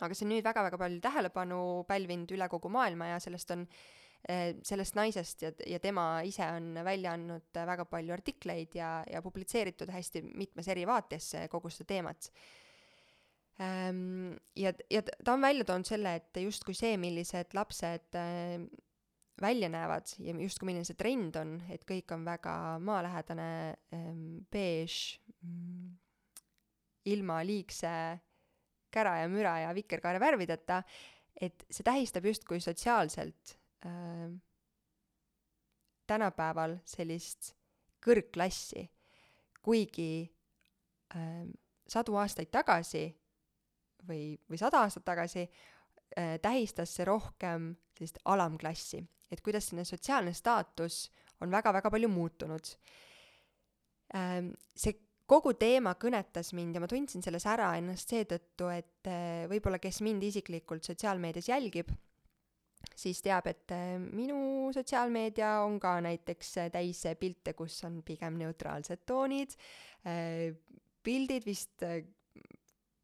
aga 0.00 0.12
see 0.12 0.26
on 0.26 0.34
nüüd 0.34 0.44
väga-väga 0.44 0.80
palju 0.80 1.00
tähelepanu 1.06 1.62
pälvinud 1.88 2.36
üle 2.36 2.50
kogu 2.52 2.72
maailma 2.72 3.14
ja 3.14 3.22
sellest 3.22 3.56
on 3.56 3.66
sellest 4.20 4.98
naisest 4.98 5.42
ja, 5.46 5.48
ja 5.64 5.78
tema 5.80 6.18
ise 6.28 6.44
on 6.52 6.74
välja 6.84 7.14
andnud 7.16 7.56
väga 7.56 7.86
palju 7.88 8.12
artikleid 8.12 8.74
ja, 8.76 8.98
ja 9.08 9.22
publitseeritud 9.24 9.88
hästi 9.88 10.20
mitmes 10.36 10.68
eri 10.68 10.84
vaates 10.84 11.30
kogu 11.48 11.72
seda 11.72 11.88
teemat 11.94 12.28
ja, 13.60 14.72
ja 14.90 15.02
ta 15.02 15.34
on 15.34 15.42
välja 15.42 15.64
toonud 15.68 15.88
selle, 15.88 16.14
et 16.20 16.38
justkui 16.40 16.74
see, 16.76 16.96
millised 17.00 17.52
lapsed 17.56 18.16
ehm, 18.16 18.64
välja 19.40 19.68
näevad 19.72 20.14
ja 20.18 20.34
justkui 20.40 20.70
milline 20.70 20.88
see 20.88 20.98
trend 20.98 21.36
on, 21.40 21.56
et 21.72 21.84
kõik 21.88 22.12
on 22.14 22.24
väga 22.24 22.54
maalähedane, 22.84 23.50
ehm, 23.96 24.24
beež, 24.52 24.96
mm, 25.44 25.92
ilma 27.12 27.40
liigse 27.44 27.92
kära 28.92 29.20
ja 29.22 29.28
müra 29.30 29.54
ja 29.64 29.74
vikerkaare 29.76 30.20
värvideta, 30.20 30.82
et 31.40 31.64
see 31.70 31.86
tähistab 31.86 32.26
justkui 32.26 32.60
sotsiaalselt 32.60 33.56
äh, 33.86 34.28
tänapäeval 36.10 36.80
sellist 36.88 37.54
kõrgklassi, 38.04 38.88
kuigi 39.62 40.12
äh, 41.14 41.46
sadu 41.88 42.18
aastaid 42.20 42.50
tagasi 42.52 43.06
või, 44.08 44.34
või 44.48 44.60
sada 44.60 44.84
aastat 44.84 45.04
tagasi 45.06 45.44
äh, 45.46 46.36
tähistas 46.42 46.94
see 46.96 47.06
rohkem 47.08 47.72
sellist 47.96 48.20
alamklassi, 48.24 49.02
et 49.30 49.42
kuidas 49.44 49.68
selline 49.68 49.86
sotsiaalne 49.88 50.34
staatus 50.36 51.06
on 51.40 51.52
väga-väga 51.52 51.92
palju 51.92 52.10
muutunud 52.12 52.74
ähm,. 54.16 54.52
see 54.76 54.96
kogu 55.30 55.54
teema 55.54 55.94
kõnetas 55.94 56.50
mind 56.58 56.74
ja 56.74 56.82
ma 56.82 56.88
tundsin 56.90 57.22
selles 57.22 57.46
ära 57.46 57.70
ennast 57.78 58.10
seetõttu, 58.10 58.70
et 58.74 59.10
äh, 59.10 59.46
võib-olla 59.50 59.78
kes 59.82 60.00
mind 60.06 60.26
isiklikult 60.26 60.88
sotsiaalmeedias 60.88 61.52
jälgib, 61.52 61.92
siis 62.96 63.20
teab, 63.24 63.48
et 63.50 63.72
äh, 63.74 63.96
minu 64.00 64.70
sotsiaalmeedia 64.74 65.60
on 65.66 65.78
ka 65.82 65.96
näiteks 66.04 66.56
äh, 66.64 66.70
täis 66.72 67.02
pilte, 67.20 67.54
kus 67.58 67.78
on 67.88 68.00
pigem 68.06 68.38
neutraalsed 68.40 69.04
toonid, 69.08 69.56
äh, 70.08 70.50
pildid 71.04 71.46
vist 71.48 71.84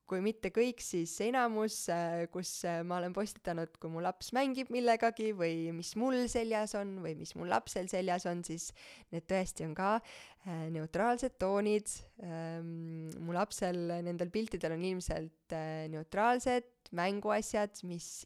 kui 0.07 0.23
mitte 0.23 0.53
kõik, 0.55 0.81
siis 0.85 1.13
enamus, 1.27 1.81
äh, 1.93 2.27
kus 2.33 2.51
äh, 2.69 2.81
ma 2.87 3.01
olen 3.01 3.15
postitanud, 3.15 3.73
kui 3.83 3.91
mu 3.91 4.03
laps 4.05 4.31
mängib 4.37 4.71
millegagi 4.75 5.33
või 5.37 5.73
mis 5.75 5.95
mul 5.99 6.29
seljas 6.31 6.77
on 6.79 6.97
või 7.03 7.17
mis 7.19 7.35
mul 7.39 7.51
lapsel 7.51 7.91
seljas 7.91 8.27
on, 8.31 8.45
siis 8.47 8.71
need 9.15 9.27
tõesti 9.31 9.67
on 9.67 9.75
ka 9.77 9.97
äh, 9.99 10.67
neutraalsed 10.75 11.37
toonid. 11.43 11.91
Ähm, 12.23 13.11
mu 13.19 13.35
lapsel 13.35 13.83
nendel 14.07 14.31
piltidel 14.35 14.77
on 14.77 14.87
ilmselt 14.87 15.57
neutraalsed 15.91 16.95
mänguasjad, 16.97 17.83
mis 17.91 18.25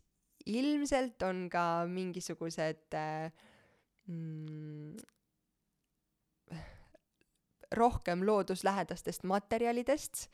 ilmselt 0.51 1.23
on 1.25 1.47
ka 1.53 1.65
mingisugused 1.89 2.97
mm, 4.09 4.97
rohkem 7.77 8.25
looduslähedastest 8.27 9.25
materjalidest 9.29 10.27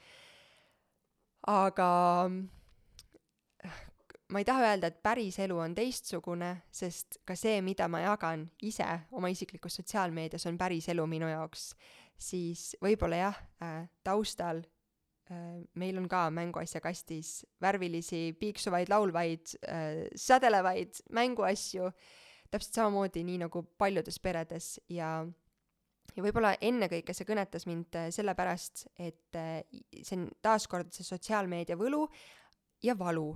aga 1.47 1.91
ma 4.29 4.39
ei 4.43 4.47
taha 4.47 4.71
öelda, 4.71 4.91
et 4.91 5.03
päris 5.03 5.39
elu 5.43 5.59
on 5.63 5.75
teistsugune, 5.77 6.51
sest 6.75 7.21
ka 7.27 7.37
see, 7.39 7.61
mida 7.63 7.87
ma 7.91 8.03
jagan 8.03 8.47
ise 8.67 8.87
oma 9.15 9.31
isiklikus 9.31 9.79
sotsiaalmeedias, 9.81 10.47
on 10.51 10.59
päris 10.59 10.89
elu 10.93 11.07
minu 11.11 11.31
jaoks, 11.31 11.71
siis 12.19 12.73
võib-olla 12.83 13.21
jah 13.21 13.39
äh,, 13.63 13.87
taustal 14.05 14.65
äh, 15.31 15.63
meil 15.79 15.99
on 16.01 16.09
ka 16.11 16.27
mänguasjakastis 16.35 17.45
värvilisi, 17.63 18.31
piiksuvaid, 18.41 18.91
laulvaid 18.91 19.57
äh,, 19.63 20.07
sädelevaid 20.19 21.03
mänguasju, 21.15 21.91
täpselt 22.51 22.81
samamoodi, 22.81 23.23
nii 23.27 23.45
nagu 23.47 23.63
paljudes 23.79 24.19
peredes 24.23 24.77
ja 24.91 25.21
ja 26.15 26.25
võib-olla 26.25 26.55
ennekõike 26.61 27.15
see 27.17 27.29
kõnetas 27.29 27.67
mind 27.69 27.99
äh, 27.99 28.09
sellepärast, 28.15 28.87
et 28.99 29.39
äh, 29.39 29.61
see 30.01 30.19
on 30.19 30.27
taaskord 30.45 30.93
see 30.95 31.07
sotsiaalmeedia 31.07 31.79
võlu 31.81 32.05
ja 32.85 32.97
valu, 32.99 33.31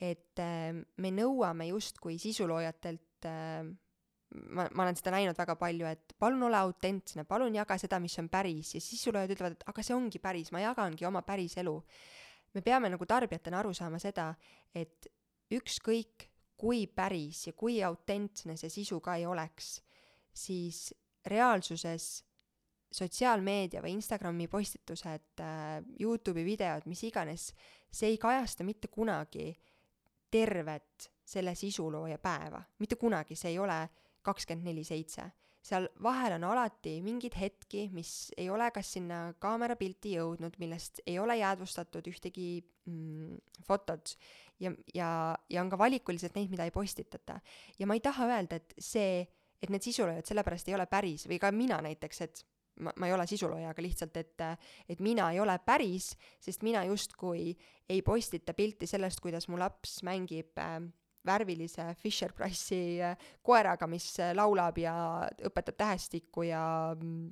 et 0.00 0.40
äh, 0.42 0.72
me 0.72 1.12
nõuame 1.14 1.68
justkui 1.70 2.18
sisuloojatelt 2.22 3.02
ma, 3.24 4.66
ma 4.66 4.84
olen 4.84 4.98
seda 4.98 5.14
näinud 5.14 5.38
väga 5.38 5.56
palju, 5.60 5.88
et 5.88 6.14
palun 6.20 6.42
ole 6.48 6.58
autentsne, 6.58 7.24
palun 7.28 7.54
jaga 7.56 7.78
seda, 7.80 8.00
mis 8.02 8.16
on 8.20 8.28
päris 8.32 8.74
ja 8.76 8.82
sisuloojad 8.82 9.32
ütlevad, 9.36 9.56
et 9.56 9.66
aga 9.70 9.84
see 9.86 9.96
ongi 9.96 10.20
päris, 10.22 10.52
ma 10.52 10.64
jagangi 10.64 11.08
oma 11.08 11.24
päris 11.26 11.56
elu. 11.62 11.76
me 12.54 12.62
peame 12.62 12.86
nagu 12.92 13.06
tarbijatena 13.06 13.58
aru 13.58 13.72
saama 13.74 13.98
seda, 13.98 14.28
et 14.74 15.08
ükskõik 15.54 16.28
kui 16.56 16.86
päris 16.86 17.48
ja 17.48 17.52
kui 17.52 17.80
autentsne 17.82 18.56
see 18.56 18.70
sisu 18.70 19.00
ka 19.02 19.16
ei 19.18 19.26
oleks, 19.26 19.80
siis 20.34 20.92
reaalsuses 21.26 22.24
sotsiaalmeedia 22.94 23.82
või 23.82 23.96
Instagrami 23.96 24.46
postitused 24.50 25.42
äh,, 25.42 25.80
Youtube'i 26.00 26.44
videod, 26.46 26.86
mis 26.86 27.02
iganes, 27.08 27.50
see 27.90 28.12
ei 28.14 28.18
kajasta 28.22 28.66
mitte 28.66 28.90
kunagi 28.92 29.50
tervet 30.34 31.10
selle 31.24 31.54
sisulooja 31.58 32.18
päeva, 32.22 32.60
mitte 32.82 32.98
kunagi 33.00 33.36
see 33.38 33.54
ei 33.54 33.58
ole 33.62 33.78
kakskümmend 34.24 34.70
neli 34.70 34.84
seitse. 34.84 35.30
seal 35.64 35.86
vahel 36.04 36.34
on 36.36 36.44
alati 36.44 36.98
mingeid 37.00 37.36
hetki, 37.40 37.86
mis 37.96 38.30
ei 38.36 38.50
ole 38.52 38.66
kas 38.70 38.90
sinna 38.98 39.32
kaamerapilti 39.40 40.12
jõudnud, 40.18 40.58
millest 40.60 41.00
ei 41.06 41.18
ole 41.18 41.38
jäädvustatud 41.40 42.10
ühtegi 42.10 42.48
mm, 42.84 43.38
fotot 43.64 44.12
ja, 44.60 44.72
ja, 44.94 45.08
ja 45.48 45.62
on 45.62 45.70
ka 45.72 45.78
valikuliselt 45.80 46.36
neid, 46.36 46.50
mida 46.52 46.66
ei 46.68 46.74
postitata. 46.74 47.40
ja 47.78 47.86
ma 47.86 47.96
ei 47.96 48.04
taha 48.04 48.28
öelda, 48.28 48.60
et 48.60 48.74
see, 48.78 49.24
et 49.62 49.70
need 49.72 49.84
sisuloojad 49.84 50.26
sellepärast 50.28 50.68
ei 50.68 50.74
ole 50.76 50.86
päris 50.90 51.28
või 51.30 51.38
ka 51.42 51.52
mina 51.54 51.80
näiteks, 51.84 52.20
et 52.26 52.44
ma, 52.80 52.92
ma 52.96 53.08
ei 53.08 53.14
ole 53.14 53.26
sisulooja, 53.30 53.70
aga 53.70 53.84
lihtsalt, 53.84 54.16
et, 54.20 54.44
et 54.88 55.00
mina 55.04 55.30
ei 55.32 55.40
ole 55.40 55.56
päris, 55.66 56.12
sest 56.42 56.64
mina 56.66 56.84
justkui 56.88 57.54
ei 57.88 58.02
postita 58.02 58.54
pilti 58.54 58.88
sellest, 58.90 59.22
kuidas 59.24 59.48
mu 59.48 59.58
laps 59.60 60.00
mängib 60.06 60.58
äh, 60.58 60.78
värvilise 61.26 61.94
Fisher-Price'i 62.00 63.00
äh, 63.02 63.16
koeraga, 63.42 63.88
mis 63.90 64.08
äh, 64.20 64.34
laulab 64.36 64.78
ja 64.80 64.94
õpetab 65.48 65.78
tähestikku 65.80 66.46
ja 66.48 66.64
mm, 66.94 67.28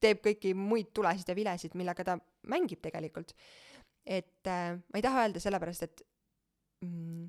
teeb 0.00 0.22
kõiki 0.24 0.54
muid 0.56 0.92
tulesid 0.96 1.28
ja 1.28 1.36
vilesid, 1.36 1.74
millega 1.78 2.06
ta 2.06 2.18
mängib 2.48 2.82
tegelikult. 2.84 3.34
et 4.06 4.46
äh, 4.48 4.78
ma 4.78 4.96
ei 4.96 5.04
taha 5.04 5.26
öelda 5.26 5.40
sellepärast, 5.42 5.82
et 5.84 6.02
mm, 6.84 7.28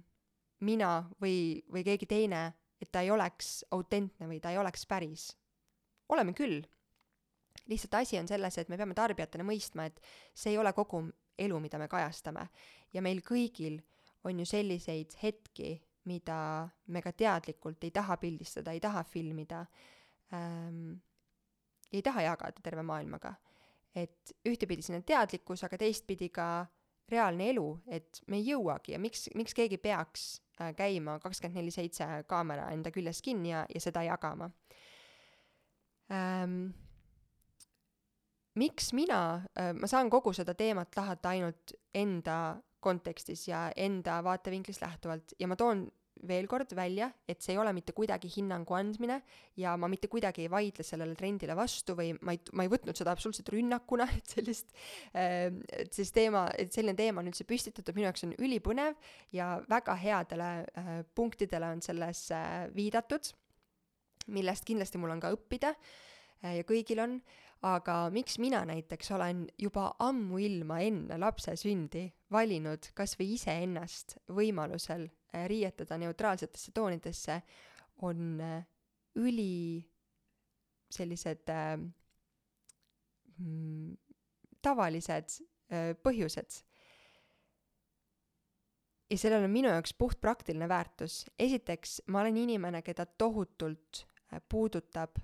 mina 0.63 0.91
või, 1.21 1.59
või 1.71 1.83
keegi 1.83 2.07
teine, 2.07 2.53
et 2.81 2.91
ta 2.91 3.01
ei 3.01 3.11
oleks 3.11 3.65
autentne 3.71 4.27
või 4.27 4.39
ta 4.39 4.51
ei 4.51 4.57
oleks 4.57 4.85
päris. 4.87 5.29
oleme 6.09 6.33
küll. 6.33 6.63
lihtsalt 7.67 7.93
asi 7.93 8.17
on 8.17 8.27
selles, 8.27 8.57
et 8.57 8.69
me 8.69 8.77
peame 8.77 8.93
tarbijatena 8.93 9.43
mõistma, 9.43 9.85
et 9.85 9.99
see 10.33 10.51
ei 10.51 10.57
ole 10.57 10.73
kogu 10.73 11.03
elu, 11.37 11.59
mida 11.59 11.77
me 11.77 11.87
kajastame. 11.87 12.49
ja 12.93 13.01
meil 13.01 13.21
kõigil 13.21 13.81
on 14.23 14.39
ju 14.39 14.45
selliseid 14.45 15.15
hetki, 15.23 15.81
mida 16.05 16.69
me 16.87 17.01
ka 17.01 17.11
teadlikult 17.11 17.83
ei 17.83 17.91
taha 17.91 18.17
pildistada, 18.17 18.71
ei 18.71 18.79
taha 18.79 19.03
filmida 19.03 19.65
ähm,, 20.33 20.97
ei 21.93 22.01
taha 22.01 22.21
jagada 22.21 22.61
terve 22.63 22.83
maailmaga. 22.83 23.33
et 23.95 24.35
ühtepidi 24.45 24.81
siin 24.85 24.99
on 24.99 25.03
teadlikkus, 25.03 25.63
aga 25.63 25.77
teistpidi 25.77 26.29
ka 26.29 26.67
reaalne 27.11 27.49
elu, 27.53 27.65
et 27.87 28.21
me 28.27 28.39
ei 28.39 28.51
jõuagi 28.51 28.95
ja 28.95 28.99
miks, 29.01 29.27
miks 29.37 29.55
keegi 29.57 29.79
peaks 29.81 30.27
äh, 30.61 30.73
käima 30.77 31.19
kakskümmend 31.23 31.61
neli 31.61 31.73
seitse 31.73 32.07
kaamera 32.29 32.69
enda 32.73 32.91
küljes 32.95 33.21
kinni 33.25 33.53
ja, 33.53 33.65
ja 33.69 33.81
seda 33.83 34.03
jagama 34.07 34.49
ähm,. 36.11 36.71
miks 38.59 38.93
mina 38.93 39.21
äh,, 39.57 39.73
ma 39.73 39.87
saan 39.87 40.09
kogu 40.09 40.33
seda 40.33 40.53
teemat 40.57 40.95
lahata 40.97 41.35
ainult 41.35 41.75
enda 41.93 42.57
kontekstis 42.79 43.47
ja 43.47 43.69
enda 43.75 44.21
vaatevinklist 44.23 44.81
lähtuvalt 44.81 45.33
ja 45.39 45.47
ma 45.47 45.55
toon 45.59 45.87
veel 46.27 46.47
kord 46.49 46.73
välja, 46.75 47.09
et 47.29 47.41
see 47.43 47.53
ei 47.53 47.59
ole 47.61 47.71
mitte 47.75 47.93
kuidagi 47.95 48.29
hinnangu 48.33 48.75
andmine 48.75 49.19
ja 49.59 49.75
ma 49.79 49.87
mitte 49.91 50.09
kuidagi 50.11 50.43
ei 50.45 50.51
vaidle 50.51 50.83
sellele 50.85 51.15
trendile 51.19 51.55
vastu 51.57 51.95
või 51.97 52.11
ma 52.25 52.35
ei, 52.35 52.41
ma 52.53 52.65
ei 52.65 52.71
võtnud 52.71 52.97
seda 52.97 53.13
absoluutselt 53.15 53.51
rünnakuna, 53.53 54.07
et 54.17 54.35
sellist 54.35 54.73
äh,, 55.13 55.47
et 55.79 55.95
siis 55.95 56.11
teema, 56.15 56.47
et 56.59 56.73
selline 56.75 56.97
teema 56.97 57.23
on 57.23 57.31
üldse 57.31 57.47
püstitatud, 57.47 57.95
minu 57.95 58.09
jaoks 58.09 58.27
on 58.27 58.35
ülipõnev 58.37 58.97
ja 59.35 59.51
väga 59.69 59.95
headele 59.99 60.51
äh, 60.63 60.93
punktidele 61.15 61.73
on 61.75 61.83
selles 61.85 62.25
äh, 62.35 62.67
viidatud, 62.75 63.31
millest 64.29 64.67
kindlasti 64.67 65.01
mul 65.01 65.15
on 65.15 65.23
ka 65.23 65.33
õppida 65.35 65.73
äh, 65.75 66.59
ja 66.59 66.67
kõigil 66.67 67.03
on, 67.05 67.19
aga 67.65 67.95
miks 68.13 68.37
mina 68.39 68.61
näiteks 68.67 69.11
olen 69.11 69.43
juba 69.59 69.89
ammuilma 69.99 70.79
enne 70.85 71.17
lapse 71.19 71.55
sündi 71.59 72.05
valinud 72.31 72.91
kas 72.95 73.17
või 73.19 73.33
iseennast 73.35 74.15
võimalusel 74.31 75.07
äh, 75.09 75.45
riietada 75.51 75.97
neutraalsetesse 75.99 76.71
toonidesse, 76.75 77.41
on 78.07 78.39
äh, 78.41 78.63
üli 79.19 79.83
sellised 80.89 81.51
äh, 81.51 81.75
mm, 83.37 83.97
tavalised 84.61 85.41
põhjused. 86.01 86.55
ja 89.09 89.17
sellel 89.21 89.43
on 89.45 89.51
minu 89.53 89.69
jaoks 89.69 89.93
puhtpraktiline 89.93 90.65
väärtus. 90.69 91.25
esiteks, 91.39 92.01
ma 92.07 92.23
olen 92.23 92.37
inimene, 92.37 92.81
keda 92.81 93.05
tohutult 93.05 94.05
puudutab 94.49 95.19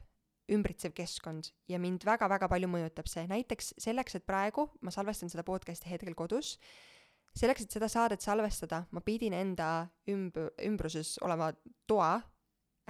ümbritsev 0.52 0.94
keskkond 0.94 1.50
ja 1.68 1.80
mind 1.82 2.06
väga-väga 2.06 2.50
palju 2.52 2.68
mõjutab 2.70 3.08
see, 3.10 3.26
näiteks 3.28 3.74
selleks, 3.82 4.16
et 4.20 4.26
praegu 4.26 4.70
ma 4.82 4.92
salvestan 4.94 5.32
seda 5.32 5.44
podcast'i 5.48 5.90
hetkel 5.90 6.14
kodus 6.18 6.56
äh,, 6.56 6.96
selleks, 7.36 7.66
et 7.66 7.76
seda 7.76 7.90
saadet 7.92 8.24
salvestada, 8.24 8.84
ma 8.96 9.04
pidin 9.04 9.36
enda 9.36 9.88
ümb-, 10.12 10.42
ümbruses 10.66 11.16
oleva 11.26 11.52
toa 11.88 12.18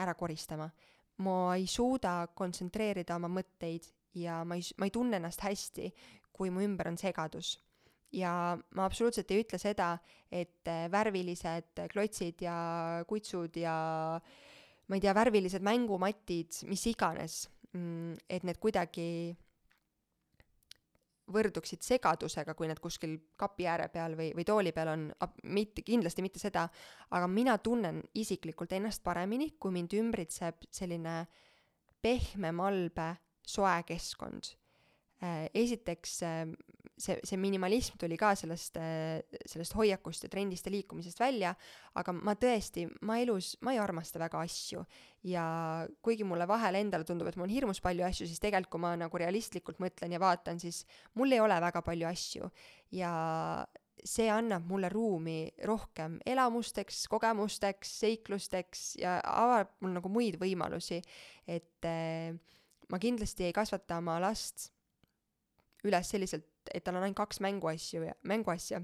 ära 0.02 0.14
koristama. 0.18 0.70
ma 1.16 1.56
ei 1.56 1.64
suuda 1.64 2.26
kontsentreerida 2.36 3.16
oma 3.16 3.30
mõtteid 3.32 3.86
ja 4.20 4.42
ma 4.44 4.58
ei, 4.60 4.66
ma 4.76 4.90
ei 4.90 4.92
tunne 4.92 5.16
ennast 5.16 5.46
hästi, 5.46 5.86
kui 6.36 6.50
mu 6.52 6.60
ümber 6.60 6.90
on 6.90 6.98
segadus. 7.00 7.56
ja 8.12 8.58
ma 8.76 8.86
absoluutselt 8.86 9.32
ei 9.32 9.44
ütle 9.44 9.60
seda, 9.60 9.98
et 10.32 10.68
värvilised 10.92 11.88
klotsid 11.92 12.44
ja 12.44 12.58
kutsud 13.08 13.56
ja 13.58 14.20
ma 14.88 14.98
ei 14.98 15.02
tea, 15.02 15.14
värvilised 15.18 15.66
mängumatid, 15.66 16.62
mis 16.70 16.86
iganes, 16.92 17.46
mm, 17.74 18.14
et 18.30 18.46
need 18.46 18.60
kuidagi 18.62 19.08
võrduksid 21.34 21.82
segadusega, 21.82 22.54
kui 22.54 22.68
need 22.70 22.80
kuskil 22.82 23.16
kapi 23.40 23.66
ääre 23.70 23.88
peal 23.94 24.14
või, 24.18 24.30
või 24.38 24.46
tooli 24.46 24.74
peal 24.76 24.92
on, 24.92 25.08
mitte, 25.58 25.82
kindlasti 25.86 26.22
mitte 26.22 26.42
seda, 26.42 26.68
aga 27.18 27.30
mina 27.32 27.58
tunnen 27.58 28.04
isiklikult 28.14 28.76
ennast 28.78 29.02
paremini, 29.04 29.56
kui 29.60 29.74
mind 29.74 29.96
ümbritseb 29.98 30.68
selline 30.70 31.24
pehme, 32.02 32.52
malbe, 32.54 33.10
soe 33.42 33.80
keskkond. 33.88 34.54
Äh, 35.24 35.50
esiteks 35.54 36.24
äh, 36.24 36.46
see, 37.00 37.16
see 37.24 37.38
minimalism 37.40 37.96
tuli 38.00 38.18
ka 38.20 38.34
sellest, 38.36 38.76
äh, 38.76 39.22
sellest 39.48 39.76
hoiakust 39.78 40.26
ja 40.26 40.30
trendist 40.32 40.68
ja 40.68 40.74
liikumisest 40.74 41.22
välja, 41.22 41.54
aga 41.96 42.12
ma 42.18 42.34
tõesti, 42.36 42.84
ma 43.08 43.16
elus, 43.24 43.54
ma 43.64 43.72
ei 43.72 43.80
armasta 43.80 44.20
väga 44.20 44.42
asju. 44.44 44.84
ja 45.26 45.46
kuigi 46.06 46.28
mulle 46.28 46.46
vahel 46.46 46.76
endale 46.82 47.08
tundub, 47.08 47.30
et 47.32 47.40
mul 47.40 47.48
on 47.48 47.56
hirmus 47.56 47.80
palju 47.82 48.04
asju, 48.06 48.28
siis 48.28 48.44
tegelikult, 48.44 48.74
kui 48.76 48.84
ma 48.84 48.92
nagu 49.00 49.18
realistlikult 49.18 49.80
mõtlen 49.82 50.12
ja 50.14 50.20
vaatan, 50.22 50.60
siis 50.60 50.84
mul 51.16 51.32
ei 51.32 51.40
ole 51.40 51.62
väga 51.64 51.82
palju 51.82 52.12
asju. 52.12 52.52
ja 53.00 53.16
see 54.06 54.28
annab 54.30 54.68
mulle 54.68 54.92
ruumi 54.92 55.48
rohkem 55.64 56.20
elamusteks, 56.28 57.06
kogemusteks, 57.10 57.96
seiklusteks 58.04 58.86
ja 59.00 59.18
avab 59.24 59.72
mul 59.80 59.96
nagu 59.96 60.12
muid 60.12 60.36
võimalusi, 60.44 61.00
et 61.48 61.88
ma 62.92 63.00
kindlasti 63.02 63.48
ei 63.48 63.56
kasvata 63.56 64.04
oma 64.04 64.20
last 64.22 64.75
üles 65.86 66.10
selliselt, 66.10 66.48
et 66.74 66.84
tal 66.84 66.98
on 66.98 67.06
ainult 67.06 67.20
kaks 67.20 67.42
mänguasju 67.46 68.04
ja 68.08 68.14
mänguasja 68.28 68.82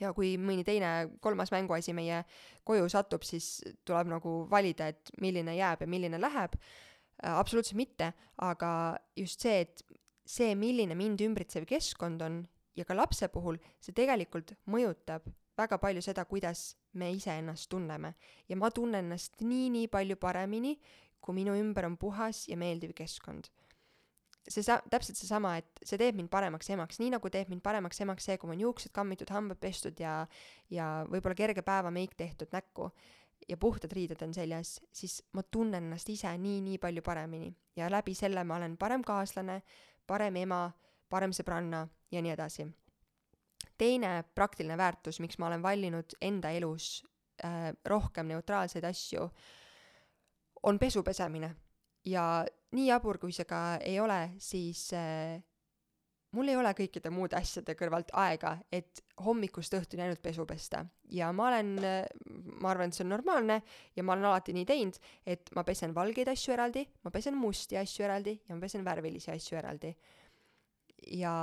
ja 0.00 0.12
kui 0.16 0.34
mõni 0.40 0.64
teine, 0.66 0.92
kolmas 1.24 1.52
mänguasi 1.54 1.94
meie 1.96 2.22
koju 2.66 2.88
satub, 2.92 3.24
siis 3.26 3.60
tuleb 3.86 4.10
nagu 4.10 4.34
valida, 4.50 4.90
et 4.92 5.12
milline 5.22 5.56
jääb 5.56 5.84
ja 5.84 5.90
milline 5.90 6.20
läheb. 6.20 6.58
absoluutselt 7.22 7.76
mitte, 7.76 8.12
aga 8.44 8.98
just 9.16 9.40
see, 9.40 9.60
et 9.64 9.82
see, 10.26 10.54
milline 10.54 10.94
mind 10.94 11.22
ümbritsev 11.24 11.64
keskkond 11.64 12.22
on 12.22 12.42
ja 12.76 12.84
ka 12.84 12.96
lapse 12.96 13.28
puhul, 13.32 13.56
see 13.80 13.94
tegelikult 13.96 14.52
mõjutab 14.68 15.24
väga 15.56 15.78
palju 15.80 16.02
seda, 16.04 16.26
kuidas 16.28 16.76
me 16.92 17.10
iseennast 17.12 17.70
tunneme. 17.70 18.14
ja 18.48 18.56
ma 18.56 18.70
tunnen 18.70 19.04
ennast 19.04 19.40
nii-nii 19.40 19.88
palju 19.88 20.16
paremini, 20.16 20.76
kui 21.20 21.34
minu 21.34 21.56
ümber 21.56 21.86
on 21.86 21.96
puhas 21.96 22.48
ja 22.48 22.56
meeldiv 22.56 22.92
keskkond 22.94 23.48
see 24.48 24.62
sa-, 24.62 24.80
täpselt 24.90 25.18
seesama, 25.18 25.56
et 25.60 25.84
see 25.84 25.98
teeb 26.00 26.16
mind 26.18 26.30
paremaks 26.32 26.70
emaks, 26.70 27.00
nii 27.02 27.12
nagu 27.16 27.30
teeb 27.32 27.50
mind 27.52 27.64
paremaks 27.64 28.00
emaks 28.04 28.28
see, 28.28 28.38
kui 28.38 28.50
mul 28.50 28.58
on 28.58 28.64
juuksed 28.66 28.94
kammitud, 28.94 29.30
hambad 29.34 29.60
pestud 29.62 29.98
ja 30.00 30.18
ja 30.72 31.04
võib-olla 31.10 31.38
kerge 31.38 31.62
päevameik 31.66 32.16
tehtud 32.18 32.52
näkku 32.54 32.90
ja 33.48 33.56
puhtad 33.56 33.92
riided 33.92 34.22
on 34.22 34.34
seljas, 34.34 34.80
siis 34.92 35.20
ma 35.32 35.42
tunnen 35.42 35.84
ennast 35.84 36.08
ise 36.10 36.32
nii-nii 36.38 36.78
palju 36.82 37.02
paremini 37.06 37.52
ja 37.76 37.90
läbi 37.92 38.14
selle 38.14 38.44
ma 38.44 38.56
olen 38.56 38.76
parem 38.76 39.04
kaaslane, 39.06 39.60
parem 40.06 40.36
ema, 40.42 40.70
parem 41.10 41.34
sõbranna 41.36 41.86
ja 42.10 42.22
nii 42.22 42.34
edasi. 42.34 42.66
teine 43.78 44.24
praktiline 44.34 44.76
väärtus, 44.78 45.20
miks 45.20 45.38
ma 45.38 45.46
olen 45.46 45.62
valinud 45.62 46.16
enda 46.20 46.50
elus 46.50 47.04
äh, 47.44 47.72
rohkem 47.84 48.26
neutraalseid 48.26 48.84
asju, 48.84 49.30
on 50.62 50.78
pesu 50.78 51.02
pesemine 51.02 51.54
ja 52.06 52.44
nii 52.76 52.88
jabur, 52.88 53.18
kui 53.18 53.34
see 53.34 53.46
ka 53.48 53.78
ei 53.82 53.98
ole, 54.00 54.36
siis 54.42 54.88
äh, 54.96 55.36
mul 56.36 56.50
ei 56.50 56.56
ole 56.58 56.72
kõikide 56.76 57.10
muude 57.14 57.38
asjade 57.38 57.74
kõrvalt 57.78 58.10
aega, 58.20 58.56
et 58.72 59.02
hommikust 59.24 59.74
õhtuni 59.78 60.04
ainult 60.04 60.22
pesu 60.22 60.46
pesta. 60.48 60.84
ja 61.10 61.30
ma 61.32 61.48
olen, 61.48 61.76
ma 62.60 62.70
arvan, 62.72 62.90
et 62.90 62.96
see 62.96 63.04
on 63.06 63.12
normaalne 63.14 63.60
ja 63.96 64.04
ma 64.04 64.16
olen 64.16 64.28
alati 64.32 64.54
nii 64.56 64.66
teinud, 64.68 64.98
et 65.26 65.50
ma 65.56 65.64
pesen 65.64 65.94
valgeid 65.94 66.28
asju 66.32 66.56
eraldi, 66.56 66.84
ma 67.04 67.12
pesen 67.14 67.38
musti 67.38 67.78
asju 67.80 68.04
eraldi 68.04 68.36
ja 68.48 68.54
ma 68.54 68.60
pesen 68.60 68.84
värvilisi 68.84 69.32
asju 69.32 69.58
eraldi. 69.62 69.94
ja 71.16 71.34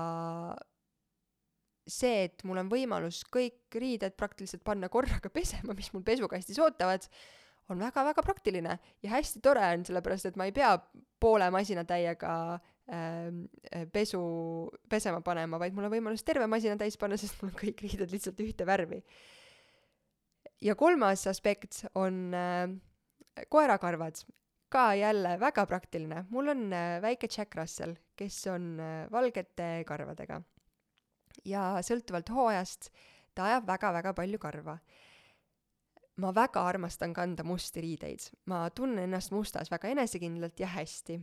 see, 1.88 2.28
et 2.28 2.44
mul 2.48 2.62
on 2.62 2.70
võimalus 2.72 3.24
kõik 3.32 3.76
riided 3.80 4.16
praktiliselt 4.20 4.64
panna 4.64 4.90
korraga 4.90 5.30
pesema, 5.30 5.76
mis 5.76 5.92
mul 5.94 6.04
pesukastis 6.04 6.60
ootavad, 6.60 7.08
on 7.72 7.80
väga-väga 7.80 8.24
praktiline 8.26 8.78
ja 9.04 9.14
hästi 9.14 9.42
tore 9.44 9.64
on, 9.74 9.86
sellepärast 9.88 10.30
et 10.30 10.38
ma 10.40 10.48
ei 10.50 10.56
pea 10.56 10.74
poole 11.24 11.48
masinatäiega 11.54 12.34
ähm, 12.92 13.46
äh, 13.72 13.86
pesu 13.92 14.22
pesema 14.90 15.22
panema, 15.24 15.60
vaid 15.62 15.76
mul 15.76 15.88
on 15.88 15.94
võimalus 15.94 16.26
terve 16.28 16.48
masina 16.52 16.78
täis 16.80 16.98
panna, 17.00 17.18
sest 17.22 17.40
mul 17.42 17.54
on 17.54 17.60
kõik 17.60 17.84
riided 17.86 18.14
lihtsalt 18.14 18.40
ühte 18.44 18.68
värvi. 18.68 19.04
ja 20.64 20.76
kolmas 20.80 21.28
aspekt 21.28 21.86
on 21.96 22.34
äh, 22.36 22.68
koerakarvad 23.50 24.24
ka 24.74 24.94
jälle 24.98 25.38
väga 25.40 25.66
praktiline. 25.70 26.26
mul 26.30 26.52
on 26.56 26.74
äh, 26.74 27.00
väike 27.02 27.30
Jack 27.32 27.56
Russell, 27.56 27.96
kes 28.16 28.46
on 28.48 28.78
valgete 29.12 29.84
karvadega. 29.88 30.42
ja 31.46 31.80
sõltuvalt 31.82 32.30
hooajast 32.30 32.92
ta 33.36 33.50
ajab 33.50 33.68
väga-väga 33.68 34.14
palju 34.18 34.40
karva. 34.40 34.78
Ma 36.22 36.34
väga 36.36 36.66
armastan 36.70 37.14
kanda 37.14 37.46
musti 37.48 37.82
riideid, 37.82 38.28
ma 38.52 38.68
tunnen 38.70 39.08
ennast 39.08 39.34
mustas 39.34 39.72
väga 39.74 39.94
enesekindlalt 39.96 40.60
ja 40.60 40.70
hästi. 40.76 41.18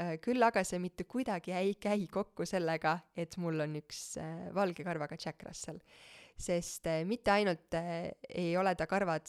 Äh, 0.00 0.16
küll 0.22 0.42
aga 0.42 0.62
see 0.64 0.80
mitte 0.82 1.04
kuidagi 1.04 1.54
ei 1.58 1.74
käi 1.74 2.06
kokku 2.10 2.46
sellega, 2.46 2.98
et 3.16 3.36
mul 3.42 3.60
on 3.64 3.78
üks 3.82 4.16
valge 4.54 4.84
karvaga 4.86 5.18
Jack 5.18 5.46
Russell. 5.46 5.80
sest 6.42 6.88
mitte 7.06 7.30
ainult 7.30 7.74
ei 7.76 8.56
ole 8.56 8.74
ta 8.74 8.86
karvad 8.90 9.28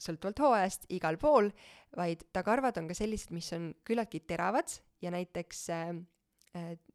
sõltuvalt 0.00 0.40
hooajast 0.42 0.88
igal 0.94 1.18
pool, 1.20 1.50
vaid 1.96 2.24
ta 2.34 2.42
karvad 2.46 2.78
on 2.80 2.88
ka 2.90 2.96
sellised, 2.98 3.32
mis 3.34 3.50
on 3.56 3.70
küllaltki 3.86 4.24
teravad 4.26 4.72
ja 5.02 5.12
näiteks 5.14 5.62
äh, 5.70 5.88
äh, 5.88 6.02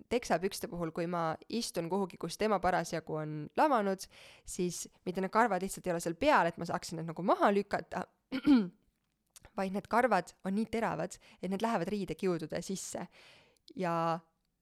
teksapükste 0.10 0.70
puhul, 0.72 0.92
kui 0.96 1.08
ma 1.10 1.34
istun 1.52 1.90
kuhugi, 1.92 2.18
kus 2.22 2.38
tema 2.40 2.60
parasjagu 2.64 3.20
on 3.22 3.34
lamanud, 3.60 4.06
siis 4.48 4.86
mitte 5.06 5.22
need 5.22 5.34
karvad 5.34 5.64
lihtsalt 5.64 5.88
ei 5.88 5.94
ole 5.96 6.04
seal 6.04 6.16
peal, 6.20 6.50
et 6.50 6.58
ma 6.58 6.68
saaksin 6.70 7.00
need 7.00 7.10
nagu 7.12 7.26
maha 7.28 7.52
lükata, 7.54 8.06
vaid 9.60 9.76
need 9.76 9.90
karvad 9.92 10.34
on 10.48 10.56
nii 10.56 10.70
teravad, 10.72 11.18
et 11.42 11.52
need 11.52 11.66
lähevad 11.66 11.92
riidekiudude 11.92 12.62
sisse. 12.66 13.08
ja 13.76 14.20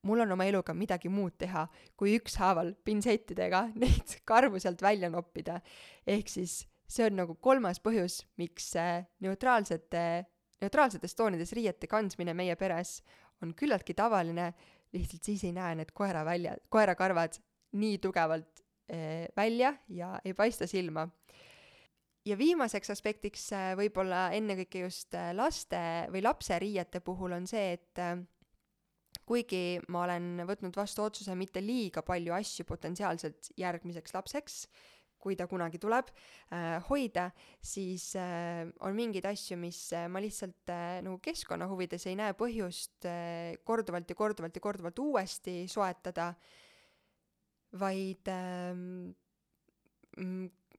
mul 0.08 0.24
on 0.24 0.32
oma 0.32 0.46
eluga 0.46 0.74
midagi 0.76 1.10
muud 1.10 1.38
teha, 1.40 1.66
kui 1.98 2.18
ükshaaval 2.18 2.74
pintsettidega 2.86 3.68
neid 3.84 4.18
karvu 4.26 4.60
sealt 4.60 4.82
välja 4.82 5.12
noppida. 5.14 5.62
ehk 6.08 6.28
siis 6.32 6.66
see 6.88 7.06
on 7.06 7.20
nagu 7.22 7.36
kolmas 7.36 7.80
põhjus, 7.84 8.24
miks 8.40 8.74
neutraalsete, 9.24 10.26
neutraalsetes 10.62 11.16
toonides 11.16 11.54
riiete 11.54 11.88
kandmine 11.88 12.34
meie 12.34 12.56
peres 12.56 13.02
on 13.44 13.54
küllaltki 13.54 13.94
tavaline, 13.94 14.52
lihtsalt 14.94 15.24
siis 15.24 15.44
ei 15.48 15.54
näe 15.56 15.76
need 15.80 15.92
koera 15.94 16.24
välja, 16.26 16.56
koerakarvad 16.70 17.38
nii 17.78 17.98
tugevalt 18.04 18.64
eh, 18.90 19.28
välja 19.38 19.74
ja 19.90 20.16
ei 20.26 20.34
paista 20.34 20.68
silma. 20.68 21.08
ja 22.26 22.38
viimaseks 22.38 22.90
aspektiks 22.92 23.52
eh, 23.56 23.74
võib-olla 23.80 24.30
ennekõike 24.36 24.86
just 24.86 25.14
eh, 25.14 25.34
laste 25.36 25.80
või 26.12 26.24
lapse 26.24 26.60
riiete 26.60 27.00
puhul 27.00 27.36
on 27.38 27.48
see, 27.48 27.74
et 27.78 28.04
eh, 28.04 28.18
kuigi 29.28 29.80
ma 29.92 30.04
olen 30.06 30.44
võtnud 30.48 30.76
vastu 30.76 31.04
otsuse 31.04 31.36
mitte 31.36 31.62
liiga 31.64 32.02
palju 32.02 32.34
asju 32.34 32.66
potentsiaalselt 32.68 33.52
järgmiseks 33.58 34.14
lapseks, 34.16 34.62
kui 35.20 35.36
ta 35.40 35.48
kunagi 35.50 35.80
tuleb 35.82 36.12
äh,, 36.12 36.78
hoida, 36.90 37.30
siis 37.62 38.10
äh, 38.20 38.68
on 38.86 38.96
mingeid 38.98 39.26
asju, 39.30 39.58
mis 39.62 39.80
äh, 39.98 40.08
ma 40.12 40.22
lihtsalt 40.24 40.72
äh, 40.74 41.00
nagu 41.06 41.20
keskkonna 41.24 41.68
huvides 41.72 42.08
ei 42.08 42.18
näe 42.20 42.36
põhjust 42.38 43.08
äh, 43.10 43.58
korduvalt 43.68 44.10
ja 44.10 44.18
korduvalt 44.20 44.56
ja 44.56 44.64
korduvalt 44.64 45.00
uuesti 45.04 45.66
soetada, 45.72 46.32
vaid 47.82 48.32
äh, 48.32 48.74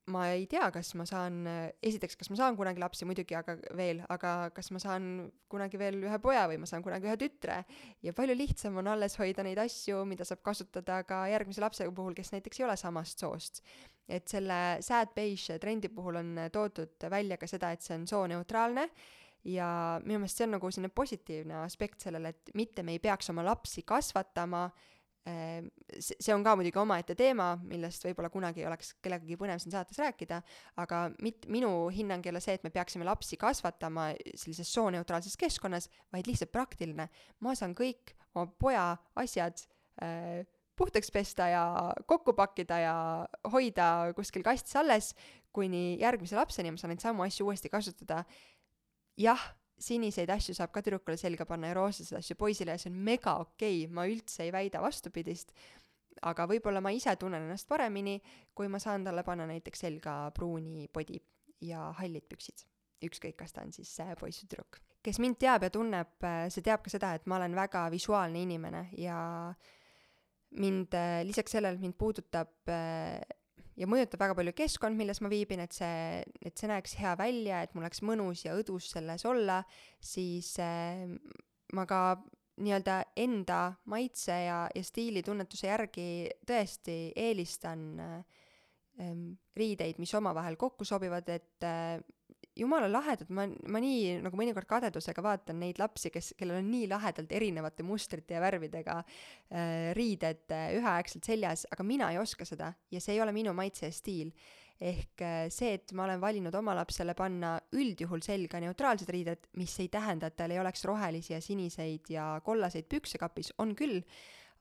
ma 0.08 0.24
ei 0.32 0.46
tea, 0.50 0.68
kas 0.74 0.90
ma 0.98 1.04
saan, 1.08 1.42
esiteks, 1.84 2.16
kas 2.18 2.30
ma 2.32 2.38
saan 2.38 2.56
kunagi 2.58 2.80
lapsi 2.82 3.06
muidugi, 3.08 3.36
aga 3.38 3.56
veel, 3.76 4.00
aga 4.12 4.32
kas 4.54 4.70
ma 4.74 4.80
saan 4.82 5.28
kunagi 5.50 5.80
veel 5.80 6.00
ühe 6.08 6.18
poja 6.22 6.46
või 6.50 6.58
ma 6.62 6.68
saan 6.70 6.84
kunagi 6.84 7.08
ühe 7.08 7.16
tütre. 7.20 7.60
ja 8.04 8.14
palju 8.16 8.36
lihtsam 8.38 8.80
on 8.80 8.90
alles 8.94 9.18
hoida 9.20 9.44
neid 9.46 9.60
asju, 9.62 10.02
mida 10.08 10.26
saab 10.28 10.42
kasutada 10.46 11.02
ka 11.08 11.22
järgmise 11.32 11.62
lapse 11.64 11.86
puhul, 11.94 12.16
kes 12.16 12.32
näiteks 12.34 12.60
ei 12.60 12.66
ole 12.68 12.76
samast 12.80 13.24
soost. 13.24 13.62
et 14.08 14.28
selle 14.28 14.80
sad 14.84 15.14
beige 15.14 15.58
trendi 15.60 15.88
puhul 15.92 16.20
on 16.22 16.34
toodud 16.52 17.08
välja 17.10 17.36
ka 17.36 17.46
seda, 17.46 17.72
et 17.72 17.84
see 17.84 17.96
on 17.98 18.06
sooneutraalne 18.08 18.88
ja 19.44 20.00
minu 20.04 20.22
meelest 20.22 20.40
see 20.40 20.48
on 20.48 20.56
nagu 20.56 20.70
selline 20.70 20.92
positiivne 20.94 21.62
aspekt 21.62 22.00
sellele, 22.06 22.32
et 22.32 22.54
mitte 22.54 22.82
me 22.82 22.96
ei 22.96 23.02
peaks 23.02 23.30
oma 23.30 23.44
lapsi 23.44 23.84
kasvatama 23.86 24.64
äh, 24.64 24.86
see 25.98 26.34
on 26.34 26.44
ka 26.46 26.54
muidugi 26.58 26.78
omaette 26.80 27.16
teema, 27.18 27.50
millest 27.68 28.04
võib-olla 28.06 28.30
kunagi 28.32 28.64
oleks 28.68 28.94
kellegagi 29.04 29.38
põnev 29.40 29.60
siin 29.62 29.74
saates 29.74 29.98
rääkida, 30.00 30.40
aga 30.80 31.04
mit-, 31.24 31.48
minu 31.52 31.88
hinnang 31.94 32.24
ei 32.26 32.32
ole 32.32 32.42
see, 32.44 32.56
et 32.58 32.66
me 32.66 32.72
peaksime 32.74 33.06
lapsi 33.08 33.38
kasvatama 33.40 34.10
sellises 34.34 34.70
sooneutraalses 34.74 35.36
keskkonnas, 35.40 35.88
vaid 36.14 36.30
lihtsalt 36.30 36.52
praktiline. 36.54 37.08
ma 37.40 37.54
saan 37.58 37.74
kõik 37.78 38.14
oma 38.34 38.46
poja 38.60 38.86
asjad 39.18 39.64
äh, 40.02 40.46
puhtaks 40.78 41.10
pesta 41.10 41.48
ja 41.50 41.64
kokku 42.06 42.32
pakkida 42.38 42.78
ja 42.78 42.96
hoida 43.52 44.12
kuskil 44.16 44.44
kastis 44.46 44.76
alles, 44.78 45.12
kuni 45.52 45.98
järgmise 46.00 46.38
lapseni 46.38 46.70
ma 46.70 46.78
saan 46.78 46.94
neid 46.94 47.02
samu 47.02 47.24
asju 47.26 47.48
uuesti 47.48 47.70
kasutada. 47.72 48.24
jah 49.18 49.42
siniseid 49.78 50.30
asju 50.30 50.54
saab 50.56 50.72
ka 50.74 50.82
tüdrukule 50.84 51.16
selga 51.20 51.46
panna 51.48 51.70
ja 51.70 51.76
roosasid 51.78 52.18
asju 52.18 52.36
poisile 52.38 52.74
ja 52.74 52.80
see 52.82 52.90
on 52.90 52.98
mega 53.08 53.36
okei 53.42 53.84
okay., 53.84 53.94
ma 53.94 54.06
üldse 54.10 54.44
ei 54.46 54.52
väida 54.54 54.82
vastupidist, 54.82 55.52
aga 56.26 56.48
võib-olla 56.50 56.82
ma 56.84 56.92
ise 56.94 57.14
tunnen 57.20 57.46
ennast 57.46 57.68
paremini, 57.68 58.18
kui 58.54 58.68
ma 58.70 58.80
saan 58.82 59.06
talle 59.06 59.22
panna 59.26 59.46
näiteks 59.50 59.86
selga 59.86 60.18
pruuni 60.34 60.88
podi 60.92 61.20
ja 61.64 61.88
hallid 62.00 62.26
püksid. 62.30 62.66
ükskõik, 62.98 63.36
kas 63.38 63.52
ta 63.54 63.62
on 63.62 63.70
siis 63.72 63.92
poiss 64.18 64.42
või 64.42 64.48
tüdruk. 64.50 64.80
kes 65.02 65.18
mind 65.22 65.38
teab 65.38 65.62
ja 65.62 65.70
tunneb, 65.70 66.16
see 66.50 66.62
teab 66.66 66.82
ka 66.82 66.90
seda, 66.90 67.14
et 67.14 67.26
ma 67.26 67.36
olen 67.36 67.54
väga 67.54 67.88
visuaalne 67.90 68.42
inimene 68.42 68.88
ja 68.98 69.54
mind, 70.50 70.96
lisaks 71.24 71.54
sellele, 71.54 71.78
et 71.78 71.80
mind 71.80 71.94
puudutab 71.94 72.50
ja 73.78 73.88
mõjutab 73.90 74.22
väga 74.22 74.36
palju 74.38 74.54
keskkond, 74.58 74.98
milles 74.98 75.20
ma 75.22 75.30
viibin, 75.32 75.62
et 75.64 75.76
see, 75.76 76.24
et 76.42 76.58
see 76.58 76.70
näeks 76.70 76.96
hea 76.98 77.14
välja, 77.18 77.62
et 77.62 77.74
mul 77.74 77.86
oleks 77.86 78.02
mõnus 78.06 78.44
ja 78.46 78.56
õdus 78.58 78.90
selles 78.94 79.24
olla, 79.28 79.60
siis 80.02 80.54
äh, 80.62 81.06
ma 81.76 81.86
ka 81.88 82.02
nii-öelda 82.58 82.98
enda 83.22 83.60
maitse 83.90 84.34
ja, 84.34 84.64
ja 84.74 84.82
stiilitunnetuse 84.82 85.68
järgi 85.70 86.08
tõesti 86.48 86.98
eelistan 87.14 87.84
äh, 88.02 88.38
riideid, 89.58 90.00
mis 90.02 90.14
omavahel 90.18 90.58
kokku 90.58 90.86
sobivad, 90.88 91.28
et 91.30 91.66
äh, 91.66 91.98
jumala 92.58 92.88
lahedad, 92.90 93.30
ma, 93.34 93.46
ma 93.46 93.80
nii 93.82 94.18
nagu 94.24 94.38
mõnikord 94.38 94.68
kadedusega 94.68 95.22
vaatan 95.24 95.60
neid 95.62 95.80
lapsi, 95.80 96.10
kes, 96.14 96.32
kellel 96.38 96.60
on 96.60 96.70
nii 96.72 96.88
lahedalt 96.90 97.32
erinevate 97.34 97.86
mustrite 97.86 98.36
ja 98.36 98.42
värvidega 98.42 98.98
äh, 99.02 99.90
riided 99.98 100.46
äh, 100.54 100.70
üheaegselt 100.78 101.28
seljas, 101.28 101.66
aga 101.72 101.86
mina 101.86 102.10
ei 102.12 102.20
oska 102.20 102.46
seda 102.48 102.72
ja 102.92 103.02
see 103.02 103.16
ei 103.16 103.22
ole 103.24 103.34
minu 103.36 103.54
maitse 103.56 103.88
ja 103.88 103.94
stiil. 103.94 104.32
ehk 104.78 105.22
äh, 105.26 105.48
see, 105.50 105.72
et 105.74 105.92
ma 105.92 106.04
olen 106.04 106.20
valinud 106.22 106.54
oma 106.54 106.74
lapsele 106.78 107.14
panna 107.18 107.56
üldjuhul 107.74 108.22
selga 108.22 108.60
neutraalsed 108.62 109.10
riided, 109.10 109.48
mis 109.58 109.74
ei 109.82 109.88
tähenda, 109.90 110.30
et 110.30 110.36
tal 110.38 110.54
ei 110.54 110.60
oleks 110.62 110.84
rohelisi 110.86 111.32
ja 111.32 111.40
siniseid 111.42 112.10
ja 112.14 112.28
kollaseid 112.44 112.86
pükse 112.86 113.18
kapis, 113.18 113.50
on 113.58 113.74
küll, 113.78 114.04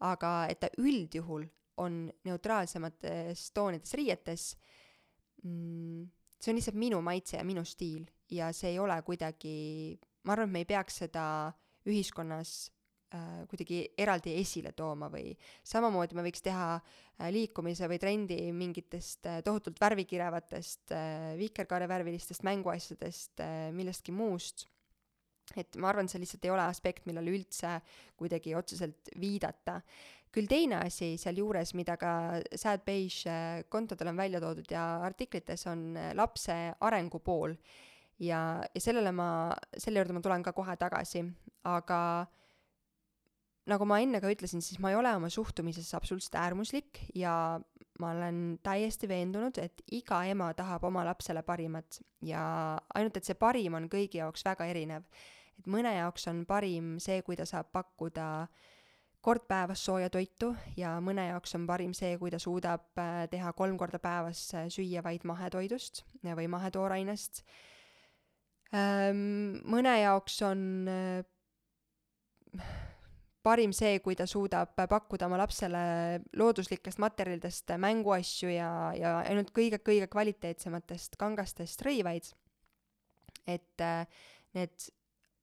aga 0.01 0.47
et 0.49 0.61
ta 0.61 0.71
üldjuhul 0.81 1.45
on 1.77 2.07
neutraalsemates 2.25 3.51
toonides 3.53 3.93
riietes 3.93 4.55
mm, 5.43 6.07
see 6.37 6.53
on 6.53 6.59
lihtsalt 6.59 6.77
minu 6.79 7.01
maitse 7.01 7.37
ja 7.37 7.45
minu 7.47 7.63
stiil 7.65 8.05
ja 8.31 8.51
see 8.55 8.73
ei 8.75 8.79
ole 8.79 8.97
kuidagi, 9.05 9.97
ma 10.27 10.35
arvan, 10.35 10.49
et 10.49 10.53
me 10.53 10.63
ei 10.63 10.69
peaks 10.69 11.01
seda 11.03 11.25
ühiskonnas 11.87 12.53
äh, 13.15 13.43
kuidagi 13.49 13.81
eraldi 13.97 14.35
esile 14.41 14.73
tooma 14.77 15.09
või 15.13 15.31
samamoodi 15.65 16.17
me 16.17 16.25
võiks 16.27 16.43
teha 16.45 16.69
äh, 16.77 17.29
liikumise 17.33 17.89
või 17.89 17.99
trendi 18.01 18.39
mingitest 18.55 19.29
äh, 19.29 19.41
tohutult 19.45 19.79
värvikirevatest 19.81 20.95
äh, 20.95 21.35
vikerkaarevärvilistest 21.39 22.45
mänguasjadest 22.47 23.45
äh,, 23.45 23.69
millestki 23.75 24.15
muust. 24.15 24.67
et 25.55 25.77
ma 25.79 25.89
arvan, 25.93 26.09
see 26.11 26.19
lihtsalt 26.19 26.45
ei 26.45 26.51
ole 26.51 26.65
aspekt, 26.67 27.05
millele 27.07 27.31
üldse 27.31 27.77
kuidagi 28.19 28.55
otseselt 28.55 29.13
viidata 29.15 29.79
küll 30.35 30.49
teine 30.49 30.81
asi 30.83 31.15
sealjuures, 31.19 31.73
mida 31.77 31.97
ka 31.99 32.13
Sad 32.55 32.85
Beige 32.85 33.29
äh, 33.31 33.63
kontodel 33.69 34.11
on 34.11 34.19
välja 34.19 34.41
toodud 34.43 34.71
ja 34.71 34.85
artiklites, 35.05 35.65
on 35.67 35.95
äh, 35.97 36.13
lapse 36.15 36.55
arengupool. 36.79 37.55
ja, 38.19 38.63
ja 38.73 38.81
sellele 38.81 39.11
ma, 39.13 39.29
selle 39.77 40.01
juurde 40.01 40.15
ma 40.17 40.21
tulen 40.25 40.43
ka 40.43 40.53
kohe 40.57 40.75
tagasi, 40.77 41.21
aga 41.69 41.99
nagu 43.67 43.85
ma 43.85 43.99
enne 44.01 44.21
ka 44.23 44.31
ütlesin, 44.31 44.63
siis 44.63 44.79
ma 44.81 44.91
ei 44.91 44.97
ole 44.97 45.11
oma 45.15 45.29
suhtumises 45.29 45.93
absoluutselt 45.93 46.37
äärmuslik 46.39 47.01
ja 47.15 47.59
ma 47.99 48.11
olen 48.13 48.59
täiesti 48.63 49.09
veendunud, 49.09 49.57
et 49.61 49.81
iga 49.93 50.21
ema 50.29 50.51
tahab 50.57 50.85
oma 50.87 51.03
lapsele 51.07 51.43
parimat 51.45 51.99
ja 52.25 52.41
ainult, 52.95 53.17
et 53.17 53.27
see 53.27 53.37
parim 53.37 53.77
on 53.77 53.89
kõigi 53.91 54.21
jaoks 54.21 54.45
väga 54.45 54.69
erinev. 54.69 55.05
et 55.57 55.65
mõne 55.65 55.93
jaoks 55.95 56.27
on 56.29 56.45
parim 56.45 56.97
see, 57.01 57.21
kui 57.25 57.35
ta 57.35 57.45
saab 57.45 57.71
pakkuda 57.73 58.47
kord 59.21 59.47
päevas 59.47 59.81
sooja 59.85 60.09
toitu 60.13 60.53
ja 60.77 60.97
mõne 61.03 61.27
jaoks 61.29 61.55
on 61.57 61.65
parim 61.67 61.93
see, 61.97 62.17
kui 62.21 62.31
ta 62.33 62.39
suudab 62.41 62.99
äh, 63.01 63.25
teha 63.31 63.53
kolm 63.57 63.77
korda 63.79 63.99
päevas 63.99 64.43
äh, 64.55 64.67
süüa 64.73 65.03
vaid 65.03 65.25
mahetoidust 65.27 66.03
või 66.23 66.47
mahetoorainest. 66.51 67.43
Ähm, 68.75 69.59
mõne 69.67 69.95
jaoks 70.01 70.41
on 70.47 70.63
parim 73.47 73.71
see, 73.75 73.99
kui 74.03 74.15
ta 74.19 74.27
suudab 74.27 74.75
pakkuda 74.75 75.27
oma 75.29 75.39
lapsele 75.39 75.83
looduslikest 76.35 76.99
materjalidest 76.99 77.71
mänguasju 77.79 78.51
ja, 78.51 78.71
ja 78.97 79.13
ainult 79.23 79.53
kõige-kõige 79.55 80.09
kvaliteetsematest 80.11 81.15
kangastest 81.19 81.83
rõivaid. 81.87 82.33
et 83.47 83.83
need 84.57 84.89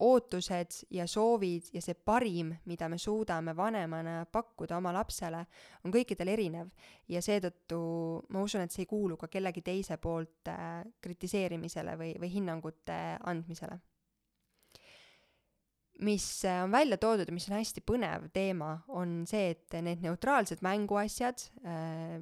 ootused 0.05 0.85
ja 0.95 1.07
soovid 1.09 1.71
ja 1.75 1.83
see 1.85 1.97
parim, 1.97 2.53
mida 2.69 2.89
me 2.93 2.99
suudame 3.01 3.55
vanemana 3.57 4.25
pakkuda 4.33 4.79
oma 4.79 4.93
lapsele, 4.95 5.45
on 5.85 5.95
kõikidel 5.95 6.33
erinev 6.35 6.71
ja 7.09 7.23
seetõttu 7.25 7.81
ma 8.35 8.45
usun, 8.45 8.65
et 8.65 8.75
see 8.75 8.85
ei 8.85 8.91
kuulu 8.91 9.17
ka 9.21 9.31
kellegi 9.33 9.65
teise 9.65 9.99
poolt 10.03 10.53
äh, 10.53 10.83
kritiseerimisele 11.05 11.97
või, 12.01 12.13
või 12.21 12.33
hinnangute 12.37 13.01
andmisele. 13.25 13.81
mis 16.05 16.45
äh, 16.45 16.63
on 16.65 16.73
välja 16.75 16.99
toodud 16.99 17.29
ja 17.29 17.35
mis 17.35 17.49
on 17.49 17.57
hästi 17.57 17.81
põnev 17.87 18.29
teema, 18.35 18.77
on 18.89 19.25
see, 19.31 19.51
et 19.55 19.81
need 19.81 20.03
neutraalsed 20.03 20.63
mänguasjad 20.63 21.49
äh, 21.65 22.21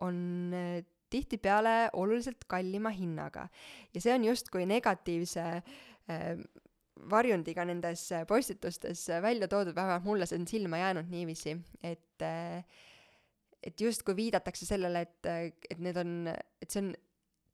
on 0.00 0.54
äh, 0.54 0.84
tihtipeale 1.10 1.90
oluliselt 1.92 2.44
kallima 2.46 2.90
hinnaga 2.92 3.48
ja 3.94 4.00
see 4.00 4.12
on 4.14 4.24
justkui 4.28 4.66
negatiivse 4.68 5.44
äh, 5.56 6.32
varjundiga 7.10 7.64
nendes 7.68 8.04
äh, 8.12 8.26
postitustes 8.26 9.08
äh, 9.10 9.22
välja 9.22 9.48
toodud, 9.48 9.76
vähemalt 9.76 10.04
mulle 10.04 10.26
see 10.26 10.38
on 10.38 10.46
silma 10.48 10.80
jäänud 10.80 11.10
niiviisi, 11.10 11.56
et 11.82 12.22
äh, 12.22 12.64
et 13.62 13.80
justkui 13.80 14.14
viidatakse 14.16 14.66
sellele, 14.66 15.00
et, 15.02 15.52
et 15.70 15.78
need 15.82 15.96
on, 15.98 16.28
et 16.30 16.70
see 16.70 16.82
on 16.84 16.92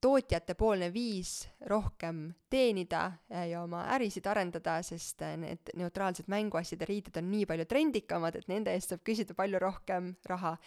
tootjatepoolne 0.05 0.91
viis 0.93 1.47
rohkem 1.65 2.27
teenida 2.53 3.07
ja 3.49 3.63
oma 3.65 3.87
ärisid 3.95 4.27
arendada, 4.29 4.75
sest 4.85 5.25
need 5.41 5.73
neutraalsed 5.81 6.29
mänguasjad 6.29 6.85
ja 6.85 6.89
riided 6.91 7.17
on 7.17 7.31
nii 7.33 7.47
palju 7.49 7.65
trendikamad, 7.65 8.37
et 8.37 8.51
nende 8.53 8.75
eest 8.77 8.93
saab 8.93 9.01
küsida 9.09 9.33
palju 9.39 9.63
rohkem 9.65 10.13
raha. 10.29 10.59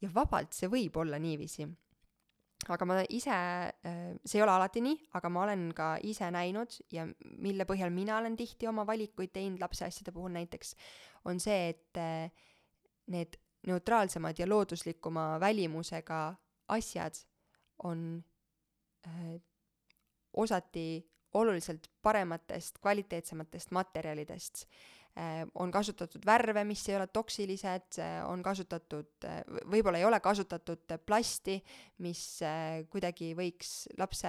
ja 0.00 0.08
vabalt 0.14 0.56
see 0.56 0.72
võib 0.72 0.96
olla 0.96 1.20
niiviisi 1.20 1.68
aga 2.72 2.86
ma 2.88 2.98
ise, 3.12 3.30
äh, 3.30 4.14
see 4.24 4.40
ei 4.40 4.44
ole 4.44 4.54
alati 4.56 4.82
nii, 4.82 4.96
aga 5.18 5.30
ma 5.30 5.44
olen 5.44 5.68
ka 5.76 5.88
ise 6.08 6.28
näinud 6.34 6.78
ja 6.92 7.04
mille 7.42 7.66
põhjal 7.68 7.92
mina 7.94 8.16
olen 8.18 8.36
tihti 8.38 8.68
oma 8.70 8.86
valikuid 8.88 9.34
teinud 9.34 9.62
lapse 9.62 9.86
asjade 9.86 10.14
puhul 10.14 10.32
näiteks, 10.34 10.74
on 11.28 11.40
see, 11.42 11.74
et 11.74 12.00
äh, 12.00 12.30
need 13.12 13.38
neutraalsemad 13.66 14.38
ja 14.38 14.48
looduslikuma 14.48 15.36
välimusega 15.42 16.20
asjad 16.74 17.18
on 17.84 18.24
äh, 19.06 19.36
osati 20.32 21.04
oluliselt 21.36 21.90
parematest, 22.02 22.78
kvaliteetsematest 22.80 23.70
materjalidest 23.70 24.66
on 25.54 25.70
kasutatud 25.72 26.26
värve, 26.26 26.64
mis 26.68 26.82
ei 26.90 26.96
ole 26.98 27.06
toksilised, 27.08 27.98
äh, 28.04 28.18
on 28.28 28.42
kasutatud, 28.44 29.08
äh, 29.24 29.40
võib-olla 29.72 30.00
ei 30.00 30.04
ole 30.04 30.20
kasutatud 30.20 30.96
plasti, 31.06 31.56
mis 32.04 32.22
kuidagi 32.92 33.32
võiks 33.38 33.72
lapse 33.98 34.28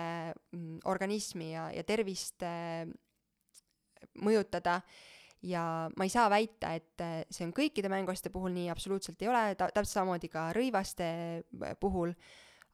mm, 0.56 0.80
organismi 0.88 1.52
ja, 1.52 1.68
ja 1.76 1.84
tervist 1.88 2.46
mõjutada. 4.24 4.80
Ja 5.46 5.62
ma 5.94 6.06
ei 6.08 6.10
saa 6.10 6.32
väita, 6.34 6.72
et 6.74 7.04
see 7.30 7.46
on 7.46 7.52
kõikide 7.54 7.92
mänguasjade 7.94 8.32
puhul 8.34 8.56
nii, 8.56 8.72
absoluutselt 8.74 9.22
ei 9.22 9.30
ole, 9.30 9.44
ta-, 9.60 9.70
täpselt 9.70 10.00
samamoodi 10.00 10.32
ka 10.34 10.48
rõivaste 10.56 11.10
puhul 11.84 12.16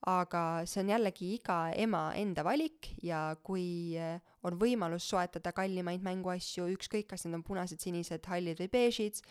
aga 0.10 0.66
see 0.68 0.82
on 0.84 0.92
jällegi 0.92 1.30
iga 1.38 1.58
ema 1.80 2.10
enda 2.20 2.44
valik 2.44 2.90
ja 3.04 3.36
kui 3.46 3.96
eh, 3.96 4.20
on 4.44 4.58
võimalus 4.60 5.06
soetada 5.08 5.54
kallimaid 5.56 6.04
mänguasju, 6.04 6.68
ükskõik, 6.76 7.08
kas 7.14 7.24
need 7.24 7.38
on 7.38 7.44
punased, 7.48 7.80
sinised, 7.80 8.26
hallid 8.28 8.60
või 8.60 8.70
beežid, 8.74 9.22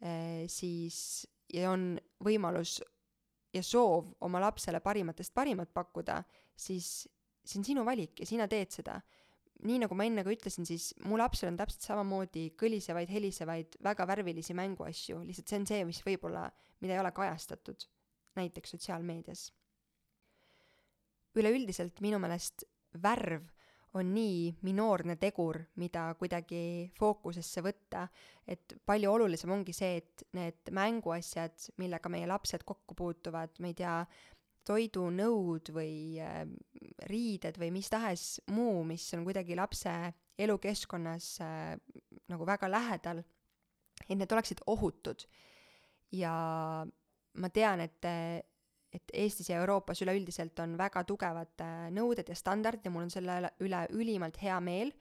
eh, 0.00 0.44
siis 0.50 1.24
ja 1.52 1.72
on 1.72 1.96
võimalus 2.22 2.78
ja 3.52 3.64
soov 3.66 4.12
oma 4.22 4.40
lapsele 4.40 4.80
parimatest 4.80 5.34
parimat 5.34 5.72
pakkuda, 5.74 6.22
siis 6.56 7.02
see 7.42 7.58
on 7.58 7.66
sinu 7.66 7.84
valik 7.84 8.22
ja 8.22 8.28
sina 8.28 8.46
teed 8.48 8.70
seda. 8.70 9.00
nii 9.62 9.78
nagu 9.78 9.94
ma 9.94 10.02
enne 10.08 10.24
ka 10.26 10.30
ütlesin, 10.34 10.66
siis 10.66 10.88
mu 11.06 11.14
lapsel 11.14 11.52
on 11.52 11.56
täpselt 11.60 11.84
samamoodi 11.86 12.48
kõlisevaid, 12.58 13.10
helisevaid, 13.14 13.76
väga 13.78 14.06
värvilisi 14.10 14.56
mänguasju, 14.58 15.20
lihtsalt 15.22 15.48
see 15.52 15.60
on 15.60 15.66
see, 15.70 15.84
mis 15.86 16.00
võib-olla, 16.02 16.48
mida 16.82 16.96
ei 16.96 17.02
ole 17.02 17.12
kajastatud 17.14 17.86
näiteks 18.34 18.74
sotsiaalmeedias 18.74 19.52
üleüldiselt 21.38 22.00
minu 22.04 22.20
meelest 22.22 22.66
värv 23.02 23.48
on 23.94 24.08
nii 24.14 24.54
minoorne 24.64 25.18
tegur, 25.20 25.58
mida 25.80 26.06
kuidagi 26.16 26.90
fookusesse 26.96 27.62
võtta, 27.64 28.06
et 28.48 28.76
palju 28.88 29.10
olulisem 29.12 29.52
ongi 29.52 29.74
see, 29.76 29.98
et 30.00 30.24
need 30.36 30.72
mänguasjad, 30.72 31.68
millega 31.82 32.12
meie 32.12 32.28
lapsed 32.28 32.64
kokku 32.68 32.96
puutuvad, 32.96 33.58
ma 33.60 33.68
ei 33.68 33.76
tea, 33.76 33.98
toidunõud 34.62 35.72
või 35.74 36.20
äh, 36.22 36.44
riided 37.10 37.58
või 37.58 37.72
mis 37.74 37.90
tahes 37.90 38.26
muu, 38.54 38.84
mis 38.86 39.08
on 39.16 39.24
kuidagi 39.26 39.56
lapse 39.58 39.92
elukeskkonnas 40.38 41.28
äh, 41.42 41.72
nagu 42.30 42.46
väga 42.48 42.70
lähedal, 42.70 43.24
et 44.06 44.16
need 44.16 44.32
oleksid 44.32 44.62
ohutud. 44.70 45.26
ja 46.12 46.32
ma 47.34 47.48
tean, 47.48 47.80
et 47.80 48.04
et 48.92 49.14
Eestis 49.16 49.48
ja 49.48 49.60
Euroopas 49.62 50.02
üleüldiselt 50.04 50.58
on 50.64 50.76
väga 50.80 51.04
tugevad 51.08 51.64
äh, 51.64 51.88
nõuded 51.94 52.28
ja 52.28 52.36
standardid 52.36 52.88
ja 52.88 52.92
mul 52.92 53.06
on 53.06 53.14
selle 53.14 53.52
üle 53.64 53.86
ülimalt 53.96 54.38
hea 54.42 54.58
meel, 54.60 54.92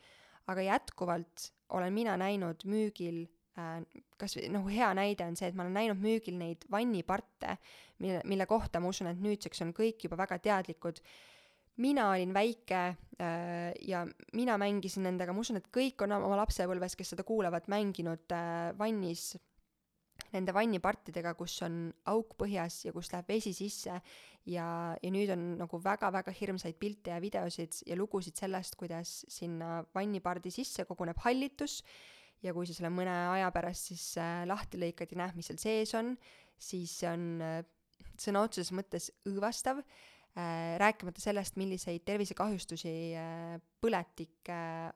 aga 0.51 0.63
jätkuvalt 0.65 1.51
olen 1.75 1.93
mina 1.95 2.15
näinud 2.19 2.63
müügil 2.67 3.25
äh, 3.59 3.81
kas 4.21 4.37
või 4.37 4.51
noh, 4.53 4.69
hea 4.69 4.91
näide 4.97 5.25
on 5.27 5.35
see, 5.39 5.49
et 5.49 5.57
ma 5.57 5.65
olen 5.65 5.75
näinud 5.79 6.01
müügil 6.01 6.37
neid 6.39 6.65
vanniparte, 6.71 7.57
mille, 8.03 8.21
mille 8.29 8.47
kohta 8.49 8.81
ma 8.81 8.91
usun, 8.91 9.11
et 9.11 9.21
nüüdseks 9.21 9.63
on 9.65 9.75
kõik 9.75 10.07
juba 10.07 10.19
väga 10.23 10.39
teadlikud. 10.47 11.01
mina 11.81 12.09
olin 12.11 12.33
väike 12.33 12.81
äh, 13.19 13.71
ja 13.87 14.05
mina 14.33 14.57
mängisin 14.57 15.03
nendega, 15.03 15.33
ma 15.33 15.41
usun, 15.41 15.57
et 15.57 15.71
kõik 15.73 16.03
on 16.03 16.11
oma 16.11 16.37
lapsepõlves, 16.43 16.95
kes 16.95 17.15
seda 17.15 17.23
kuulavad, 17.23 17.67
mänginud 17.67 18.31
äh, 18.31 18.77
vannis 18.77 19.33
nende 20.31 20.53
vannipartidega, 20.55 21.33
kus 21.39 21.57
on 21.65 21.89
auk 22.11 22.35
põhjas 22.39 22.85
ja 22.87 22.93
kus 22.95 23.11
läheb 23.13 23.31
vesi 23.31 23.53
sisse. 23.55 23.99
Ja, 24.49 24.67
ja 24.97 25.11
nüüd 25.13 25.29
on 25.35 25.43
nagu 25.59 25.77
väga-väga 25.83 26.33
hirmsaid 26.33 26.79
pilte 26.81 27.13
ja 27.13 27.19
videosid 27.21 27.83
ja 27.85 27.97
lugusid 27.99 28.39
sellest, 28.39 28.77
kuidas 28.79 29.21
sinna 29.29 29.81
vannipardi 29.95 30.53
sisse 30.53 30.87
koguneb 30.89 31.19
hallitus. 31.25 31.81
Ja 32.41 32.55
kui 32.57 32.65
sa 32.65 32.73
selle 32.73 32.89
mõne 32.89 33.13
aja 33.35 33.51
pärast 33.53 33.91
siis 33.91 34.05
äh, 34.17 34.41
lahti 34.49 34.79
lõikad 34.81 35.11
ja 35.13 35.19
näed, 35.21 35.37
mis 35.37 35.51
seal 35.51 35.61
sees 35.61 35.93
on, 35.99 36.15
siis 36.57 36.95
see 37.03 37.11
on 37.11 37.27
äh, 37.45 37.59
sõna 38.17 38.41
otseses 38.47 38.73
mõttes 38.73 39.11
õõvastav 39.29 39.83
äh,, 39.83 40.79
rääkimata 40.81 41.21
sellest, 41.21 41.59
milliseid 41.61 42.01
tervisekahjustusi 42.07 42.93
põletik 43.83 44.49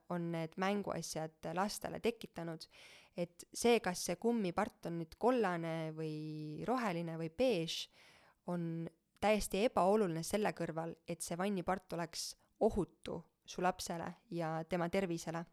on 0.09 0.31
need 0.33 0.57
mänguasjad 0.61 1.51
lastele 1.53 2.01
tekitanud 2.01 2.65
et 3.17 3.45
see, 3.53 3.79
kas 3.79 4.03
see 4.09 4.17
kummipart 4.19 4.89
on 4.89 4.99
nüüd 4.99 5.15
kollane 5.19 5.91
või 5.95 6.63
roheline 6.67 7.15
või 7.19 7.31
beež, 7.31 7.85
on 8.51 8.85
täiesti 9.23 9.63
ebaoluline 9.69 10.23
selle 10.23 10.51
kõrval, 10.57 10.93
et 11.07 11.23
see 11.23 11.37
vannipart 11.39 11.95
oleks 11.97 12.33
ohutu 12.65 13.21
su 13.45 13.63
lapsele 13.63 14.11
ja 14.35 14.57
tema 14.69 14.89
tervisele. 14.89 15.45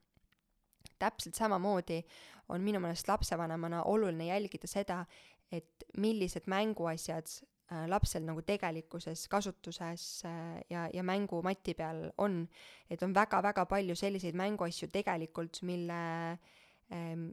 täpselt 0.98 1.34
samamoodi 1.34 2.02
on 2.48 2.60
minu 2.62 2.80
meelest 2.80 3.08
lapsevanemana 3.08 3.82
oluline 3.90 4.26
jälgida 4.26 4.66
seda, 4.66 5.04
et 5.50 5.84
millised 5.98 6.46
mänguasjad 6.46 7.26
äh, 7.26 7.86
lapsel 7.88 8.24
nagu 8.24 8.42
tegelikkuses 8.42 9.28
kasutuses 9.28 10.24
äh, 10.24 10.60
ja, 10.70 10.88
ja 10.92 11.02
mängumati 11.02 11.74
peal 11.74 12.10
on. 12.18 12.48
et 12.90 13.02
on 13.02 13.14
väga-väga 13.14 13.66
palju 13.66 13.96
selliseid 13.96 14.34
mänguasju 14.34 14.88
tegelikult, 14.88 15.62
mille 15.62 16.02
äh, 16.32 16.38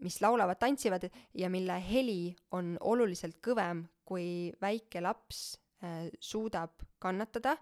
mis 0.01 0.21
laulavad, 0.21 0.59
tantsivad 0.59 1.09
ja 1.33 1.49
mille 1.49 1.79
heli 1.83 2.35
on 2.55 2.77
oluliselt 2.79 3.39
kõvem, 3.43 3.83
kui 4.05 4.51
väike 4.61 5.01
laps 5.03 5.59
äh, 5.83 6.07
suudab 6.19 6.85
kannatada 6.99 7.57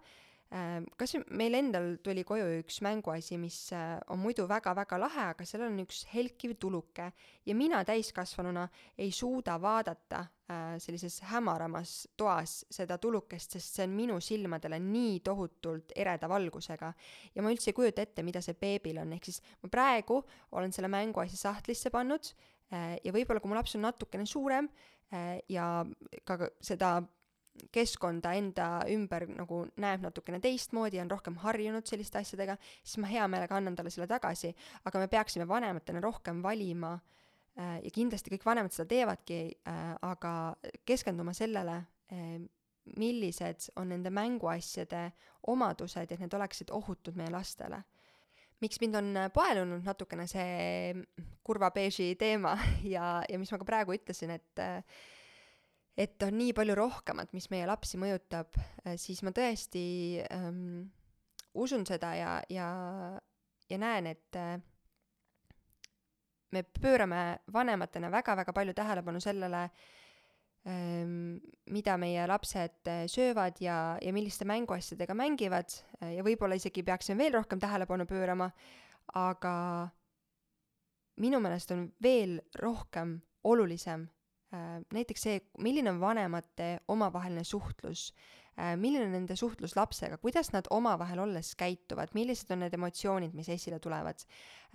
kas 0.47 1.15
meil 1.35 1.57
endal 1.57 1.97
tuli 2.03 2.23
koju 2.23 2.45
üks 2.61 2.79
mänguasi, 2.85 3.35
mis 3.39 3.57
äh, 3.75 3.97
on 4.13 4.21
muidu 4.21 4.45
väga-väga 4.47 4.99
lahe, 5.01 5.25
aga 5.33 5.45
sellel 5.47 5.73
on 5.73 5.81
üks 5.83 6.05
helkiv 6.13 6.55
tuluke. 6.61 7.09
Ja 7.45 7.55
mina 7.55 7.81
täiskasvanuna 7.87 8.63
ei 8.97 9.11
suuda 9.11 9.57
vaadata 9.59 10.21
äh, 10.23 10.77
sellises 10.79 11.19
hämaramas 11.27 12.07
toas 12.17 12.61
seda 12.71 12.95
tulukest, 12.97 13.57
sest 13.57 13.75
see 13.75 13.87
on 13.89 13.97
minu 13.97 14.21
silmadele 14.23 14.79
nii 14.79 15.19
tohutult 15.27 15.91
ereda 15.95 16.29
valgusega. 16.31 16.93
Ja 17.35 17.43
ma 17.43 17.51
üldse 17.51 17.73
ei 17.73 17.79
kujuta 17.81 18.07
ette, 18.07 18.23
mida 18.23 18.43
see 18.43 18.55
beebil 18.55 19.03
on, 19.03 19.11
ehk 19.17 19.27
siis 19.27 19.41
ma 19.63 19.71
praegu 19.73 20.21
olen 20.55 20.71
selle 20.71 20.91
mänguasja 20.91 21.41
sahtlisse 21.43 21.91
pannud 21.91 22.31
ja 22.71 23.11
võib-olla, 23.15 23.39
kui 23.39 23.51
mu 23.51 23.55
laps 23.55 23.77
on 23.77 23.85
natukene 23.87 24.25
suurem 24.27 24.67
ja 25.47 25.67
ka 26.27 26.49
seda 26.59 26.97
keskkonda 27.73 28.33
enda 28.37 28.67
ümber 28.93 29.27
nagu 29.31 29.63
näeb 29.81 30.03
natukene 30.05 30.39
teistmoodi, 30.43 30.99
on 31.01 31.11
rohkem 31.11 31.37
harjunud 31.41 31.87
selliste 31.89 32.21
asjadega, 32.21 32.57
siis 32.83 33.01
ma 33.03 33.11
hea 33.11 33.27
meelega 33.31 33.57
annan 33.57 33.75
talle 33.77 33.93
selle 33.93 34.09
tagasi, 34.09 34.53
aga 34.85 35.03
me 35.03 35.07
peaksime 35.11 35.47
vanematena 35.47 36.01
rohkem 36.03 36.43
valima 36.43 36.95
äh, 36.97 37.77
ja 37.83 37.93
kindlasti 37.93 38.33
kõik 38.35 38.45
vanemad 38.47 38.75
seda 38.75 38.89
teevadki 38.93 39.41
äh,, 39.67 39.89
aga 40.05 40.33
keskenduma 40.85 41.35
sellele 41.37 41.81
äh,, 42.13 42.37
millised 42.95 43.69
on 43.75 43.89
nende 43.91 44.11
mänguasjade 44.13 45.11
omadused, 45.51 46.11
et 46.11 46.21
need 46.21 46.33
oleksid 46.33 46.71
ohutud 46.71 47.17
meie 47.19 47.31
lastele. 47.33 47.83
miks 48.61 48.79
mind 48.81 48.95
on 48.97 49.17
paelunud 49.33 49.83
natukene 49.85 50.23
see 50.27 50.95
kurva 51.45 51.69
beeži 51.75 52.15
teema 52.17 52.55
ja, 52.95 53.21
ja 53.29 53.37
mis 53.39 53.51
ma 53.51 53.59
ka 53.61 53.67
praegu 53.67 53.93
ütlesin, 53.93 54.33
et 54.33 54.63
äh, 54.63 54.81
et 55.97 56.23
on 56.23 56.37
nii 56.37 56.53
palju 56.53 56.75
rohkemat, 56.77 57.33
mis 57.33 57.49
meie 57.49 57.67
lapsi 57.69 57.97
mõjutab, 57.97 58.53
äh, 58.85 58.95
siis 59.01 59.23
ma 59.25 59.33
tõesti 59.35 59.85
ähm, 60.29 60.87
usun 61.57 61.85
seda 61.89 62.13
ja, 62.15 62.33
ja, 62.53 62.67
ja 63.69 63.79
näen, 63.81 64.11
et 64.13 64.37
äh, 64.37 64.57
me 66.53 66.63
pöörame 66.81 67.39
vanematena 67.53 68.11
väga-väga 68.11 68.53
palju 68.53 68.73
tähelepanu 68.77 69.19
sellele 69.23 69.63
ähm,, 70.67 71.37
mida 71.73 71.97
meie 71.97 72.27
lapsed 72.29 72.87
äh, 72.87 73.05
söövad 73.11 73.59
ja, 73.61 73.97
ja 74.01 74.13
milliste 74.13 74.45
mänguasjadega 74.45 75.15
mängivad 75.17 75.73
äh, 76.01 76.13
ja 76.17 76.25
võib-olla 76.25 76.59
isegi 76.59 76.85
peaksime 76.87 77.23
veel 77.23 77.39
rohkem 77.39 77.59
tähelepanu 77.59 78.05
pöörama, 78.05 78.51
aga 79.17 79.55
minu 81.17 81.41
meelest 81.41 81.73
on 81.73 81.87
veel 82.03 82.37
rohkem 82.61 83.17
olulisem 83.43 84.05
näiteks 84.93 85.23
see, 85.27 85.39
milline 85.59 85.91
on 85.91 85.99
vanemate 85.99 86.79
omavaheline 86.87 87.43
suhtlus, 87.43 88.13
äh, 88.59 88.75
milline 88.79 89.05
on 89.09 89.15
nende 89.17 89.35
suhtlus 89.35 89.75
lapsega, 89.75 90.17
kuidas 90.23 90.53
nad 90.53 90.69
omavahel 90.71 91.19
olles 91.25 91.53
käituvad, 91.59 92.13
millised 92.15 92.51
on 92.55 92.63
need 92.63 92.75
emotsioonid, 92.77 93.35
mis 93.35 93.49
esile 93.51 93.79
tulevad. 93.83 94.23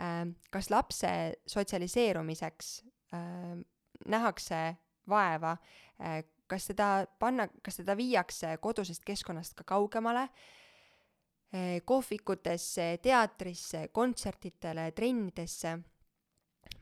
Äh, 0.00 0.26
kas 0.50 0.70
lapse 0.70 1.12
sotsialiseerumiseks 1.46 2.82
nähakse 4.08 4.58
vaeva, 5.08 5.50
kas 6.48 6.66
teda 6.70 6.86
panna, 7.20 7.44
kas 7.60 7.76
teda 7.76 7.92
viiakse 7.96 8.54
kodusest 8.64 9.04
keskkonnast 9.04 9.52
ka 9.58 9.66
kaugemale, 9.68 10.22
kohvikutesse, 11.84 12.86
teatrisse, 13.04 13.82
kontsertidele, 13.92 14.86
trennidesse 14.96 15.74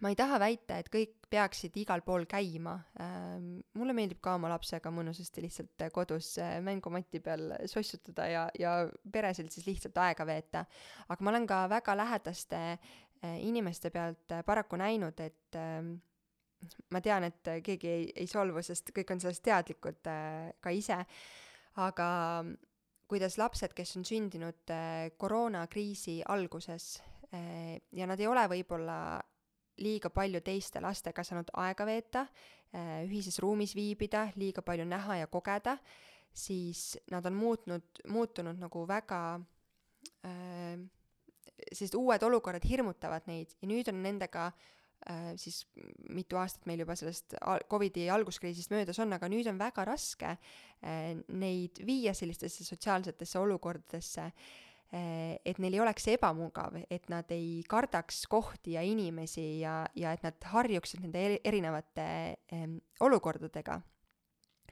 ma 0.00 0.10
ei 0.12 0.16
taha 0.16 0.38
väita, 0.40 0.78
et 0.80 0.88
kõik 0.92 1.28
peaksid 1.30 1.76
igal 1.80 2.02
pool 2.04 2.24
käima. 2.28 2.74
Ähm, 3.02 3.60
mulle 3.78 3.94
meeldib 3.96 4.20
ka 4.24 4.34
oma 4.38 4.50
lapsega 4.52 4.92
mõnusasti 4.94 5.44
lihtsalt 5.44 5.84
kodus 5.94 6.32
äh, 6.42 6.56
mängumati 6.64 7.20
peal 7.24 7.52
sossutada 7.70 8.26
ja, 8.30 8.44
ja 8.58 8.74
pereselt 9.12 9.52
siis 9.54 9.68
lihtsalt 9.68 9.98
aega 10.02 10.26
veeta. 10.26 10.64
aga 11.08 11.24
ma 11.24 11.34
olen 11.34 11.46
ka 11.50 11.62
väga 11.70 11.96
lähedaste 12.00 12.62
äh, 12.70 13.36
inimeste 13.44 13.92
pealt 13.94 14.32
äh, 14.32 14.44
paraku 14.46 14.80
näinud, 14.80 15.20
et 15.20 15.60
ähm, 15.60 15.94
ma 16.90 17.00
tean, 17.04 17.28
et 17.28 17.52
keegi 17.64 17.88
ei, 17.88 18.08
ei 18.24 18.26
solvu, 18.28 18.62
sest 18.64 18.90
kõik 18.96 19.14
on 19.14 19.20
sellest 19.20 19.44
teadlikud 19.46 20.02
ka 20.60 20.72
ise, 20.76 20.98
aga 21.80 22.08
kuidas 23.08 23.38
lapsed, 23.40 23.72
kes 23.74 23.96
on 23.96 24.04
sündinud 24.04 24.72
koroonakriisi 25.16 26.18
alguses 26.28 26.98
ja 27.32 28.06
nad 28.10 28.20
ei 28.20 28.28
ole 28.28 28.44
võib-olla 28.52 28.98
liiga 29.80 30.10
palju 30.12 30.40
teiste 30.44 30.80
lastega 30.82 31.24
saanud 31.26 31.50
aega 31.62 31.86
veeta, 31.88 32.26
äh, 32.74 33.02
ühises 33.06 33.40
ruumis 33.42 33.74
viibida, 33.76 34.28
liiga 34.40 34.62
palju 34.62 34.86
näha 34.88 35.20
ja 35.22 35.30
kogeda, 35.30 35.76
siis 36.32 36.98
nad 37.10 37.26
on 37.26 37.36
muutnud, 37.38 38.02
muutunud 38.08 38.60
nagu 38.60 38.84
väga 38.88 39.22
äh, 40.24 40.76
sellised 41.72 41.96
uued 41.98 42.22
olukorrad 42.24 42.64
hirmutavad 42.66 43.26
neid 43.28 43.52
ja 43.60 43.68
nüüd 43.68 43.90
on 43.92 44.00
nendega 44.04 44.46
äh, 44.50 45.32
siis 45.40 45.64
mitu 46.08 46.38
aastat 46.40 46.66
meil 46.70 46.84
juba 46.84 46.96
sellest 46.96 47.36
Covidi 47.70 48.08
alguskriisist 48.12 48.72
möödas 48.72 49.00
on, 49.02 49.12
aga 49.16 49.28
nüüd 49.32 49.50
on 49.50 49.60
väga 49.60 49.84
raske 49.88 50.36
äh, 50.36 51.12
neid 51.28 51.82
viia 51.86 52.14
sellistesse 52.16 52.64
sotsiaalsetesse 52.68 53.38
olukordadesse. 53.42 54.30
äh, 54.30 54.68
et 54.90 55.58
neil 55.62 55.76
ei 55.76 55.82
oleks 55.84 56.08
ebamugav, 56.10 56.74
et 56.90 57.06
nad 57.12 57.28
ei 57.30 57.60
kardaks 57.70 58.24
kohti 58.30 58.74
ja 58.74 58.82
inimesi 58.82 59.60
ja, 59.60 59.84
ja 59.94 60.14
et 60.16 60.24
nad 60.26 60.50
harjuksid 60.50 61.04
nende 61.04 61.38
erinevate 61.46 62.06
eh, 62.50 62.66
olukordadega. 63.06 63.80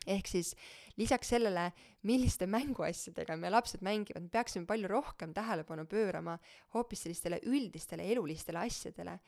ehk 0.09 0.27
siis 0.27 0.55
lisaks 0.97 1.29
sellele, 1.29 1.69
milliste 2.09 2.47
mänguasjadega 2.51 3.37
meie 3.37 3.53
lapsed 3.53 3.83
mängivad, 3.85 4.23
me 4.25 4.33
peaksime 4.33 4.67
palju 4.67 4.89
rohkem 4.89 5.35
tähelepanu 5.35 5.85
pöörama 5.87 6.39
hoopis 6.75 7.03
sellistele 7.03 7.41
üldistele 7.47 8.07
elulistele 8.11 8.59
asjadele 8.59 9.19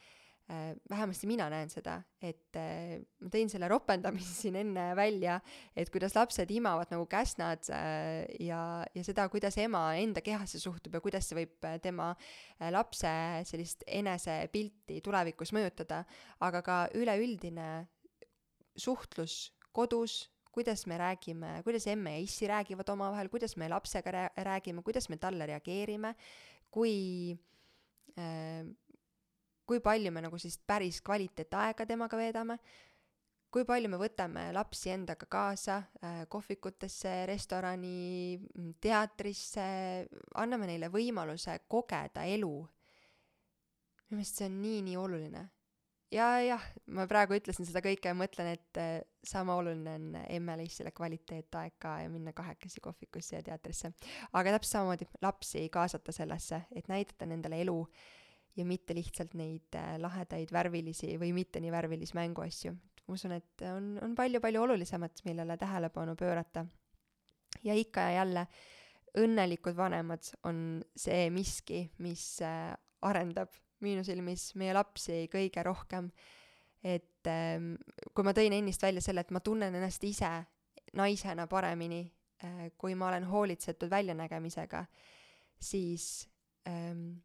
vähemasti 0.91 1.29
mina 1.31 1.47
näen 1.53 1.71
seda, 1.71 2.01
et 2.23 2.57
äh, 2.59 2.99
ma 3.23 3.31
tõin 3.33 3.51
selle 3.53 3.69
ropendamise 3.71 4.33
siin 4.35 4.57
enne 4.61 4.89
välja, 4.99 5.39
et 5.77 5.93
kuidas 5.95 6.17
lapsed 6.17 6.51
imavad 6.55 6.91
nagu 6.91 7.07
käsnad 7.11 7.69
äh, 7.75 8.25
ja, 8.43 8.63
ja 8.95 9.05
seda, 9.07 9.29
kuidas 9.33 9.59
ema 9.63 9.85
enda 10.01 10.25
kehasse 10.25 10.61
suhtub 10.63 10.97
ja 10.97 11.03
kuidas 11.05 11.29
see 11.29 11.39
võib 11.43 11.69
tema 11.85 12.11
lapse 12.75 13.13
sellist 13.49 13.87
enesepilti 13.87 15.01
tulevikus 15.05 15.55
mõjutada, 15.57 16.03
aga 16.43 16.65
ka 16.67 16.83
üleüldine 16.99 17.71
suhtlus 18.81 19.53
kodus, 19.73 20.25
kuidas 20.51 20.87
me 20.91 20.99
räägime, 20.99 21.61
kuidas 21.63 21.87
emme 21.87 22.17
ja 22.17 22.25
issi 22.25 22.49
räägivad 22.51 22.89
omavahel, 22.91 23.31
kuidas 23.31 23.57
me 23.57 23.69
lapsega 23.71 24.29
räägime, 24.35 24.83
kuidas 24.83 25.09
me 25.09 25.19
talle 25.23 25.47
reageerime, 25.47 26.15
kui 26.75 26.95
äh, 28.19 28.67
kui 29.71 29.79
palju 29.79 30.11
me 30.11 30.25
nagu 30.25 30.39
siis 30.43 30.57
päris 30.66 30.99
kvaliteetaega 31.07 31.85
temaga 31.87 32.18
veedame, 32.18 32.57
kui 33.55 33.62
palju 33.66 33.91
me 33.93 34.01
võtame 34.01 34.49
lapsi 34.55 34.91
endaga 34.91 35.29
kaasa 35.31 35.77
äh, 36.03 36.25
kohvikutesse, 36.31 37.12
restorani, 37.31 38.35
mm, 38.41 38.75
teatrisse, 38.83 39.68
anname 40.43 40.73
neile 40.73 40.91
võimaluse 40.91 41.61
kogeda 41.71 42.27
elu. 42.35 42.53
minu 44.11 44.18
meelest 44.18 44.41
see 44.41 44.51
on 44.51 44.61
nii-nii 44.64 44.99
oluline. 44.99 45.47
ja 46.11 46.27
jah, 46.43 46.62
ma 46.91 47.07
praegu 47.07 47.37
ütlesin 47.39 47.66
seda 47.66 47.79
kõike 47.85 48.11
ja 48.11 48.18
mõtlen, 48.18 48.55
et 48.59 48.79
äh, 48.83 49.03
sama 49.23 49.55
oluline 49.55 49.95
on 49.95 50.23
emmele 50.27 50.66
Issile 50.66 50.91
kvaliteetaeg 50.91 51.79
ka 51.79 52.01
ja 52.03 52.09
minna 52.11 52.33
kahekesi 52.33 52.81
kohvikusse 52.81 53.37
ja 53.37 53.43
teatrisse. 53.43 53.93
aga 54.33 54.57
täpselt 54.57 54.73
samamoodi 54.73 55.07
lapsi 55.23 55.68
kaasata 55.68 56.12
sellesse, 56.12 56.64
et 56.75 56.89
näidata 56.89 57.27
nendele 57.27 57.62
elu 57.62 57.85
ja 58.57 58.65
mitte 58.65 58.95
lihtsalt 58.95 59.35
neid 59.39 59.79
äh, 59.79 59.95
lahedaid 60.01 60.53
värvilisi 60.53 61.15
või 61.21 61.33
mitte 61.37 61.61
nii 61.61 61.73
värvilisi 61.73 62.17
mänguasju. 62.19 62.75
usun, 63.11 63.33
et 63.33 63.63
on, 63.67 63.97
on 64.03 64.15
palju-palju 64.15 64.63
olulisemat, 64.63 65.23
millele 65.25 65.57
tähelepanu 65.57 66.17
pöörata. 66.17 66.67
ja 67.65 67.75
ikka 67.75 68.01
ja 68.01 68.11
jälle, 68.11 68.47
õnnelikud 69.19 69.77
vanemad 69.77 70.23
on 70.45 70.85
see 70.97 71.31
miski, 71.31 71.91
mis 71.99 72.43
äh, 72.43 72.75
arendab 73.03 73.51
minu 73.81 74.05
silmis 74.05 74.51
meie 74.61 74.75
lapsi 74.77 75.27
kõige 75.33 75.65
rohkem. 75.65 76.11
et 76.85 77.27
ähm, 77.29 77.75
kui 78.15 78.25
ma 78.25 78.33
tõin 78.33 78.55
ennist 78.57 78.83
välja 78.83 79.03
selle, 79.05 79.21
et 79.21 79.31
ma 79.31 79.41
tunnen 79.45 79.75
ennast 79.75 80.05
ise 80.05 80.31
naisena 80.97 81.47
paremini, 81.47 82.05
äh, 82.45 82.71
kui 82.79 82.95
ma 82.95 83.11
olen 83.11 83.27
hoolitsetud 83.29 83.91
väljanägemisega, 83.91 84.85
siis 85.61 86.29
ähm, 86.69 87.21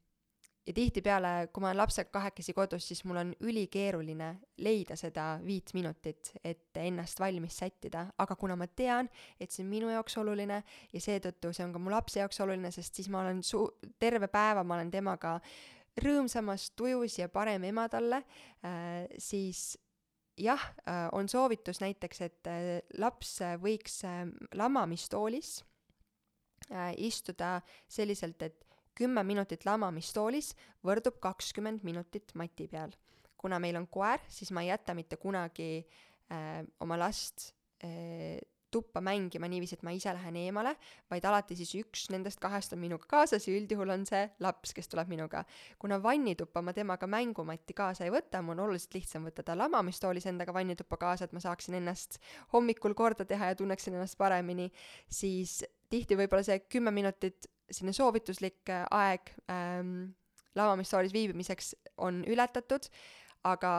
ja 0.66 0.74
tihtipeale, 0.74 1.32
kui 1.54 1.62
ma 1.62 1.70
olen 1.70 1.78
lapsega 1.78 2.10
kahekesi 2.14 2.54
kodus, 2.58 2.88
siis 2.90 3.04
mul 3.06 3.20
on 3.22 3.34
ülikeeruline 3.46 4.32
leida 4.66 4.98
seda 4.98 5.36
viit 5.46 5.74
minutit, 5.78 6.32
et 6.44 6.80
ennast 6.82 7.20
valmis 7.22 7.60
sättida, 7.62 8.08
aga 8.18 8.36
kuna 8.40 8.58
ma 8.58 8.68
tean, 8.68 9.10
et 9.40 9.54
see 9.54 9.64
on 9.66 9.70
minu 9.70 9.92
jaoks 9.94 10.18
oluline 10.22 10.62
ja 10.94 11.04
seetõttu 11.04 11.54
see 11.54 11.68
on 11.68 11.76
ka 11.76 11.82
mu 11.82 11.94
lapse 11.94 12.20
jaoks 12.20 12.42
oluline, 12.46 12.72
sest 12.74 12.98
siis 12.98 13.10
ma 13.14 13.22
olen 13.22 13.44
su-, 13.46 13.70
terve 14.02 14.30
päeva 14.32 14.66
ma 14.66 14.80
olen 14.80 14.92
temaga 14.94 15.38
rõõmsamas, 16.02 16.72
tujus 16.76 17.20
ja 17.22 17.30
parem 17.32 17.70
ema 17.70 17.88
talle 17.92 18.24
äh,, 18.66 19.06
siis 19.22 19.76
jah 20.38 20.66
äh,, 20.84 21.08
on 21.16 21.30
soovitus 21.30 21.80
näiteks, 21.84 22.22
et 22.26 22.52
äh, 22.52 22.68
laps 22.98 23.38
võiks 23.62 24.02
äh, 24.08 24.26
lamamistoolis 24.58 25.60
äh, 26.72 26.94
istuda 26.98 27.60
selliselt, 27.88 28.42
et 28.42 28.66
kümme 28.96 29.24
minutit 29.28 29.66
lamamistoolis 29.68 30.54
võrdub 30.86 31.20
kakskümmend 31.24 31.84
minutit 31.84 32.34
mati 32.36 32.68
peal. 32.68 32.96
kuna 33.38 33.60
meil 33.60 33.76
on 33.78 33.86
koer, 33.88 34.20
siis 34.28 34.50
ma 34.52 34.64
ei 34.64 34.72
jäta 34.72 34.96
mitte 34.98 35.18
kunagi 35.22 35.86
äh, 36.32 36.64
oma 36.82 36.98
last 36.98 37.52
äh, 37.84 38.40
tuppa 38.76 39.02
mängima 39.02 39.48
niiviisi, 39.48 39.78
et 39.78 39.84
ma 39.88 39.94
ise 39.96 40.12
lähen 40.12 40.36
eemale, 40.40 40.74
vaid 41.12 41.26
alati 41.28 41.56
siis 41.56 41.72
üks 41.80 42.10
nendest 42.12 42.42
kahest 42.44 42.74
on 42.76 42.82
minuga 42.82 43.08
kaasas 43.08 43.48
ja 43.48 43.54
üldjuhul 43.56 43.94
on 43.94 44.04
see 44.10 44.26
laps, 44.44 44.74
kes 44.76 44.92
tuleb 44.92 45.12
minuga. 45.12 45.46
kuna 45.80 46.02
vannituppa 46.04 46.62
ma 46.66 46.74
temaga 46.76 47.08
mängumatti 47.08 47.78
kaasa 47.78 48.04
ei 48.08 48.12
võta, 48.12 48.42
mul 48.44 48.58
on 48.58 48.66
oluliselt 48.68 48.98
lihtsam 48.98 49.28
võtta 49.30 49.46
ta 49.48 49.56
lamamistoolis 49.56 50.28
endaga 50.32 50.54
vannituppa 50.54 51.00
kaasa, 51.06 51.26
et 51.26 51.36
ma 51.38 51.44
saaksin 51.44 51.80
ennast 51.80 52.20
hommikul 52.54 52.98
korda 53.00 53.26
teha 53.26 53.54
ja 53.54 53.56
tunneksin 53.56 53.96
ennast 53.96 54.18
paremini, 54.20 54.68
siis 55.08 55.62
tihti 55.90 56.20
võib-olla 56.20 56.44
see 56.44 56.60
kümme 56.68 56.92
minutit 56.92 57.48
selline 57.72 57.96
soovituslik 57.96 58.70
äh, 58.70 58.86
aeg 58.94 59.32
ähm, 59.52 60.16
lavamistoolis 60.56 61.14
viibimiseks 61.14 61.74
on 61.98 62.24
ületatud, 62.28 62.88
aga 63.44 63.74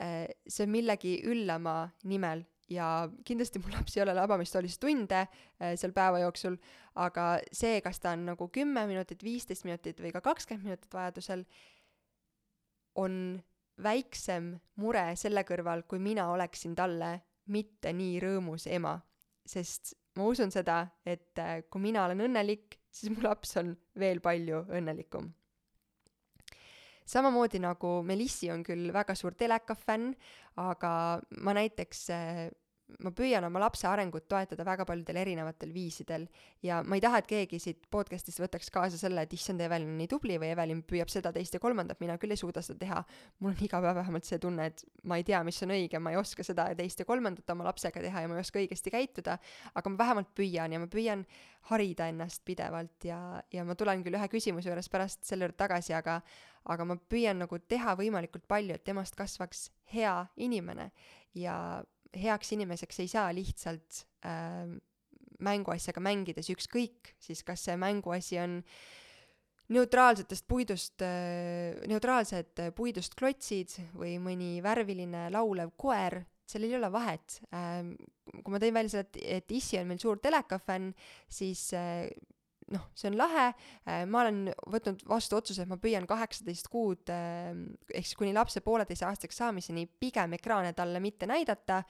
äh, 0.00 0.26
see 0.48 0.66
on 0.66 0.72
millegi 0.74 1.18
üllama 1.28 1.90
nimel 2.08 2.44
ja 2.70 3.08
kindlasti 3.26 3.60
mul 3.62 3.74
laps 3.78 3.96
ei 3.96 4.04
ole 4.04 4.14
labamistoolis 4.16 4.78
tunde 4.82 5.24
äh, 5.24 5.74
seal 5.80 5.94
päeva 5.96 6.22
jooksul, 6.24 6.56
aga 7.02 7.32
see, 7.52 7.80
kas 7.84 8.00
ta 8.02 8.14
on 8.16 8.26
nagu 8.32 8.48
kümme 8.52 8.86
minutit, 8.90 9.24
viisteist 9.26 9.66
minutit 9.68 10.00
või 10.02 10.14
ka 10.14 10.22
kakskümmend 10.24 10.70
minutit 10.70 10.94
vajadusel, 10.94 11.44
on 12.98 13.14
väiksem 13.80 14.54
mure 14.82 15.04
selle 15.16 15.44
kõrval, 15.48 15.84
kui 15.88 16.00
mina 16.02 16.28
oleksin 16.32 16.74
talle 16.76 17.14
mitte 17.50 17.92
nii 17.96 18.18
rõõmus 18.22 18.66
ema. 18.70 19.00
sest 19.50 19.94
ma 20.20 20.28
usun 20.30 20.52
seda, 20.52 20.82
et 21.04 21.38
äh, 21.40 21.62
kui 21.70 21.82
mina 21.88 22.04
olen 22.06 22.26
õnnelik, 22.28 22.78
siis 22.92 23.12
mu 23.12 23.22
laps 23.24 23.56
on 23.60 23.74
veel 23.98 24.20
palju 24.24 24.64
õnnelikum. 24.76 25.30
Samamoodi 27.10 27.58
nagu 27.58 28.00
Melissi 28.06 28.52
on 28.54 28.62
küll 28.62 28.92
väga 28.94 29.16
suur 29.18 29.34
telekafänn, 29.34 30.12
aga 30.62 30.92
ma 31.42 31.54
näiteks 31.58 32.02
äh, 32.14 32.42
ma 33.04 33.12
püüan 33.16 33.44
oma 33.46 33.60
lapse 33.62 33.86
arengut 33.88 34.26
toetada 34.30 34.64
väga 34.66 34.84
paljudel 34.88 35.20
erinevatel 35.22 35.72
viisidel 35.74 36.26
ja 36.66 36.80
ma 36.82 36.98
ei 36.98 37.04
taha, 37.04 37.20
et 37.22 37.28
keegi 37.30 37.60
siit 37.62 37.86
podcast'ist 37.92 38.42
võtaks 38.42 38.70
kaasa 38.74 38.98
selle, 39.00 39.24
et 39.24 39.34
issand, 39.36 39.62
Evelin 39.64 39.92
on 39.92 39.98
nii 40.00 40.10
tubli 40.10 40.38
või 40.40 40.50
Evelin 40.54 40.82
püüab 40.86 41.12
seda, 41.12 41.32
teist 41.34 41.54
ja 41.56 41.62
kolmandat, 41.62 42.00
mina 42.02 42.18
küll 42.20 42.34
ei 42.34 42.40
suuda 42.40 42.62
seda 42.64 42.80
teha. 42.82 43.04
mul 43.40 43.54
on 43.54 43.64
iga 43.64 43.80
päev 43.84 44.00
vähemalt 44.02 44.28
see 44.28 44.38
tunne, 44.42 44.66
et 44.72 44.84
ma 45.04 45.20
ei 45.20 45.24
tea, 45.26 45.42
mis 45.46 45.62
on 45.66 45.74
õige, 45.76 46.02
ma 46.02 46.14
ei 46.14 46.20
oska 46.20 46.46
seda 46.46 46.68
ja 46.72 46.78
teist 46.78 47.00
ja 47.00 47.08
kolmandat 47.08 47.50
oma 47.54 47.68
lapsega 47.70 48.02
teha 48.02 48.24
ja 48.24 48.28
ma 48.30 48.38
ei 48.38 48.44
oska 48.44 48.60
õigesti 48.62 48.92
käituda, 48.94 49.38
aga 49.74 49.94
ma 49.94 50.02
vähemalt 50.04 50.34
püüan 50.36 50.72
ja 50.72 50.82
ma 50.82 50.90
püüan 50.90 51.24
harida 51.70 52.08
ennast 52.08 52.44
pidevalt 52.44 53.04
ja, 53.04 53.42
ja 53.52 53.64
ma 53.64 53.76
tulen 53.76 54.04
küll 54.04 54.16
ühe 54.16 54.28
küsimuse 54.32 54.70
juures 54.70 54.88
pärast 54.88 55.24
selle 55.28 55.46
juurde 55.46 55.60
tagasi, 55.60 55.94
aga 55.96 56.20
aga 56.68 56.84
ma 56.84 56.96
püüan 56.96 57.40
nagu 57.40 57.58
teha 57.68 57.94
võimalikult 57.98 58.44
palju, 58.48 58.76
et 58.76 58.84
temast 58.84 59.16
kasvaks 59.16 59.68
hea 59.94 60.14
inimene 60.36 60.90
ja 61.36 61.56
heaks 62.16 62.54
inimeseks 62.56 63.02
ei 63.02 63.10
saa 63.10 63.28
lihtsalt 63.34 64.04
äh, 64.26 64.70
mänguasjaga 65.40 66.02
mängides, 66.04 66.50
ükskõik 66.52 67.14
siis, 67.22 67.44
kas 67.46 67.64
see 67.66 67.76
mänguasi 67.80 68.40
on 68.42 68.60
neutraalsetest 69.70 70.46
puidust 70.50 71.04
äh,, 71.06 71.78
neutraalsed 71.90 72.64
puidust 72.76 73.16
klotsid 73.18 73.76
või 73.96 74.16
mõni 74.22 74.58
värviline 74.64 75.28
laulev 75.32 75.72
koer, 75.80 76.20
sellel 76.50 76.74
ei 76.74 76.80
ole 76.80 76.90
vahet 76.92 77.38
ähm,. 77.54 77.94
kui 78.30 78.52
ma 78.54 78.60
tõin 78.62 78.74
välja 78.74 78.96
selle, 78.96 79.08
et, 79.08 79.22
et 79.38 79.56
issi 79.56 79.78
on 79.80 79.88
meil 79.90 80.02
suur 80.02 80.20
telekafänn, 80.22 80.92
siis 81.30 81.70
äh, 81.78 82.06
noh, 82.74 82.86
see 82.94 83.10
on 83.10 83.18
lahe, 83.18 83.50
äh, 83.88 84.04
ma 84.06 84.22
olen 84.24 84.44
võtnud 84.70 85.04
vastu 85.10 85.38
otsuse, 85.40 85.64
et 85.64 85.70
ma 85.70 85.78
püüan 85.80 86.06
kaheksateist 86.10 86.70
kuud 86.72 87.12
äh, 87.12 87.50
ehk 87.90 88.06
siis 88.06 88.18
kuni 88.18 88.34
lapse 88.36 88.62
pooleteiseaastaseks 88.66 89.42
saamiseni 89.42 89.86
pigem 90.00 90.38
ekraane 90.38 90.72
talle 90.78 91.02
mitte 91.02 91.28
näidata 91.30 91.82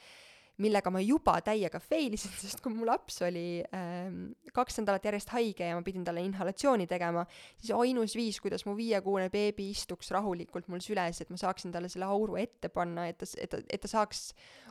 millega 0.60 0.92
ma 0.92 1.00
juba 1.02 1.36
täiega 1.44 1.80
fail 1.82 2.14
isin, 2.16 2.32
sest 2.42 2.62
kui 2.64 2.72
mu 2.74 2.86
laps 2.88 3.20
oli 3.26 3.62
ähm, 3.76 4.30
kaks 4.56 4.80
nädalat 4.80 5.06
järjest 5.08 5.32
haige 5.34 5.70
ja 5.70 5.76
ma 5.78 5.84
pidin 5.86 6.04
talle 6.06 6.24
inhalatsiooni 6.26 6.86
tegema, 6.90 7.24
siis 7.60 7.72
ainus 7.76 8.16
viis, 8.18 8.40
kuidas 8.42 8.66
mu 8.68 8.76
viiekuune 8.78 9.30
beebi 9.32 9.70
istuks 9.74 10.12
rahulikult 10.16 10.70
mul 10.72 10.82
süles, 10.84 11.22
et 11.22 11.32
ma 11.32 11.40
saaksin 11.40 11.74
talle 11.74 11.90
selle 11.92 12.08
auru 12.10 12.38
ette 12.40 12.72
panna, 12.72 13.08
et 13.10 13.20
ta, 13.20 13.28
et 13.40 13.52
ta, 13.52 13.62
et 13.68 13.84
ta 13.84 13.90
saaks 13.90 14.30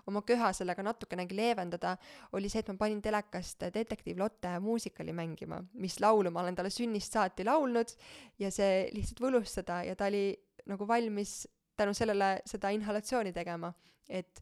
oma 0.09 0.23
köha 0.25 0.51
sellega 0.55 0.83
natukenegi 0.85 1.37
leevendada, 1.37 1.95
oli 2.37 2.49
see, 2.49 2.63
et 2.63 2.71
ma 2.71 2.77
panin 2.79 3.01
telekast 3.03 3.67
Detektiiv 3.73 4.19
Lotte 4.19 4.55
muusikali 4.63 5.13
mängima, 5.15 5.59
mis 5.81 5.99
laulu 6.01 6.31
ma 6.33 6.43
olen 6.43 6.57
talle 6.57 6.71
sünnist 6.73 7.15
saati 7.15 7.45
laulnud 7.47 7.93
ja 8.41 8.51
see 8.53 8.87
lihtsalt 8.95 9.21
võlustada 9.23 9.83
ja 9.87 9.97
ta 9.97 10.09
oli 10.09 10.31
nagu 10.69 10.87
valmis 10.87 11.43
tänu 11.79 11.93
sellele 11.95 12.39
seda 12.47 12.71
inhalatsiooni 12.75 13.31
tegema, 13.33 13.71
et 14.09 14.41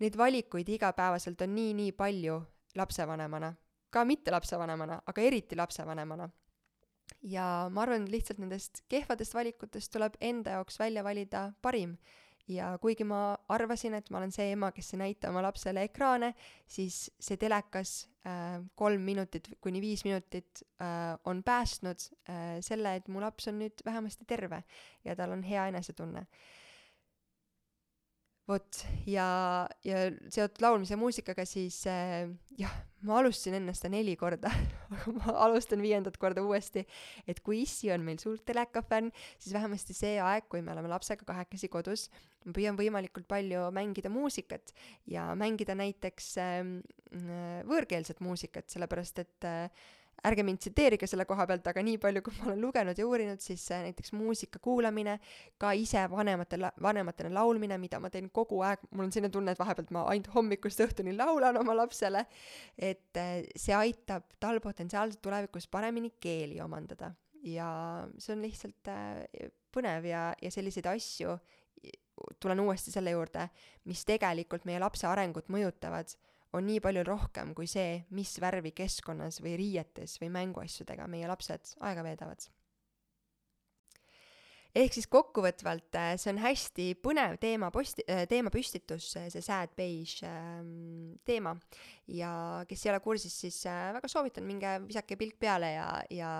neid 0.00 0.16
valikuid 0.16 0.68
igapäevaselt 0.68 1.42
on 1.44 1.54
nii-nii 1.54 1.92
palju 1.96 2.40
lapsevanemana, 2.76 3.52
ka 3.90 4.04
mitte 4.08 4.32
lapsevanemana, 4.32 5.00
aga 5.06 5.22
eriti 5.22 5.58
lapsevanemana. 5.58 6.30
ja 7.26 7.44
ma 7.74 7.82
arvan, 7.82 8.06
lihtsalt 8.10 8.38
nendest 8.38 8.84
kehvadest 8.88 9.34
valikutest 9.34 9.90
tuleb 9.92 10.14
enda 10.20 10.58
jaoks 10.58 10.78
välja 10.78 11.04
valida 11.04 11.52
parim. 11.62 11.96
ja 12.48 12.78
kuigi 12.82 13.04
ma 13.04 13.36
arvasin, 13.48 13.94
et 13.94 14.10
ma 14.10 14.18
olen 14.18 14.32
see 14.32 14.52
ema, 14.52 14.72
kes 14.72 14.94
ei 14.94 14.98
näita 14.98 15.28
oma 15.30 15.42
lapsele 15.42 15.84
ekraane, 15.86 16.32
siis 16.66 17.10
see 17.20 17.36
telekas 17.36 18.08
äh, 18.26 18.62
kolm 18.74 19.04
minutit 19.06 19.52
kuni 19.60 19.80
viis 19.80 20.04
minutit 20.04 20.64
äh, 20.80 21.18
on 21.24 21.42
päästnud 21.42 22.08
äh, 22.30 22.56
selle, 22.60 22.94
et 22.96 23.08
mu 23.08 23.20
laps 23.20 23.48
on 23.48 23.60
nüüd 23.60 23.84
vähemasti 23.84 24.24
terve 24.26 24.64
ja 25.04 25.16
tal 25.16 25.36
on 25.36 25.42
hea 25.46 25.68
enesetunne 25.68 26.26
vot, 28.50 28.80
ja, 29.08 29.26
ja 29.86 30.04
seotud 30.32 30.62
laulmise 30.64 30.98
muusikaga, 30.98 31.44
siis 31.48 31.78
äh, 31.90 32.26
jah, 32.58 32.72
ma 33.06 33.20
alustasin 33.20 33.56
enne 33.60 33.74
seda 33.76 33.92
neli 33.94 34.16
korda 34.20 34.50
aga 34.94 35.14
ma 35.16 35.36
alustan 35.46 35.82
viiendat 35.84 36.18
korda 36.20 36.42
uuesti, 36.44 36.84
et 37.30 37.40
kui 37.46 37.62
issi 37.64 37.92
on 37.94 38.04
meil 38.06 38.20
suur 38.22 38.40
telekafänn, 38.46 39.12
siis 39.38 39.54
vähemasti 39.56 39.96
see 39.96 40.18
aeg, 40.22 40.48
kui 40.50 40.64
me 40.64 40.74
oleme 40.74 40.90
lapsega 40.92 41.26
kahekesi 41.28 41.70
kodus, 41.72 42.08
ma 42.46 42.56
püüan 42.56 42.78
võimalikult 42.78 43.28
palju 43.30 43.68
mängida 43.76 44.12
muusikat 44.12 44.74
ja 45.10 45.30
mängida 45.38 45.76
näiteks 45.78 46.34
äh, 46.42 46.60
võõrkeelset 47.70 48.22
muusikat, 48.24 48.68
sellepärast 48.72 49.24
et 49.24 49.48
äh, 49.48 49.88
ärge 50.26 50.44
mind 50.46 50.60
tsiteerige 50.62 51.08
selle 51.10 51.24
koha 51.28 51.46
pealt, 51.48 51.66
aga 51.70 51.82
nii 51.84 51.98
palju, 52.02 52.22
kui 52.26 52.36
ma 52.38 52.48
olen 52.50 52.60
lugenud 52.64 52.98
ja 52.98 53.06
uurinud, 53.06 53.40
siis 53.44 53.64
näiteks 53.72 54.12
muusika 54.16 54.60
kuulamine, 54.62 55.18
ka 55.60 55.72
ise 55.76 56.02
vanematele, 56.12 56.72
vanematena 56.82 57.32
laulmine, 57.38 57.78
mida 57.80 58.00
ma 58.02 58.10
teen 58.12 58.30
kogu 58.34 58.60
aeg, 58.66 58.84
mul 58.90 59.08
on 59.08 59.14
selline 59.14 59.32
tunne, 59.32 59.54
et 59.54 59.60
vahepealt 59.60 59.92
ma 59.96 60.04
ainult 60.12 60.32
hommikust 60.34 60.84
õhtuni 60.84 61.14
laulan 61.16 61.60
oma 61.60 61.76
lapsele, 61.82 62.26
et 62.76 63.20
äh, 63.20 63.40
see 63.56 63.76
aitab 63.76 64.28
tal 64.40 64.60
potentsiaalselt 64.64 65.22
tulevikus 65.24 65.68
paremini 65.70 66.14
keeli 66.20 66.60
omandada. 66.64 67.14
ja 67.40 67.66
see 68.20 68.34
on 68.34 68.42
lihtsalt 68.44 68.88
äh, 68.92 69.48
põnev 69.72 70.04
ja, 70.04 70.26
ja 70.42 70.50
selliseid 70.52 70.86
asju, 70.90 71.38
tulen 72.40 72.60
uuesti 72.60 72.92
selle 72.92 73.14
juurde, 73.14 73.46
mis 73.88 74.04
tegelikult 74.04 74.66
meie 74.68 74.80
lapse 74.82 75.06
arengut 75.08 75.48
mõjutavad 75.48 76.12
on 76.56 76.66
nii 76.66 76.80
palju 76.82 77.04
rohkem 77.06 77.52
kui 77.54 77.68
see, 77.70 78.00
mis 78.16 78.32
värvi 78.42 78.72
keskkonnas 78.76 79.40
või 79.44 79.56
riietes 79.60 80.16
või 80.22 80.32
mänguasjadega 80.34 81.06
meie 81.10 81.28
lapsed 81.30 81.76
aega 81.86 82.04
veedavad. 82.06 82.48
ehk 84.74 84.94
siis 84.94 85.08
kokkuvõtvalt, 85.10 85.96
äh, 85.98 86.12
see 86.18 86.30
on 86.30 86.38
hästi 86.42 86.84
põnev 87.02 87.38
teema 87.42 87.72
posti-, 87.74 88.06
äh, 88.06 88.22
teemapüstitus, 88.30 89.08
see 89.18 89.42
sad 89.42 89.74
beige 89.76 90.26
ähm, 90.26 91.16
teema. 91.24 91.56
ja 92.06 92.64
kes 92.68 92.86
ei 92.86 92.92
ole 92.92 93.00
kursis, 93.00 93.34
siis 93.40 93.64
äh, 93.66 93.90
väga 93.94 94.08
soovitan, 94.08 94.46
minge 94.46 94.78
visake 94.86 95.18
pilk 95.18 95.38
peale 95.38 95.74
ja, 95.74 95.90
ja 96.10 96.30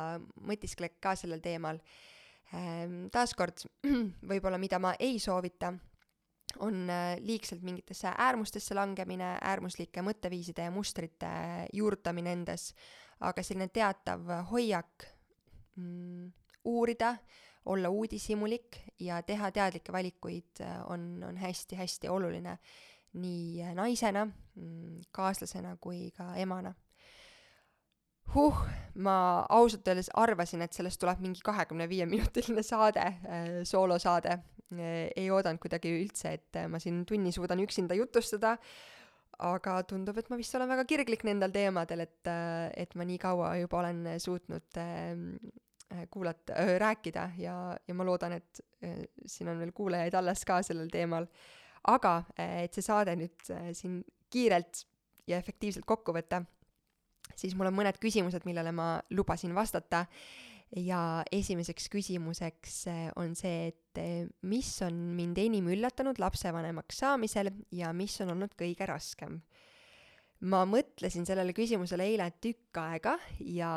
mõtisklege 0.47 0.99
ka 1.01 1.15
sellel 1.19 1.43
teemal 1.43 1.83
ähm,. 2.55 3.07
taaskord 3.11 3.67
võib-olla, 4.31 4.59
mida 4.59 4.79
ma 4.83 4.95
ei 4.99 5.19
soovita 5.19 5.75
on 6.59 6.91
äh, 6.91 7.17
liigselt 7.21 7.63
mingitesse 7.63 8.13
äärmustesse 8.19 8.75
langemine, 8.75 9.37
äärmuslike 9.43 10.03
mõtteviiside 10.03 10.67
ja 10.67 10.75
mustrite 10.75 11.31
juurutamine 11.73 12.33
endas, 12.33 12.71
aga 13.21 13.43
selline 13.45 13.69
teatav 13.69 14.29
hoiak 14.51 15.07
mm, 15.77 16.31
uurida, 16.65 17.15
olla 17.71 17.91
uudishimulik 17.93 18.79
ja 19.01 19.23
teha 19.23 19.51
teadlikke 19.53 19.93
valikuid 19.93 20.63
äh, 20.65 20.79
on, 20.91 21.25
on 21.29 21.37
hästi-hästi 21.37 22.09
oluline 22.09 22.59
nii 23.21 23.75
naisena, 23.75 24.27
mm, 24.27 25.01
kaaslasena 25.13 25.77
kui 25.81 26.11
ka 26.17 26.33
emana 26.39 26.75
huh, 28.35 28.63
ma 28.95 29.47
ausalt 29.49 29.89
öeldes 29.89 30.11
arvasin, 30.15 30.63
et 30.63 30.77
sellest 30.77 31.01
tuleb 31.03 31.23
mingi 31.23 31.43
kahekümne 31.45 31.89
viie 31.91 32.07
minutiline 32.07 32.63
saade 32.67 33.03
äh,, 33.03 33.49
soolosaade 33.65 34.37
äh,. 34.39 34.60
Ei 34.79 35.27
oodanud 35.31 35.61
kuidagi 35.63 35.93
üldse, 35.99 36.35
et 36.39 36.59
äh, 36.61 36.69
ma 36.71 36.81
siin 36.83 37.03
tunni 37.09 37.33
suudan 37.35 37.63
üksinda 37.65 37.97
jutustada, 37.99 38.57
aga 39.41 39.79
tundub, 39.89 40.19
et 40.21 40.29
ma 40.31 40.39
vist 40.39 40.55
olen 40.57 40.69
väga 40.71 40.85
kirglik 40.89 41.25
nendel 41.27 41.53
teemadel, 41.55 42.05
et 42.05 42.31
äh,, 42.31 42.69
et 42.85 42.95
ma 42.99 43.07
nii 43.09 43.19
kaua 43.23 43.55
juba 43.63 43.81
olen 43.81 44.05
suutnud 44.21 44.81
äh, 44.81 46.07
kuulata 46.13 46.59
äh,, 46.61 46.77
rääkida 46.81 47.31
ja, 47.41 47.57
ja 47.89 47.97
ma 47.97 48.07
loodan, 48.07 48.37
et 48.39 48.63
äh, 48.85 49.03
siin 49.27 49.51
on 49.51 49.59
veel 49.63 49.73
kuulajaid 49.77 50.15
alles 50.15 50.45
ka 50.47 50.61
sellel 50.67 50.91
teemal. 50.93 51.27
aga 51.89 52.23
äh, 52.39 52.65
et 52.67 52.77
see 52.77 52.85
saade 52.85 53.17
nüüd 53.17 53.53
äh, 53.55 53.71
siin 53.77 54.03
kiirelt 54.31 54.85
ja 55.27 55.39
efektiivselt 55.41 55.87
kokku 55.89 56.13
võtta, 56.13 56.43
siis 57.39 57.55
mul 57.57 57.71
on 57.71 57.79
mõned 57.79 57.99
küsimused, 58.03 58.45
millele 58.45 58.73
ma 58.75 58.99
lubasin 59.17 59.55
vastata 59.57 60.05
ja 60.77 61.23
esimeseks 61.35 61.89
küsimuseks 61.91 62.77
eh, 62.91 63.07
on 63.19 63.35
see, 63.39 63.71
et 63.73 64.01
eh, 64.01 64.29
mis 64.47 64.69
on 64.87 64.97
mind 65.17 65.39
enim 65.43 65.71
üllatanud 65.73 66.21
lapsevanemaks 66.23 67.03
saamisel 67.03 67.51
ja 67.75 67.91
mis 67.97 68.15
on 68.23 68.37
olnud 68.37 68.55
kõige 68.59 68.87
raskem. 68.89 69.41
ma 70.41 70.63
mõtlesin 70.65 71.27
sellele 71.29 71.53
küsimusele 71.53 72.07
eile 72.09 72.31
tükk 72.41 72.79
aega 72.81 73.19
ja 73.45 73.71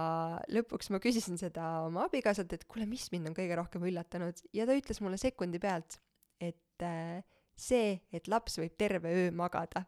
lõpuks 0.53 0.93
ma 0.93 1.01
küsisin 1.03 1.35
seda 1.35 1.83
oma 1.89 2.05
abikaasalt, 2.07 2.53
et 2.53 2.63
kuule, 2.69 2.85
mis 2.87 3.09
mind 3.11 3.31
on 3.31 3.35
kõige 3.35 3.57
rohkem 3.59 3.83
üllatanud 3.89 4.39
ja 4.55 4.67
ta 4.69 4.77
ütles 4.77 5.01
mulle 5.03 5.19
sekundi 5.19 5.59
pealt, 5.59 5.97
et 6.39 6.85
eh, 6.85 7.23
see, 7.57 7.97
et 8.13 8.29
laps 8.31 8.59
võib 8.61 8.77
terve 8.77 9.11
öö 9.11 9.33
magada. 9.35 9.83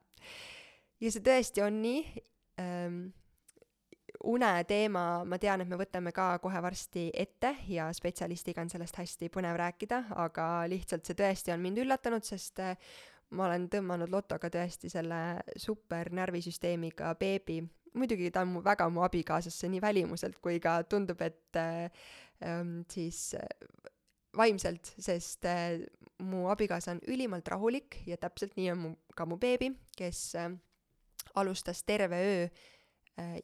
ja 0.99 1.11
see 1.11 1.21
tõesti 1.21 1.63
on 1.63 1.79
nii 1.85 2.25
ähm, 2.59 2.99
uneteema, 4.23 5.23
ma 5.27 5.37
tean, 5.41 5.61
et 5.61 5.69
me 5.69 5.77
võtame 5.79 6.13
ka 6.15 6.37
kohe 6.43 6.61
varsti 6.63 7.09
ette 7.13 7.55
ja 7.71 7.89
spetsialistiga 7.93 8.63
on 8.63 8.71
sellest 8.71 8.97
hästi 9.01 9.29
põnev 9.33 9.57
rääkida, 9.59 10.01
aga 10.21 10.65
lihtsalt 10.71 11.07
see 11.07 11.17
tõesti 11.19 11.53
on 11.53 11.63
mind 11.63 11.81
üllatanud, 11.83 12.25
sest 12.25 12.61
äh, 12.63 12.77
ma 13.35 13.47
olen 13.49 13.67
tõmmanud 13.71 14.11
lotoga 14.11 14.49
tõesti 14.53 14.91
selle 14.91 15.21
super 15.57 16.11
närvisüsteemiga 16.15 17.15
beebi. 17.19 17.63
muidugi 17.95 18.31
ta 18.31 18.41
on 18.43 18.49
mu 18.51 18.61
väga 18.63 18.89
mu 18.89 19.05
abikaasasse 19.05 19.69
nii 19.71 19.81
välimuselt 19.81 20.39
kui 20.43 20.59
ka 20.59 20.83
tundub, 20.83 21.21
et 21.21 21.55
äh, 21.55 21.89
ähm, 22.43 22.81
siis 22.91 23.33
äh, 23.33 23.47
vaimselt, 24.35 24.93
sest 24.99 25.45
äh, 25.45 25.79
mu 26.19 26.49
abikaasa 26.51 26.91
on 26.91 27.01
ülimalt 27.07 27.47
rahulik 27.47 28.01
ja 28.05 28.17
täpselt 28.17 28.55
nii 28.57 28.71
on 28.71 28.77
mu, 28.77 28.95
ka 29.15 29.25
mu 29.25 29.37
beebi, 29.37 29.71
kes 29.97 30.35
äh, 30.35 30.51
alustas 31.35 31.83
terve 31.83 32.15
öö 32.15 32.43
äh, 32.43 32.74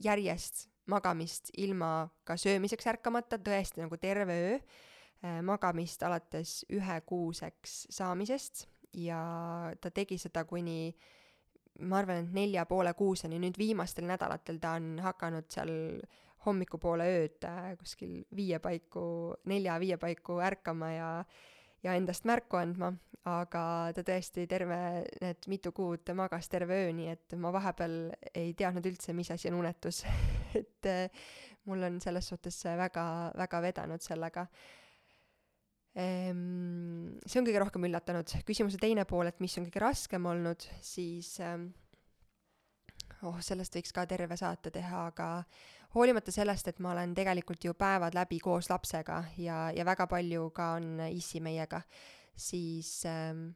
järjest 0.03 0.67
magamist 0.91 1.51
ilma 1.57 2.09
ka 2.27 2.37
söömiseks 2.39 2.87
ärkamata, 2.91 3.39
tõesti 3.39 3.83
nagu 3.83 3.97
terve 4.01 4.37
öö 4.41 4.55
äh, 4.57 5.39
magamist 5.45 6.03
alates 6.03 6.61
ühekuuseks 6.71 7.85
saamisest. 7.93 8.67
Ja 8.93 9.21
ta 9.81 9.91
tegi 9.91 10.17
seda 10.19 10.43
kuni 10.43 10.91
ma 11.87 12.01
arvan, 12.01 12.25
et 12.25 12.33
nelja 12.35 12.65
poole 12.67 12.91
kuuseni, 12.93 13.39
nüüd 13.39 13.57
viimastel 13.57 14.05
nädalatel 14.09 14.59
ta 14.59 14.75
on 14.79 14.97
hakanud 15.01 15.47
seal 15.53 15.71
hommikupoole 16.45 17.07
ööd 17.15 17.47
äh, 17.47 17.71
kuskil 17.79 18.21
viie 18.35 18.59
paiku, 18.59 19.03
nelja-viie 19.47 19.97
paiku 20.01 20.39
ärkama 20.43 20.91
ja 20.91 21.09
ja 21.83 21.95
endast 21.97 22.27
märku 22.29 22.59
andma, 22.59 22.91
aga 23.29 23.63
ta 23.95 24.03
tõesti 24.05 24.47
terve 24.49 24.77
need 25.21 25.47
mitu 25.51 25.71
kuud 25.75 26.11
magas 26.17 26.49
terve 26.49 26.83
öö, 26.85 26.91
nii 26.97 27.09
et 27.13 27.35
ma 27.41 27.51
vahepeal 27.53 27.97
ei 28.33 28.53
teadnud 28.57 28.85
üldse, 28.89 29.13
mis 29.17 29.31
asi 29.33 29.51
on 29.51 29.59
unetus 29.61 30.03
et 30.61 30.89
äh, 30.89 31.25
mul 31.69 31.83
on 31.85 31.99
selles 32.01 32.31
suhtes 32.31 32.63
väga, 32.65 33.05
väga 33.37 33.61
vedanud 33.67 34.01
sellega 34.03 34.47
ehm,. 35.95 37.19
see 37.25 37.41
on 37.41 37.47
kõige 37.49 37.61
rohkem 37.65 37.85
üllatanud. 37.89 38.33
küsimuse 38.47 38.81
teine 38.81 39.05
pool, 39.09 39.29
et 39.29 39.39
mis 39.43 39.57
on 39.59 39.67
kõige 39.67 39.83
raskem 39.83 40.25
olnud, 40.31 40.65
siis 40.85 41.35
ähm, 41.43 41.69
oh, 43.27 43.37
sellest 43.43 43.75
võiks 43.77 43.93
ka 43.95 44.05
terve 44.09 44.37
saate 44.39 44.73
teha, 44.73 45.07
aga 45.11 45.29
hoolimata 45.95 46.31
sellest, 46.31 46.69
et 46.71 46.79
ma 46.79 46.93
olen 46.93 47.15
tegelikult 47.15 47.65
ju 47.65 47.73
päevad 47.77 48.15
läbi 48.15 48.39
koos 48.43 48.69
lapsega 48.71 49.23
ja, 49.41 49.65
ja 49.75 49.85
väga 49.87 50.07
palju 50.11 50.49
ka 50.55 50.73
on 50.79 51.01
issi 51.09 51.41
meiega, 51.43 51.81
siis 52.35 53.01
ähm, 53.09 53.49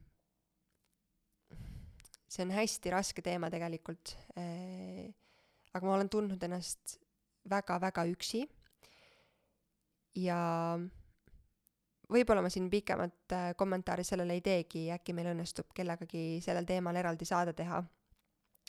see 2.27 2.43
on 2.43 2.51
hästi 2.55 2.91
raske 2.93 3.23
teema 3.25 3.51
tegelikult 3.53 4.17
äh,. 4.37 5.13
aga 5.75 5.87
ma 5.87 5.95
olen 5.95 6.09
tundnud 6.11 6.43
ennast 6.43 6.99
väga-väga 7.49 8.05
üksi. 8.11 8.45
ja 10.15 10.37
võib-olla 12.11 12.43
ma 12.43 12.51
siin 12.51 12.69
pikemat 12.71 13.33
äh, 13.35 13.49
kommentaari 13.57 14.03
sellele 14.03 14.37
ei 14.37 14.43
teegi, 14.43 14.89
äkki 14.91 15.13
meil 15.13 15.31
õnnestub 15.33 15.71
kellegagi 15.75 16.41
sellel 16.43 16.67
teemal 16.67 16.95
eraldi 16.95 17.27
saade 17.27 17.53
teha 17.55 17.81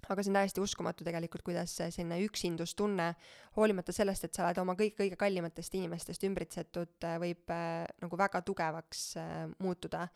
aga 0.09 0.23
see 0.23 0.31
on 0.31 0.39
täiesti 0.39 0.63
uskumatu 0.63 1.07
tegelikult, 1.07 1.45
kuidas 1.47 1.75
selline 1.79 2.19
üksindustunne, 2.27 3.11
hoolimata 3.57 3.95
sellest, 3.95 4.27
et 4.27 4.37
sa 4.37 4.45
oled 4.47 4.61
oma 4.63 4.77
kõik 4.79 4.97
kõige 5.01 5.19
kallimatest 5.21 5.77
inimestest 5.79 6.27
ümbritsetud, 6.29 6.97
äh, 7.07 7.19
võib 7.23 7.55
äh, 7.55 7.85
nagu 8.03 8.19
väga 8.21 8.43
tugevaks 8.47 9.07
äh, 9.23 9.39
muutuda. 9.63 10.09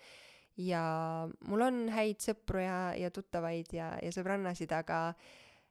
ja 0.61 0.83
mul 1.49 1.63
on 1.65 1.77
häid 1.95 2.21
sõpru 2.21 2.61
ja, 2.61 2.93
ja 2.99 3.09
tuttavaid 3.15 3.71
ja, 3.73 3.95
ja 4.03 4.11
sõbrannasid, 4.13 4.73
aga 4.77 5.15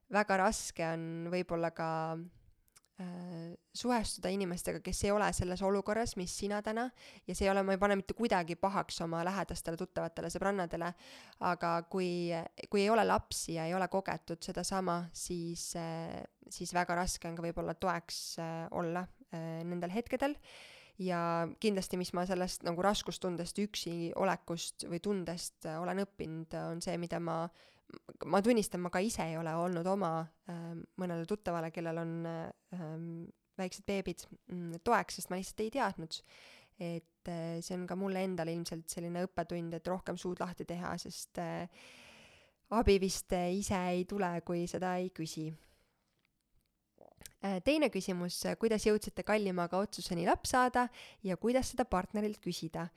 väga 0.10 0.38
raske 0.42 0.86
on 0.88 1.30
võib-olla 1.30 1.70
ka 1.76 1.90
suhestuda 3.76 4.32
inimestega, 4.34 4.82
kes 4.84 5.04
ei 5.06 5.12
ole 5.16 5.30
selles 5.36 5.62
olukorras, 5.64 6.16
mis 6.20 6.34
sina 6.42 6.60
täna, 6.66 6.90
ja 7.28 7.36
see 7.36 7.48
ei 7.48 7.52
ole, 7.54 7.64
ma 7.64 7.76
ei 7.76 7.82
pane 7.82 7.96
mitte 8.00 8.16
kuidagi 8.18 8.58
pahaks 8.60 9.00
oma 9.06 9.22
lähedastele 9.28 9.80
tuttavatele 9.80 10.32
sõbrannadele, 10.34 10.90
aga 11.48 11.76
kui, 11.92 12.10
kui 12.70 12.84
ei 12.84 12.90
ole 12.92 13.06
lapsi 13.08 13.56
ja 13.56 13.70
ei 13.70 13.76
ole 13.78 13.88
kogetud 13.88 14.44
sedasama, 14.44 15.04
siis, 15.16 15.70
äh, 15.80 16.20
siis 16.52 16.74
väga 16.76 17.00
raske 17.00 17.30
on 17.30 17.40
ka 17.40 17.46
võib-olla 17.48 17.78
toeks 17.80 18.20
äh, 18.44 18.68
olla 18.76 19.06
nendel 19.32 19.92
hetkedel. 19.94 20.36
Ja 21.00 21.48
kindlasti, 21.64 21.96
mis 21.96 22.12
ma 22.18 22.26
sellest 22.28 22.66
nagu 22.68 22.84
raskustundest, 22.84 23.60
üksi 23.64 24.10
olekust 24.20 24.84
või 24.90 25.00
tundest 25.00 25.68
olen 25.70 26.02
õppinud, 26.04 26.56
on 26.74 26.82
see, 26.84 26.98
mida 27.00 27.22
ma 27.24 27.46
ma 28.30 28.42
tunnistan, 28.46 28.82
ma 28.84 28.92
ka 28.94 29.02
ise 29.04 29.26
ei 29.32 29.38
ole 29.40 29.54
olnud 29.56 29.88
oma 29.90 30.12
äh, 30.22 30.72
mõnele 31.02 31.26
tuttavale, 31.30 31.72
kellel 31.74 32.02
on 32.02 32.16
äh, 32.30 32.50
väiksed 33.60 33.86
beebid 33.88 34.26
mm, 34.52 34.82
toeks, 34.86 35.20
sest 35.20 35.32
ma 35.32 35.40
lihtsalt 35.40 35.66
ei 35.66 35.72
teadnud. 35.74 36.20
et 36.80 37.28
äh, 37.28 37.58
see 37.60 37.76
on 37.76 37.84
ka 37.88 37.98
mulle 38.00 38.22
endale 38.24 38.54
ilmselt 38.56 38.88
selline 38.88 39.26
õppetund, 39.28 39.74
et 39.76 39.88
rohkem 39.92 40.16
suud 40.18 40.40
lahti 40.40 40.64
teha, 40.68 40.94
sest 41.02 41.42
äh, 41.44 41.66
abi 42.78 42.96
vist 43.04 43.34
äh, 43.36 43.50
ise 43.58 43.80
ei 43.92 44.06
tule, 44.08 44.30
kui 44.48 44.68
seda 44.68 44.96
ei 45.02 45.12
küsi 45.16 45.50
teine 47.64 47.88
küsimus, 47.88 48.36
kuidas 48.60 48.84
jõudsite 48.84 49.24
kallimaga 49.24 49.80
otsuseni 49.80 50.26
laps 50.28 50.52
saada 50.52 50.82
ja 51.24 51.38
kuidas 51.40 51.70
seda 51.72 51.86
partnerilt 51.88 52.42
küsida 52.44 52.90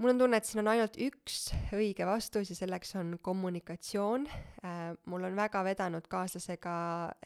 mul 0.00 0.14
on 0.14 0.20
tunne, 0.22 0.38
et 0.40 0.48
siin 0.48 0.62
on 0.62 0.70
ainult 0.72 0.96
üks 1.02 1.50
õige 1.76 2.06
vastus 2.08 2.50
ja 2.52 2.56
selleks 2.56 2.94
on 3.00 3.14
kommunikatsioon. 3.22 4.26
Äh, 4.64 4.80
mul 5.12 5.26
on 5.28 5.36
väga 5.36 5.62
vedanud 5.66 6.08
kaaslasega, 6.10 6.74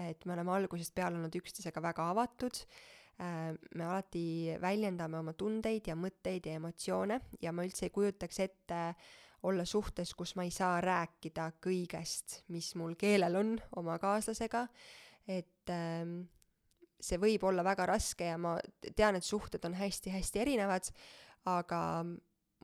et 0.09 0.27
me 0.27 0.35
oleme 0.35 0.55
algusest 0.57 0.95
peale 0.97 1.19
olnud 1.21 1.39
üksteisega 1.39 1.83
väga 1.85 2.09
avatud. 2.15 2.59
Äh, 3.23 3.53
me 3.79 3.87
alati 3.87 4.57
väljendame 4.63 5.21
oma 5.21 5.37
tundeid 5.39 5.87
ja 5.91 5.95
mõtteid 5.99 6.51
ja 6.51 6.59
emotsioone 6.59 7.21
ja 7.43 7.55
ma 7.55 7.67
üldse 7.67 7.87
ei 7.87 7.95
kujutaks 7.95 8.43
ette 8.43 8.81
olla 9.45 9.67
suhtes, 9.69 10.15
kus 10.17 10.35
ma 10.39 10.47
ei 10.47 10.53
saa 10.55 10.81
rääkida 10.83 11.51
kõigest, 11.63 12.41
mis 12.51 12.73
mul 12.81 12.97
keelel 12.99 13.37
on 13.39 13.57
oma 13.77 14.01
kaaslasega. 14.03 14.67
et 15.29 15.71
ähm, 15.71 16.25
see 17.01 17.21
võib 17.21 17.45
olla 17.45 17.63
väga 17.65 17.87
raske 17.87 18.27
ja 18.33 18.39
ma 18.41 18.57
tean, 18.97 19.17
et 19.17 19.25
suhted 19.25 19.65
on 19.65 19.77
hästi-hästi 19.77 20.41
erinevad, 20.41 20.89
aga 21.45 21.81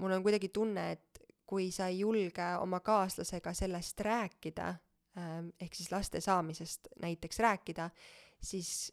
mul 0.00 0.16
on 0.16 0.22
kuidagi 0.24 0.48
tunne, 0.48 0.90
et 0.96 1.20
kui 1.46 1.70
sa 1.74 1.90
ei 1.90 2.00
julge 2.00 2.46
oma 2.60 2.80
kaaslasega 2.80 3.52
sellest 3.54 4.00
rääkida, 4.06 4.68
ähm, 5.18 5.50
ehk 5.60 5.74
siis 5.74 5.90
laste 5.92 6.20
saamisest 6.20 6.88
näiteks 7.02 7.38
rääkida, 7.38 7.90
siis 8.42 8.92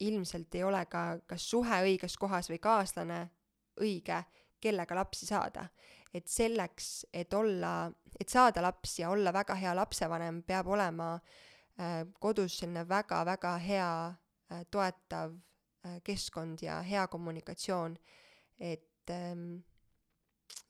ilmselt 0.00 0.54
ei 0.54 0.64
ole 0.64 0.84
ka 0.90 1.04
kas 1.26 1.44
suhe 1.50 1.82
õiges 1.86 2.16
kohas 2.18 2.48
või 2.50 2.58
kaaslane 2.62 3.26
õige, 3.80 4.22
kellega 4.60 4.94
lapsi 4.94 5.26
saada. 5.26 5.68
et 6.14 6.28
selleks, 6.28 7.06
et 7.12 7.32
olla, 7.34 7.90
et 8.20 8.28
saada 8.28 8.60
lapsi 8.62 9.00
ja 9.02 9.10
olla 9.10 9.32
väga 9.32 9.54
hea 9.56 9.72
lapsevanem, 9.74 10.42
peab 10.42 10.66
olema 10.68 11.14
äh, 11.14 12.02
kodus 12.20 12.58
selline 12.58 12.82
väga-väga 12.88 13.52
hea 13.56 13.92
äh, 14.08 14.66
toetav 14.70 15.32
äh, 15.32 15.96
keskkond 16.04 16.60
ja 16.62 16.82
hea 16.84 17.06
kommunikatsioon, 17.08 17.96
et 18.60 19.10
ähm, 19.10 19.64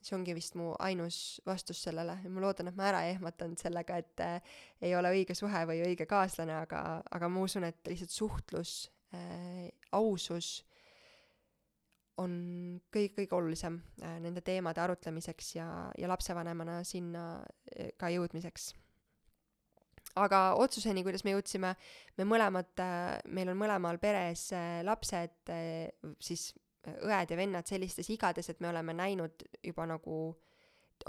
see 0.05 0.17
ongi 0.17 0.35
vist 0.35 0.57
mu 0.59 0.71
ainus 0.83 1.39
vastus 1.47 1.81
sellele 1.85 2.17
ja 2.23 2.31
ma 2.31 2.43
loodan, 2.43 2.69
et 2.69 2.77
ma 2.77 2.89
ära 2.91 3.03
ei 3.05 3.15
ehmatanud 3.15 3.61
sellega, 3.61 3.97
et 4.01 4.23
äh, 4.23 4.53
ei 4.83 4.93
ole 4.97 5.13
õige 5.15 5.35
suhe 5.37 5.63
või 5.69 5.83
õige 5.85 6.07
kaaslane, 6.09 6.55
aga, 6.65 6.83
aga 7.11 7.31
ma 7.31 7.43
usun, 7.45 7.67
et 7.69 7.81
lihtsalt 7.89 8.13
suhtlus 8.13 8.75
äh,, 9.15 9.67
ausus 9.95 10.61
on 12.21 12.33
kõige, 12.93 13.13
kõige 13.17 13.37
olulisem 13.37 13.79
äh, 14.03 14.17
nende 14.23 14.43
teemade 14.45 14.83
arutlemiseks 14.83 15.55
ja, 15.57 15.67
ja 15.97 16.09
lapsevanemana 16.11 16.81
sinna 16.87 17.27
äh, 17.73 17.93
ka 17.97 18.11
jõudmiseks. 18.13 18.73
aga 20.19 20.41
otsuseni, 20.61 21.01
kuidas 21.03 21.23
me 21.25 21.33
jõudsime, 21.33 21.75
me 22.17 22.25
mõlemad 22.29 22.83
meil 23.33 23.49
on 23.49 23.57
mõlemal 23.57 23.97
peres 23.97 24.51
lapsed 24.85 25.49
siis 26.21 26.51
õed 26.91 27.31
ja 27.31 27.37
vennad 27.37 27.67
sellistes 27.69 28.09
igades, 28.13 28.49
et 28.49 28.59
me 28.63 28.69
oleme 28.69 28.95
näinud 28.95 29.45
juba 29.63 29.85
nagu 29.89 30.17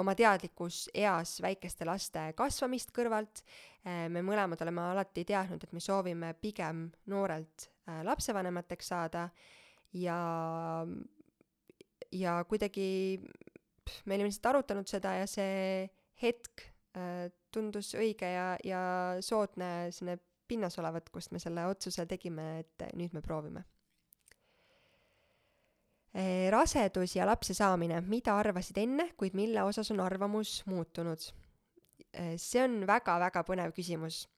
oma 0.01 0.15
teadlikus 0.19 0.89
eas 0.95 1.37
väikeste 1.43 1.87
laste 1.87 2.25
kasvamist 2.37 2.93
kõrvalt. 2.95 3.43
me 3.85 4.23
mõlemad 4.23 4.63
oleme 4.63 4.81
alati 4.81 5.25
teadnud, 5.25 5.63
et 5.63 5.73
me 5.73 5.81
soovime 5.81 6.35
pigem 6.41 6.89
noorelt 7.07 7.69
lapsevanemateks 8.03 8.89
saada 8.89 9.29
ja, 9.93 10.19
ja 12.13 12.45
kuidagi 12.49 13.21
me 14.07 14.15
olime 14.15 14.31
lihtsalt 14.31 14.55
arutanud 14.55 14.89
seda 14.89 15.19
ja 15.21 15.27
see 15.27 15.91
hetk 16.23 16.71
tundus 17.55 17.93
õige 17.99 18.31
ja, 18.31 18.55
ja 18.65 18.83
soodne 19.21 19.91
selline 19.93 20.19
pinnas 20.49 20.79
olevat, 20.79 21.09
kust 21.11 21.33
me 21.33 21.41
selle 21.41 21.67
otsuse 21.67 22.05
tegime, 22.07 22.65
et 22.65 22.91
nüüd 22.97 23.15
me 23.17 23.23
proovime 23.25 23.65
rasedus 26.51 27.17
ja 27.17 27.27
lapse 27.27 27.57
saamine, 27.59 27.99
mida 28.07 28.37
arvasid 28.39 28.79
enne, 28.79 29.09
kuid 29.19 29.35
mille 29.35 29.63
osas 29.67 29.91
on 29.91 30.03
arvamus 30.05 30.61
muutunud? 30.71 31.25
Eh, 32.15 32.37
see 32.39 32.63
on 32.63 32.85
väga-väga 32.87 33.43
põnev 33.47 33.75
küsimus. 33.75 34.29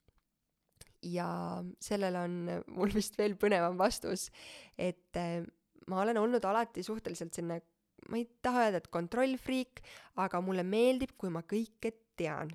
ja 1.06 1.62
sellele 1.78 2.18
on 2.18 2.32
mul 2.74 2.90
vist 2.90 3.14
veel 3.18 3.36
põnevam 3.38 3.76
vastus, 3.78 4.30
et 4.78 5.14
eh, 5.20 5.44
ma 5.86 6.00
olen 6.02 6.18
olnud 6.18 6.44
alati 6.48 6.82
suhteliselt 6.82 7.36
selline, 7.36 7.60
ma 8.08 8.18
ei 8.18 8.24
taha 8.42 8.64
öelda, 8.64 8.80
et 8.80 8.88
kontrollfriik, 8.90 9.84
aga 10.24 10.40
mulle 10.42 10.64
meeldib, 10.66 11.12
kui 11.20 11.30
ma 11.30 11.44
kõike 11.46 11.92
tean 12.16 12.50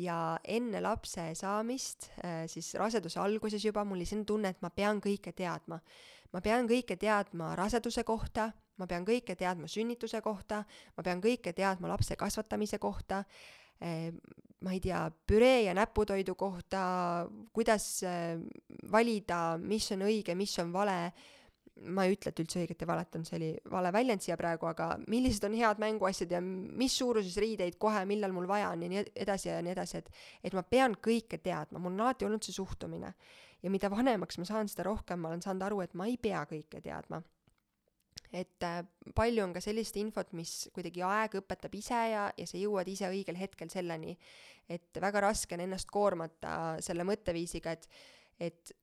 ja 0.00 0.16
enne 0.42 0.80
lapse 0.82 1.28
saamist, 1.38 2.10
siis 2.50 2.72
raseduse 2.80 3.20
alguses 3.20 3.62
juba 3.64 3.84
mul 3.84 4.00
oli 4.00 4.08
selline 4.08 4.28
tunne, 4.28 4.50
et 4.52 4.64
ma 4.64 4.72
pean 4.72 4.98
kõike 5.04 5.32
teadma 5.36 5.78
ma 6.32 6.40
pean 6.40 6.68
kõike 6.68 6.96
teadma 7.00 7.54
raseduse 7.58 8.04
kohta, 8.04 8.50
ma 8.76 8.86
pean 8.86 9.06
kõike 9.06 9.36
teadma 9.38 9.68
sünnituse 9.70 10.20
kohta, 10.24 10.62
ma 10.96 11.04
pean 11.06 11.22
kõike 11.24 11.52
teadma 11.56 11.90
lapse 11.92 12.16
kasvatamise 12.16 12.78
kohta, 12.82 13.22
eh, 13.80 14.12
ma 14.60 14.72
ei 14.72 14.80
tea, 14.80 15.04
püree 15.26 15.66
ja 15.66 15.74
näputoidu 15.76 16.34
kohta, 16.34 16.82
kuidas 17.52 18.02
eh, 18.02 18.36
valida, 18.92 19.56
mis 19.58 19.90
on 19.92 20.06
õige, 20.08 20.34
mis 20.34 20.58
on 20.62 20.72
vale, 20.72 21.12
ma 21.84 22.06
ei 22.06 22.14
ütle, 22.16 22.32
et 22.32 22.40
üldse 22.40 22.60
õiget 22.62 22.82
ja 22.82 22.88
valet 22.88 23.16
on, 23.18 23.24
see 23.28 23.36
oli 23.36 23.48
vale 23.70 23.90
väljend 23.92 24.24
siia 24.24 24.36
praegu, 24.40 24.68
aga 24.70 24.94
millised 25.12 25.44
on 25.48 25.56
head 25.58 25.80
mänguasjad 25.82 26.32
ja 26.32 26.40
mis 26.42 26.96
suuruses 26.96 27.36
riideid 27.42 27.76
kohe, 27.80 28.04
millal 28.08 28.32
mul 28.32 28.48
vaja 28.48 28.70
on 28.72 28.86
ja 28.86 28.88
nii 28.92 29.02
edasi 29.26 29.50
ja 29.50 29.58
nii 29.64 29.74
edasi, 29.74 30.00
et 30.00 30.08
et 30.48 30.56
ma 30.56 30.64
pean 30.64 30.96
kõike 30.96 31.40
teadma, 31.44 31.80
mul 31.82 31.92
on 31.92 32.06
alati 32.06 32.28
olnud 32.28 32.46
see 32.46 32.56
suhtumine 32.56 33.12
ja 33.62 33.72
mida 33.72 33.90
vanemaks 33.92 34.40
ma 34.40 34.48
saan, 34.48 34.70
seda 34.72 34.86
rohkem 34.88 35.20
ma 35.20 35.32
olen 35.32 35.44
saanud 35.44 35.66
aru, 35.68 35.82
et 35.84 35.96
ma 35.98 36.08
ei 36.08 36.16
pea 36.20 36.44
kõike 36.48 36.80
teadma. 36.84 37.22
et 38.32 38.64
äh, 38.64 38.80
palju 39.14 39.44
on 39.44 39.52
ka 39.54 39.60
sellist 39.62 39.96
infot, 40.00 40.32
mis 40.36 40.66
kuidagi 40.74 41.04
aeg 41.04 41.36
õpetab 41.38 41.76
ise 41.78 42.00
ja, 42.10 42.24
ja 42.36 42.46
sa 42.48 42.58
jõuad 42.58 42.88
ise 42.88 43.08
õigel 43.12 43.36
hetkel 43.38 43.68
selleni, 43.70 44.16
et 44.68 44.98
väga 45.00 45.22
raske 45.28 45.54
on 45.54 45.62
ennast 45.62 45.92
koormata 45.92 46.80
selle 46.82 47.04
mõtteviisiga, 47.06 47.76
et, 47.76 47.86
et 48.40 48.74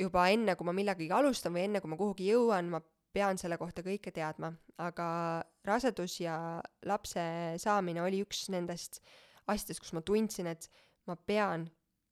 juba 0.00 0.26
enne, 0.32 0.56
kui 0.56 0.68
ma 0.68 0.74
millegagi 0.76 1.10
alustan 1.14 1.54
või 1.54 1.66
enne, 1.68 1.82
kui 1.82 1.90
ma 1.92 1.98
kuhugi 2.00 2.30
jõuan, 2.32 2.70
ma 2.72 2.80
pean 3.12 3.38
selle 3.40 3.58
kohta 3.58 3.82
kõike 3.84 4.12
teadma, 4.14 4.52
aga 4.78 5.08
rasedus 5.66 6.20
ja 6.22 6.36
lapse 6.86 7.22
saamine 7.58 8.02
oli 8.04 8.22
üks 8.24 8.46
nendest 8.54 9.00
asjadest, 9.50 9.82
kus 9.82 9.94
ma 9.96 10.02
tundsin, 10.06 10.50
et 10.50 10.68
ma 11.10 11.16
pean 11.16 11.66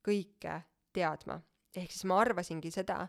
kõike 0.06 0.60
teadma. 0.94 1.38
Ehk 1.76 1.92
siis 1.92 2.06
ma 2.08 2.18
arvasingi 2.22 2.72
seda 2.74 3.04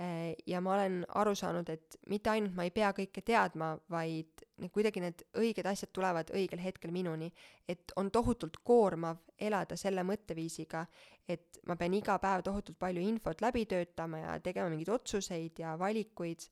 eh, 0.00 0.32
ja 0.48 0.62
ma 0.64 0.76
olen 0.76 1.02
aru 1.20 1.34
saanud, 1.36 1.68
et 1.68 1.98
mitte 2.08 2.32
ainult 2.32 2.56
ma 2.56 2.64
ei 2.68 2.72
pea 2.74 2.94
kõike 2.96 3.24
teadma, 3.26 3.74
vaid 3.92 4.37
kuidagi 4.72 5.02
need 5.02 5.22
õiged 5.38 5.66
asjad 5.70 5.92
tulevad 5.94 6.32
õigel 6.34 6.60
hetkel 6.62 6.90
minuni. 6.94 7.30
et 7.68 7.92
on 7.96 8.10
tohutult 8.10 8.56
koormav 8.64 9.18
elada 9.38 9.76
selle 9.76 10.02
mõtteviisiga, 10.02 10.86
et 11.28 11.60
ma 11.66 11.76
pean 11.76 11.94
iga 11.94 12.18
päev 12.18 12.42
tohutult 12.42 12.78
palju 12.78 13.00
infot 13.00 13.40
läbi 13.40 13.66
töötama 13.66 14.18
ja 14.18 14.40
tegema 14.40 14.68
mingeid 14.70 14.88
otsuseid 14.88 15.58
ja 15.58 15.76
valikuid, 15.78 16.48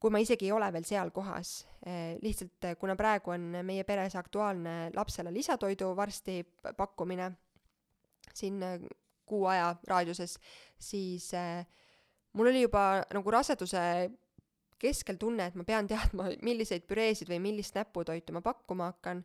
kui 0.00 0.10
ma 0.10 0.18
isegi 0.18 0.46
ei 0.46 0.52
ole 0.52 0.72
veel 0.72 0.84
seal 0.84 1.10
kohas. 1.10 1.66
Eh, 1.86 2.16
lihtsalt 2.22 2.64
eh, 2.64 2.76
kuna 2.80 2.96
praegu 2.96 3.34
on 3.34 3.50
meie 3.64 3.84
peres 3.84 4.16
aktuaalne 4.16 4.90
lapsele 4.94 5.32
lisatoidu 5.32 5.94
varsti 5.96 6.42
pakkumine, 6.76 7.32
siin 8.34 8.62
kuu 9.30 9.46
aja 9.46 9.74
raadiuses, 9.86 10.38
siis 10.78 11.34
äh, 11.34 11.66
mul 12.32 12.50
oli 12.50 12.64
juba 12.64 13.02
nagu 13.14 13.30
raseduse 13.30 13.82
keskel 14.80 15.18
tunne, 15.20 15.50
et 15.50 15.58
ma 15.58 15.66
pean 15.68 15.88
teadma, 15.90 16.30
milliseid 16.46 16.86
püreesid 16.88 17.30
või 17.30 17.40
millist 17.50 17.76
näputoitu 17.78 18.34
ma 18.36 18.42
pakkuma 18.44 18.90
hakkan 18.92 19.24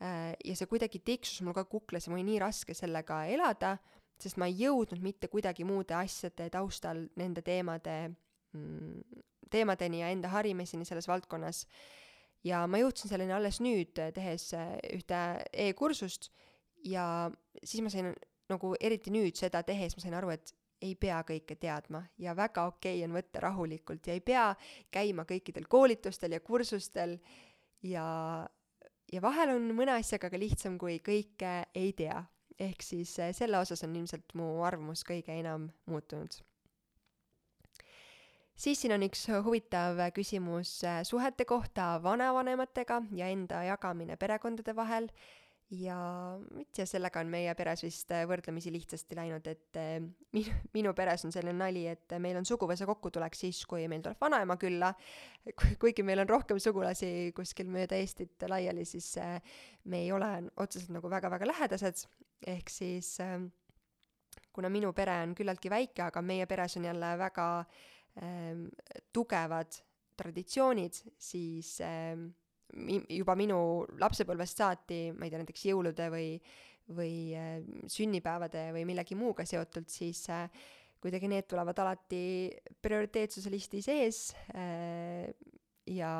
äh,. 0.00 0.32
ja 0.44 0.56
see 0.56 0.70
kuidagi 0.70 1.02
tiksus 1.04 1.42
mul 1.44 1.56
ka 1.56 1.66
kuklas 1.68 2.06
ja 2.06 2.12
mul 2.12 2.22
oli 2.22 2.30
nii 2.32 2.40
raske 2.42 2.74
sellega 2.76 3.24
elada, 3.30 3.76
sest 4.20 4.38
ma 4.40 4.48
ei 4.50 4.64
jõudnud 4.64 5.02
mitte 5.02 5.28
kuidagi 5.32 5.66
muude 5.68 5.96
asjade 5.98 6.48
taustal 6.52 7.04
nende 7.20 7.42
teemade 7.44 7.96
mm, 8.54 9.22
teemadeni 9.50 10.00
ja 10.00 10.10
enda 10.14 10.30
harimiseni 10.32 10.86
selles 10.88 11.08
valdkonnas. 11.08 11.66
ja 12.44 12.66
ma 12.68 12.80
jõudsin 12.80 13.08
selleni 13.08 13.32
alles 13.32 13.60
nüüd, 13.64 13.94
tehes 14.14 14.50
äh, 14.56 14.76
ühte 14.92 15.20
e-kursust 15.52 16.30
ja 16.84 17.30
siis 17.62 17.82
ma 17.84 17.92
sain 17.92 18.12
nagu 18.50 18.74
eriti 18.80 19.12
nüüd 19.14 19.38
seda 19.38 19.62
tehes 19.64 19.96
ma 19.96 20.04
sain 20.04 20.16
aru, 20.18 20.34
et 20.34 20.52
ei 20.84 20.94
pea 21.00 21.22
kõike 21.26 21.56
teadma 21.60 22.02
ja 22.20 22.34
väga 22.36 22.66
okei 22.70 22.98
okay 22.98 23.08
on 23.08 23.16
võtta 23.16 23.42
rahulikult 23.44 24.06
ja 24.08 24.16
ei 24.16 24.22
pea 24.24 24.50
käima 24.92 25.24
kõikidel 25.28 25.66
koolitustel 25.70 26.36
ja 26.36 26.40
kursustel 26.44 27.16
ja, 27.84 28.06
ja 29.12 29.22
vahel 29.24 29.54
on 29.56 29.68
mõne 29.76 29.96
asjaga 29.98 30.30
ka 30.32 30.40
lihtsam, 30.40 30.78
kui 30.80 31.00
kõike 31.04 31.56
ei 31.74 31.92
tea. 31.96 32.24
ehk 32.58 32.82
siis 32.86 33.18
eh, 33.18 33.32
selle 33.34 33.58
osas 33.58 33.82
on 33.82 33.94
ilmselt 33.96 34.34
mu 34.38 34.62
arvamus 34.62 35.02
kõige 35.04 35.34
enam 35.34 35.70
muutunud. 35.90 36.36
siis 38.56 38.80
siin 38.80 38.94
on 38.94 39.06
üks 39.08 39.26
huvitav 39.44 39.98
küsimus 40.14 40.82
eh, 40.84 41.02
suhete 41.04 41.44
kohta 41.44 41.98
vanavanematega 42.02 43.02
ja 43.12 43.28
enda 43.28 43.64
jagamine 43.64 44.16
perekondade 44.16 44.76
vahel 44.76 45.08
ja 45.72 45.96
tea, 46.74 46.84
sellega 46.88 47.22
on 47.24 47.30
meie 47.32 47.52
peres 47.56 47.82
vist 47.84 48.10
äh, 48.14 48.24
võrdlemisi 48.28 48.72
lihtsasti 48.74 49.16
läinud, 49.16 49.46
et 49.48 49.78
äh, 49.80 49.96
minu, 50.36 50.58
minu 50.76 50.92
peres 50.96 51.24
on 51.24 51.32
selline 51.34 51.56
nali, 51.56 51.86
et 51.90 52.14
meil 52.22 52.36
on 52.38 52.46
suguvõsa 52.48 52.86
kokkutulek 52.88 53.36
siis, 53.38 53.62
kui 53.68 53.86
meil 53.90 54.04
tuleb 54.04 54.20
vanaema 54.20 54.58
külla, 54.60 54.92
kuigi 55.82 56.04
meil 56.06 56.22
on 56.24 56.30
rohkem 56.30 56.60
sugulasi 56.62 57.32
kuskil 57.36 57.72
mööda 57.72 57.96
Eestit 57.96 58.44
laiali, 58.50 58.84
siis 58.88 59.14
äh, 59.22 59.40
me 59.90 60.04
ei 60.04 60.12
ole 60.12 60.30
otseselt 60.60 60.92
nagu 60.94 61.10
väga-väga 61.12 61.48
lähedased, 61.48 62.04
ehk 62.54 62.70
siis 62.72 63.16
kuna 64.54 64.70
minu 64.70 64.92
pere 64.94 65.16
on 65.24 65.34
küllaltki 65.34 65.72
väike, 65.72 66.08
aga 66.10 66.22
meie 66.22 66.46
peres 66.50 66.76
on 66.78 66.86
jälle 66.90 67.16
väga 67.18 67.48
ähm, 68.22 68.68
tugevad 69.12 69.80
traditsioonid, 70.14 71.00
siis 71.18 71.78
mi-, 71.82 72.28
juba 73.08 73.34
minu 73.38 73.58
lapsepõlvest 74.00 74.60
saati, 74.62 75.00
ma 75.14 75.26
ei 75.26 75.32
tea, 75.32 75.42
näiteks 75.42 75.66
jõulude 75.70 76.08
või, 76.12 76.28
või 76.94 77.16
äh, 77.38 77.58
sünnipäevade 77.90 78.68
või 78.74 78.84
millegi 78.88 79.18
muuga 79.18 79.46
seotult, 79.48 79.92
siis 79.92 80.24
äh, 80.32 80.48
kuidagi 81.02 81.28
need 81.30 81.48
tulevad 81.50 81.78
alati 81.84 82.24
prioriteetsuse 82.82 83.52
listi 83.52 83.82
sees 83.84 84.30
äh, 84.56 85.28
ja 85.86 86.12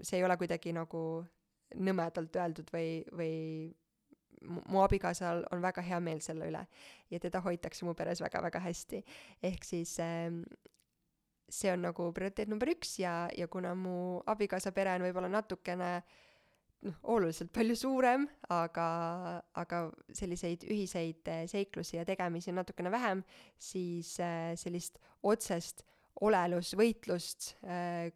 see 0.00 0.18
ei 0.18 0.24
ole 0.24 0.38
kuidagi 0.40 0.72
nagu 0.76 1.02
nõmedalt 1.78 2.36
öeldud 2.40 2.72
või, 2.74 3.02
või 3.14 3.34
mu 4.72 4.80
abikaasal 4.82 5.44
on 5.52 5.62
väga 5.62 5.84
hea 5.84 6.00
meel 6.02 6.22
selle 6.24 6.48
üle 6.48 6.62
ja 7.12 7.20
teda 7.20 7.42
hoitakse 7.44 7.84
mu 7.86 7.94
peres 7.94 8.22
väga-väga 8.24 8.62
hästi. 8.64 9.02
ehk 9.42 9.64
siis 9.64 9.98
see 11.50 11.70
on 11.72 11.84
nagu 11.88 12.10
prioriteet 12.14 12.50
number 12.50 12.70
üks 12.72 12.96
ja, 13.02 13.28
ja 13.36 13.48
kuna 13.50 13.74
mu 13.78 14.20
abikaasa 14.30 14.72
pere 14.76 14.94
on 14.96 15.04
võib-olla 15.04 15.30
natukene 15.32 15.90
noh, 16.86 16.96
oluliselt 17.12 17.52
palju 17.54 17.76
suurem, 17.78 18.26
aga, 18.54 18.86
aga 19.58 19.82
selliseid 20.16 20.64
ühiseid 20.70 21.28
eh, 21.32 21.44
seiklusi 21.50 21.98
ja 21.98 22.06
tegemisi 22.08 22.52
on 22.52 22.60
natukene 22.62 22.92
vähem, 22.92 23.24
siis 23.58 24.14
äh, 24.22 24.52
sellist 24.60 25.00
otsest 25.22 25.84
olelusvõitlust 26.20 27.54
äh,, 27.64 28.10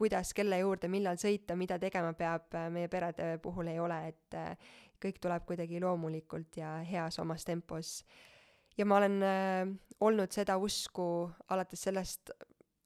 kuidas, 0.00 0.32
kelle 0.32 0.62
juurde, 0.62 0.88
millal 0.88 1.18
sõita, 1.20 1.56
mida 1.60 1.76
tegema 1.80 2.14
peab, 2.16 2.54
meie 2.72 2.88
perede 2.88 3.34
puhul 3.44 3.68
ei 3.68 3.80
ole, 3.82 3.98
et 4.08 4.36
kõik 5.00 5.18
tuleb 5.20 5.44
kuidagi 5.44 5.76
loomulikult 5.82 6.56
ja 6.56 6.78
heas 6.88 7.18
omas 7.20 7.44
tempos. 7.44 7.98
ja 8.78 8.86
ma 8.88 8.96
olen 8.96 9.18
olnud 10.00 10.32
seda 10.32 10.56
usku 10.56 11.04
alates 11.52 11.84
sellest 11.84 12.32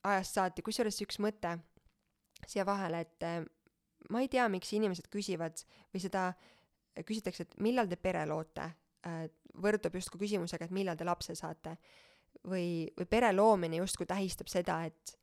ajast 0.04 0.38
saati, 0.38 0.64
kusjuures 0.64 1.00
üks 1.04 1.18
mõte 1.22 1.56
siia 2.48 2.64
vahele, 2.66 3.00
et 3.04 3.24
äh, 3.24 3.40
ma 4.10 4.22
ei 4.22 4.28
tea, 4.32 4.46
miks 4.52 4.72
inimesed 4.76 5.08
küsivad 5.12 5.62
või 5.92 6.02
seda 6.02 6.28
küsitakse, 7.06 7.46
et 7.46 7.56
millal 7.64 7.88
te 7.90 7.98
pere 8.00 8.24
loote, 8.28 8.68
äh, 9.08 9.24
võrdub 9.62 9.96
justkui 9.98 10.24
küsimusega, 10.24 10.68
et 10.68 10.74
millal 10.74 10.98
te 10.98 11.06
lapse 11.08 11.36
saate. 11.38 11.78
või, 12.50 12.90
või 12.98 13.06
pere 13.06 13.30
loomine 13.32 13.78
justkui 13.78 14.06
tähistab 14.06 14.48
seda, 14.50 14.82
et, 14.84 15.14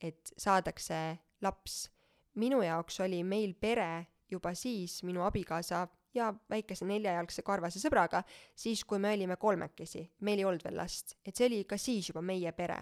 et 0.00 0.32
saadakse 0.38 1.18
laps. 1.42 1.90
minu 2.34 2.62
jaoks 2.62 3.00
oli 3.00 3.22
meil 3.24 3.54
pere 3.54 4.06
juba 4.30 4.54
siis 4.54 5.02
minu 5.02 5.24
abikaasa 5.26 5.88
ja 6.14 6.32
väikese 6.50 6.84
neljajalgse 6.86 7.42
karvase 7.42 7.80
sõbraga, 7.82 8.22
siis 8.54 8.84
kui 8.84 8.98
me 8.98 9.12
olime 9.14 9.36
kolmekesi, 9.36 10.10
meil 10.20 10.38
ei 10.38 10.44
olnud 10.44 10.62
veel 10.64 10.76
last, 10.76 11.16
et 11.24 11.36
see 11.36 11.46
oli 11.46 11.64
ka 11.64 11.76
siis 11.76 12.08
juba 12.08 12.22
meie 12.22 12.52
pere 12.52 12.78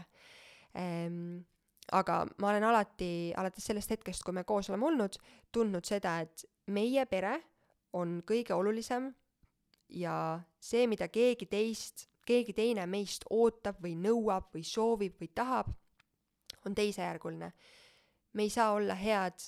ehm, 0.74 1.38
aga 1.92 2.20
ma 2.38 2.50
olen 2.50 2.66
alati, 2.68 3.32
alates 3.36 3.64
sellest 3.70 3.94
hetkest, 3.96 4.24
kui 4.24 4.36
me 4.36 4.44
koos 4.44 4.68
oleme 4.70 4.86
olnud, 4.90 5.16
tundnud 5.52 5.86
seda, 5.88 6.18
et 6.24 6.44
meie 6.74 7.04
pere 7.08 7.38
on 7.96 8.20
kõige 8.28 8.54
olulisem 8.54 9.08
ja 9.96 10.38
see, 10.60 10.86
mida 10.90 11.08
keegi 11.08 11.48
teist, 11.48 12.08
keegi 12.28 12.52
teine 12.56 12.84
meist 12.90 13.24
ootab 13.32 13.80
või 13.82 13.94
nõuab 13.96 14.50
või 14.54 14.64
soovib 14.66 15.16
või 15.20 15.30
tahab, 15.34 15.70
on 16.66 16.74
teisejärguline. 16.74 17.52
me 18.32 18.42
ei 18.42 18.50
saa 18.50 18.72
olla 18.72 18.94
head 18.94 19.40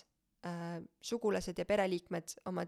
äh, 0.47 0.81
sugulased 1.01 1.59
ja 1.59 1.65
pereliikmed 1.65 2.33
oma 2.47 2.65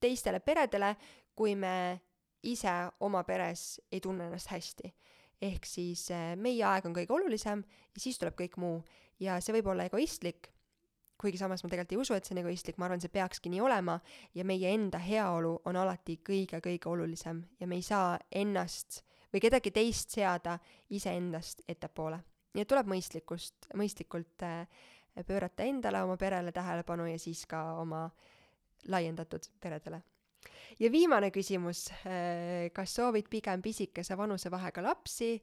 teistele 0.00 0.40
peredele, 0.40 0.96
kui 1.34 1.54
me 1.54 2.00
ise 2.42 2.72
oma 3.00 3.22
peres 3.24 3.80
ei 3.92 4.00
tunne 4.00 4.26
ennast 4.26 4.50
hästi. 4.50 4.94
Ehk 5.42 5.66
siis 5.68 6.08
äh, 6.14 6.34
meie 6.36 6.64
aeg 6.64 6.86
on 6.88 6.94
kõige 6.96 7.12
olulisem 7.12 7.64
ja 7.94 8.02
siis 8.02 8.18
tuleb 8.18 8.36
kõik 8.38 8.56
muu 8.60 8.80
ja 9.20 9.40
see 9.40 9.56
võib 9.56 9.72
olla 9.72 9.86
egoistlik, 9.88 10.50
kuigi 11.20 11.40
samas 11.40 11.64
ma 11.64 11.70
tegelikult 11.72 11.96
ei 11.96 12.00
usu, 12.02 12.14
et 12.16 12.28
see 12.28 12.36
on 12.36 12.42
egoistlik, 12.42 12.78
ma 12.78 12.88
arvan, 12.88 13.00
see 13.00 13.12
peakski 13.12 13.52
nii 13.52 13.62
olema 13.64 13.98
ja 14.36 14.44
meie 14.48 14.72
enda 14.74 15.00
heaolu 15.00 15.54
on 15.68 15.76
alati 15.80 16.18
kõige-kõige 16.24 16.90
olulisem 16.92 17.42
ja 17.60 17.68
me 17.68 17.78
ei 17.80 17.84
saa 17.86 18.16
ennast 18.30 19.02
või 19.32 19.42
kedagi 19.44 19.72
teist 19.72 20.16
seada 20.16 20.58
iseendast 20.90 21.64
ettepoole. 21.68 22.20
nii 22.54 22.64
et 22.64 22.68
tuleb 22.68 22.88
mõistlikkust, 22.88 23.68
mõistlikult 23.76 24.44
äh, 24.44 24.68
pöörata 25.26 25.64
endale, 25.64 26.02
oma 26.02 26.16
perele 26.16 26.52
tähelepanu 26.52 27.06
ja 27.06 27.18
siis 27.18 27.46
ka 27.46 27.62
oma 27.80 28.08
laiendatud 28.88 29.48
peredele. 29.60 30.02
Ja 30.80 30.90
viimane 30.92 31.30
küsimus, 31.34 31.86
äh, 32.06 32.68
kas 32.74 32.96
soovid 32.98 33.30
pigem 33.32 33.62
pisikese 33.64 34.16
vanusevahega 34.18 34.84
lapsi? 34.84 35.36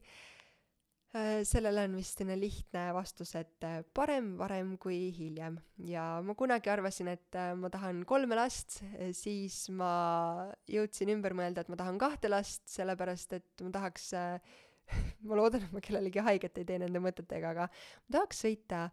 Äh, 1.14 1.44
sellele 1.46 1.84
on 1.86 1.94
vist 1.94 2.18
selline 2.18 2.36
lihtne 2.40 2.88
vastus, 2.96 3.36
et 3.38 3.62
äh, 3.66 3.84
parem 3.94 4.32
varem 4.38 4.74
kui 4.82 5.12
hiljem. 5.14 5.60
ja 5.86 6.20
ma 6.26 6.34
kunagi 6.34 6.72
arvasin, 6.72 7.12
et 7.14 7.38
ma 7.60 7.70
tahan 7.70 8.02
kolme 8.04 8.34
last, 8.38 8.80
siis 9.12 9.68
ma 9.70 10.50
jõudsin 10.66 11.14
ümber 11.14 11.36
mõelda, 11.38 11.62
et 11.62 11.70
ma 11.70 11.78
tahan 11.78 12.00
kahte 12.02 12.30
last, 12.32 12.66
sellepärast 12.70 13.38
et 13.38 13.62
ma 13.62 13.70
tahaks 13.78 14.10
ma 15.28 15.38
loodan, 15.38 15.62
et 15.62 15.72
ma 15.72 15.82
kellelegi 15.84 16.22
haiget 16.24 16.60
ei 16.60 16.68
tee 16.68 16.82
nende 16.82 17.02
mõtetega, 17.02 17.54
aga 17.54 17.70
ma 17.70 18.18
tahaks 18.18 18.42
sõita 18.44 18.88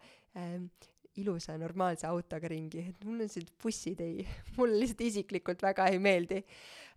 ilusa 1.19 1.57
normaalse 1.59 2.07
autoga 2.07 2.49
ringi, 2.51 2.85
et 2.91 3.05
mulle 3.07 3.27
sellised 3.27 3.55
bussid 3.61 4.01
ei, 4.03 4.25
mulle 4.57 4.79
lihtsalt 4.79 5.03
isiklikult 5.09 5.63
väga 5.65 5.89
ei 5.91 5.99
meeldi. 5.99 6.41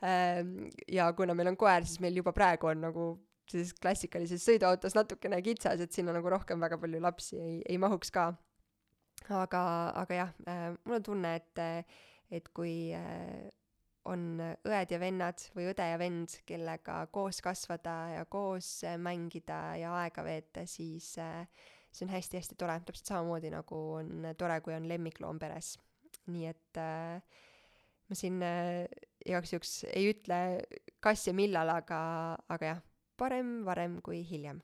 Ähm, 0.04 0.68
ja 0.90 1.10
kuna 1.16 1.34
meil 1.34 1.50
on 1.52 1.58
koer, 1.58 1.86
siis 1.86 2.02
meil 2.04 2.20
juba 2.20 2.34
praegu 2.36 2.70
on 2.70 2.84
nagu 2.86 3.08
sellises 3.50 3.76
klassikalises 3.80 4.44
sõiduautos 4.46 4.96
natukene 4.96 5.40
kitsas, 5.44 5.82
et 5.82 5.92
sinna 5.92 6.14
nagu 6.16 6.30
rohkem 6.32 6.62
väga 6.62 6.78
palju 6.80 7.02
lapsi 7.02 7.40
ei, 7.40 7.58
ei 7.68 7.80
mahuks 7.80 8.14
ka. 8.14 8.30
aga, 9.28 9.64
aga 10.04 10.22
jah, 10.22 10.32
äh, 10.48 10.70
mul 10.84 11.00
on 11.00 11.04
tunne, 11.10 11.34
et, 11.40 11.90
et 12.34 12.48
kui 12.56 12.94
äh, 12.96 13.50
on 14.10 14.40
õed 14.40 14.90
ja 14.92 15.00
vennad 15.00 15.40
või 15.56 15.68
õde 15.72 15.86
ja 15.88 15.98
vend, 16.00 16.34
kellega 16.48 17.04
koos 17.12 17.40
kasvada 17.44 17.96
ja 18.18 18.24
koos 18.28 18.82
mängida 19.00 19.60
ja 19.80 19.94
aega 20.02 20.24
veeta, 20.26 20.66
siis 20.68 21.14
äh, 21.22 21.46
see 21.94 22.06
on 22.08 22.12
hästi-hästi 22.14 22.58
tore, 22.58 22.76
täpselt 22.82 23.12
samamoodi 23.12 23.52
nagu 23.54 23.80
on 24.00 24.28
tore, 24.38 24.58
kui 24.64 24.74
on 24.74 24.88
lemmikloom 24.90 25.38
peres. 25.38 25.76
nii 26.26 26.46
et 26.48 26.78
äh, 26.80 27.20
ma 28.08 28.16
siin 28.18 28.42
äh, 28.42 28.84
igaks 29.24 29.54
juhuks 29.54 29.72
ei 29.92 30.10
ütle, 30.12 30.38
kas 31.04 31.26
ja 31.28 31.34
millal, 31.36 31.70
aga, 31.72 31.98
aga 32.52 32.70
jah, 32.74 32.84
parem 33.20 33.58
varem 33.66 33.98
kui 34.04 34.22
hiljem. 34.26 34.60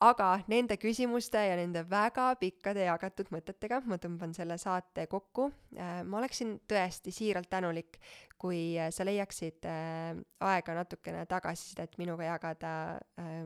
aga 0.00 0.30
nende 0.48 0.78
küsimuste 0.80 1.42
ja 1.44 1.56
nende 1.58 1.82
väga 1.84 2.30
pikkade 2.40 2.86
jagatud 2.86 3.28
mõtetega 3.34 3.82
ma 3.84 3.98
tõmban 4.00 4.32
selle 4.32 4.56
saate 4.58 5.04
kokku 5.12 5.50
äh,. 5.76 6.00
ma 6.08 6.22
oleksin 6.22 6.56
tõesti 6.68 7.12
siiralt 7.12 7.50
tänulik, 7.52 8.00
kui 8.40 8.78
äh, 8.78 8.88
sa 8.94 9.04
leiaksid 9.04 9.68
äh, 9.68 10.16
aega 10.40 10.78
natukene 10.78 11.26
tagasisidet 11.28 11.98
minuga 12.00 12.30
jagada 12.32 12.72
äh, 13.20 13.44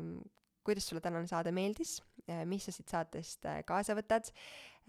kuidas 0.64 0.88
sulle 0.88 1.02
tänane 1.04 1.28
saade 1.30 1.52
meeldis, 1.54 1.98
äh, 2.28 2.44
mis 2.48 2.66
sa 2.66 2.74
siit 2.74 2.90
saatest 2.90 3.46
äh, 3.48 3.62
kaasa 3.68 3.96
võtad 3.98 4.30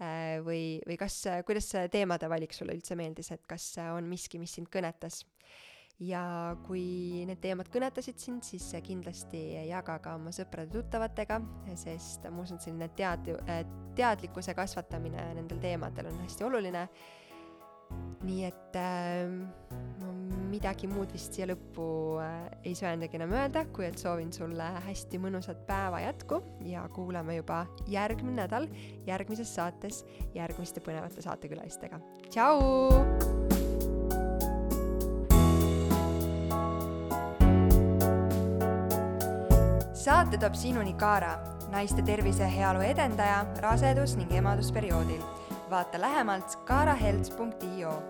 äh, 0.00 0.38
või, 0.44 0.80
või 0.88 0.98
kas, 1.00 1.22
kuidas 1.46 1.70
see 1.72 1.86
teemade 1.92 2.30
valik 2.32 2.56
sulle 2.56 2.76
üldse 2.76 2.98
meeldis, 2.98 3.32
et 3.34 3.44
kas 3.48 3.74
on 3.92 4.08
miski, 4.10 4.40
mis 4.42 4.56
sind 4.58 4.72
kõnetas. 4.72 5.24
ja 6.00 6.22
kui 6.66 7.24
need 7.24 7.40
teemad 7.40 7.70
kõnetasid 7.72 8.18
sind, 8.20 8.44
siis 8.44 8.68
kindlasti 8.84 9.38
jaga 9.70 9.98
ka 10.04 10.16
oma 10.18 10.32
sõprade-tuttavatega, 10.34 11.40
sest 11.80 12.26
ma 12.28 12.42
usun, 12.42 12.58
et 12.60 12.66
selline 12.66 12.90
tead-, 12.98 13.30
teadlikkuse 13.96 14.54
kasvatamine 14.54 15.30
nendel 15.38 15.62
teemadel 15.62 16.10
on 16.10 16.20
hästi 16.26 16.44
oluline 16.44 16.88
nii 18.26 18.44
et 18.48 18.78
ma 20.00 20.12
midagi 20.50 20.88
muud 20.90 21.12
vist 21.14 21.36
siia 21.36 21.48
lõppu 21.50 21.86
äh, 22.22 22.34
ei 22.66 22.74
söandagi 22.78 23.18
enam 23.18 23.34
öelda, 23.36 23.66
kui 23.74 23.86
et 23.88 23.98
soovin 24.00 24.32
sulle 24.34 24.66
hästi 24.86 25.20
mõnusat 25.22 25.64
päeva 25.68 26.00
jätku 26.04 26.40
ja 26.66 26.86
kuulame 26.92 27.38
juba 27.38 27.64
järgmine 27.90 28.42
nädal 28.42 28.68
järgmises 29.06 29.52
saates 29.54 30.04
järgmiste 30.34 30.82
põnevate 30.84 31.24
saatekülalistega. 31.24 32.00
tšau! 32.30 32.60
saate 40.06 40.38
toob 40.38 40.54
sinuni 40.54 40.92
Kaara, 40.94 41.32
naiste 41.72 42.04
tervise 42.06 42.44
ja 42.44 42.52
heaolu 42.52 42.84
edendaja 42.86 43.40
rasedus- 43.64 44.14
ning 44.16 44.30
emadusperioodil 44.38 45.45
vaata 45.70 46.00
lähemalt 46.00 46.56
kaarahelts.io 46.64 48.02